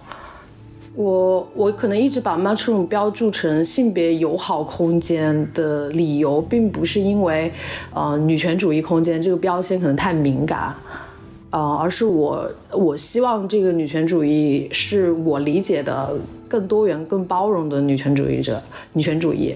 [0.97, 7.53] 我我可能一直把 mushroom 标注成性别友好空间的理由，并不是因为，
[7.93, 10.75] 呃，女权主义空间这个标签可能太敏感，
[11.51, 16.17] 呃，而是我我希望这个女权主义是我理解的
[16.49, 18.63] 更多元、更包容的女权主义者、
[18.95, 19.55] 女权主义。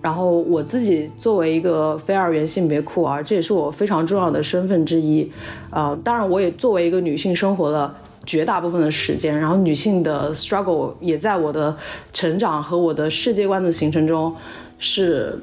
[0.00, 5.30] 然后我自己作为一个非二元性别酷儿，这也是我非常重要的身份之一。
[5.70, 7.94] 呃，当然我也作为一个女性生活的。
[8.24, 11.76] 绝大部分的时间，然后女性的 struggle 也在我的
[12.12, 14.34] 成长和我的世界观的形成中
[14.78, 15.38] 是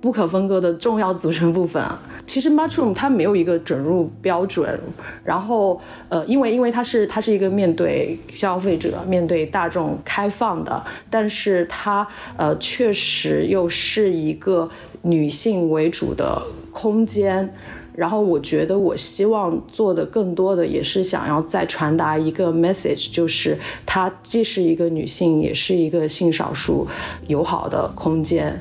[0.00, 1.82] 不可分割的重要组成部分。
[2.26, 4.78] 其实 mushroom 它没有一个准入标准，
[5.22, 12.06] 然后呃，因为因为它是它是一个面对消费者、面对大众开放的，但是它
[12.36, 14.68] 呃确实又是一个
[15.02, 16.42] 女性为主的
[16.72, 17.54] 空间。
[17.96, 23.56] 然后我觉得，我希望做的更多的也是想要再传达一个 message，就是
[23.86, 26.86] 它既是一个女性，也是一个性少数
[27.28, 28.60] 友好的空间。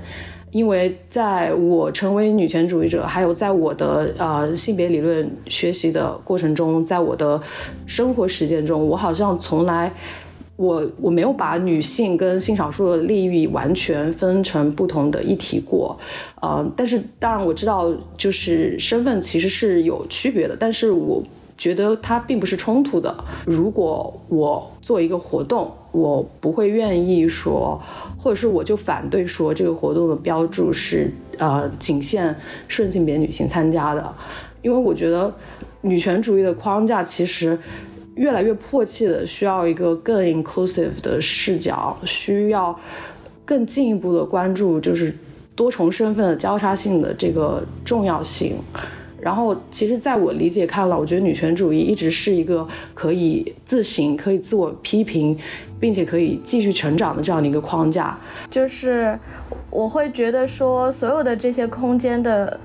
[0.51, 7.41] 因为在我成为女权主义者，还有在我的呃性别理论学习的过程中，在我的
[7.87, 9.91] 生活实践中，我好像从来。
[10.55, 15.97] 我我没有把女性跟性少数的利益完全分成不同的议题过，
[16.41, 21.23] 呃，但是当然我知道，就是身份其实是有区别的，但是我
[21.57, 23.15] 觉得它并不是冲突的。
[23.45, 27.81] 如果我做一个活动，我不会愿意说，
[28.19, 32.35] 或者是我就反对说这个活动的标注是呃仅限
[32.67, 34.15] 顺性别女性参加的，
[34.61, 35.33] 因为我觉得
[35.81, 37.57] 女权主义的框架其实。
[38.15, 42.77] 越来越迫切的需要一个更 inclusive 的视角，需要
[43.43, 45.15] 更进一步的关注，就是
[45.55, 48.55] 多重身份的交叉性的这个重要性。
[49.19, 55.37] 然后，其实在我理解看来，我觉得女权主义一直是一个可以自省、可以自我批评，
[55.79, 58.19] 并且可以继续成长的这样的一个框架。
[58.49, 59.17] 就是
[59.69, 62.59] 我会觉得说，所有的这些空间的。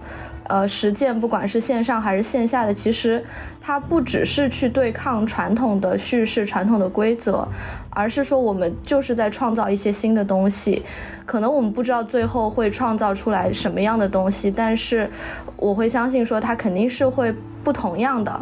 [0.48, 3.22] 呃，实践不管是线上还是线下的，其实
[3.60, 7.46] 它不只是去对抗传统的叙事、传统的规则，
[7.90, 10.82] 而是说我们就是在创造一些新的东西。
[11.26, 15.10] 可能我们不知道最后会创造出来什么样的东西，但是
[15.56, 18.40] 我会相信说它肯定是会不同样的，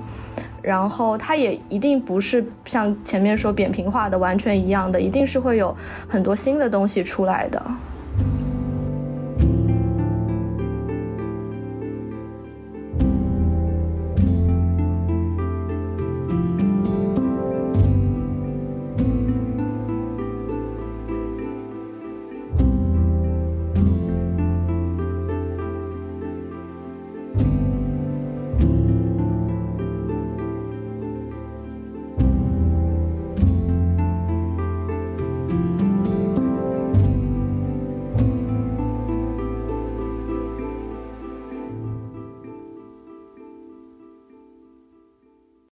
[0.63, 5.77] 然后它也一定不是像前面说扁平化的完全一样的，一定是会有
[6.07, 7.61] 很多新的东西出来的。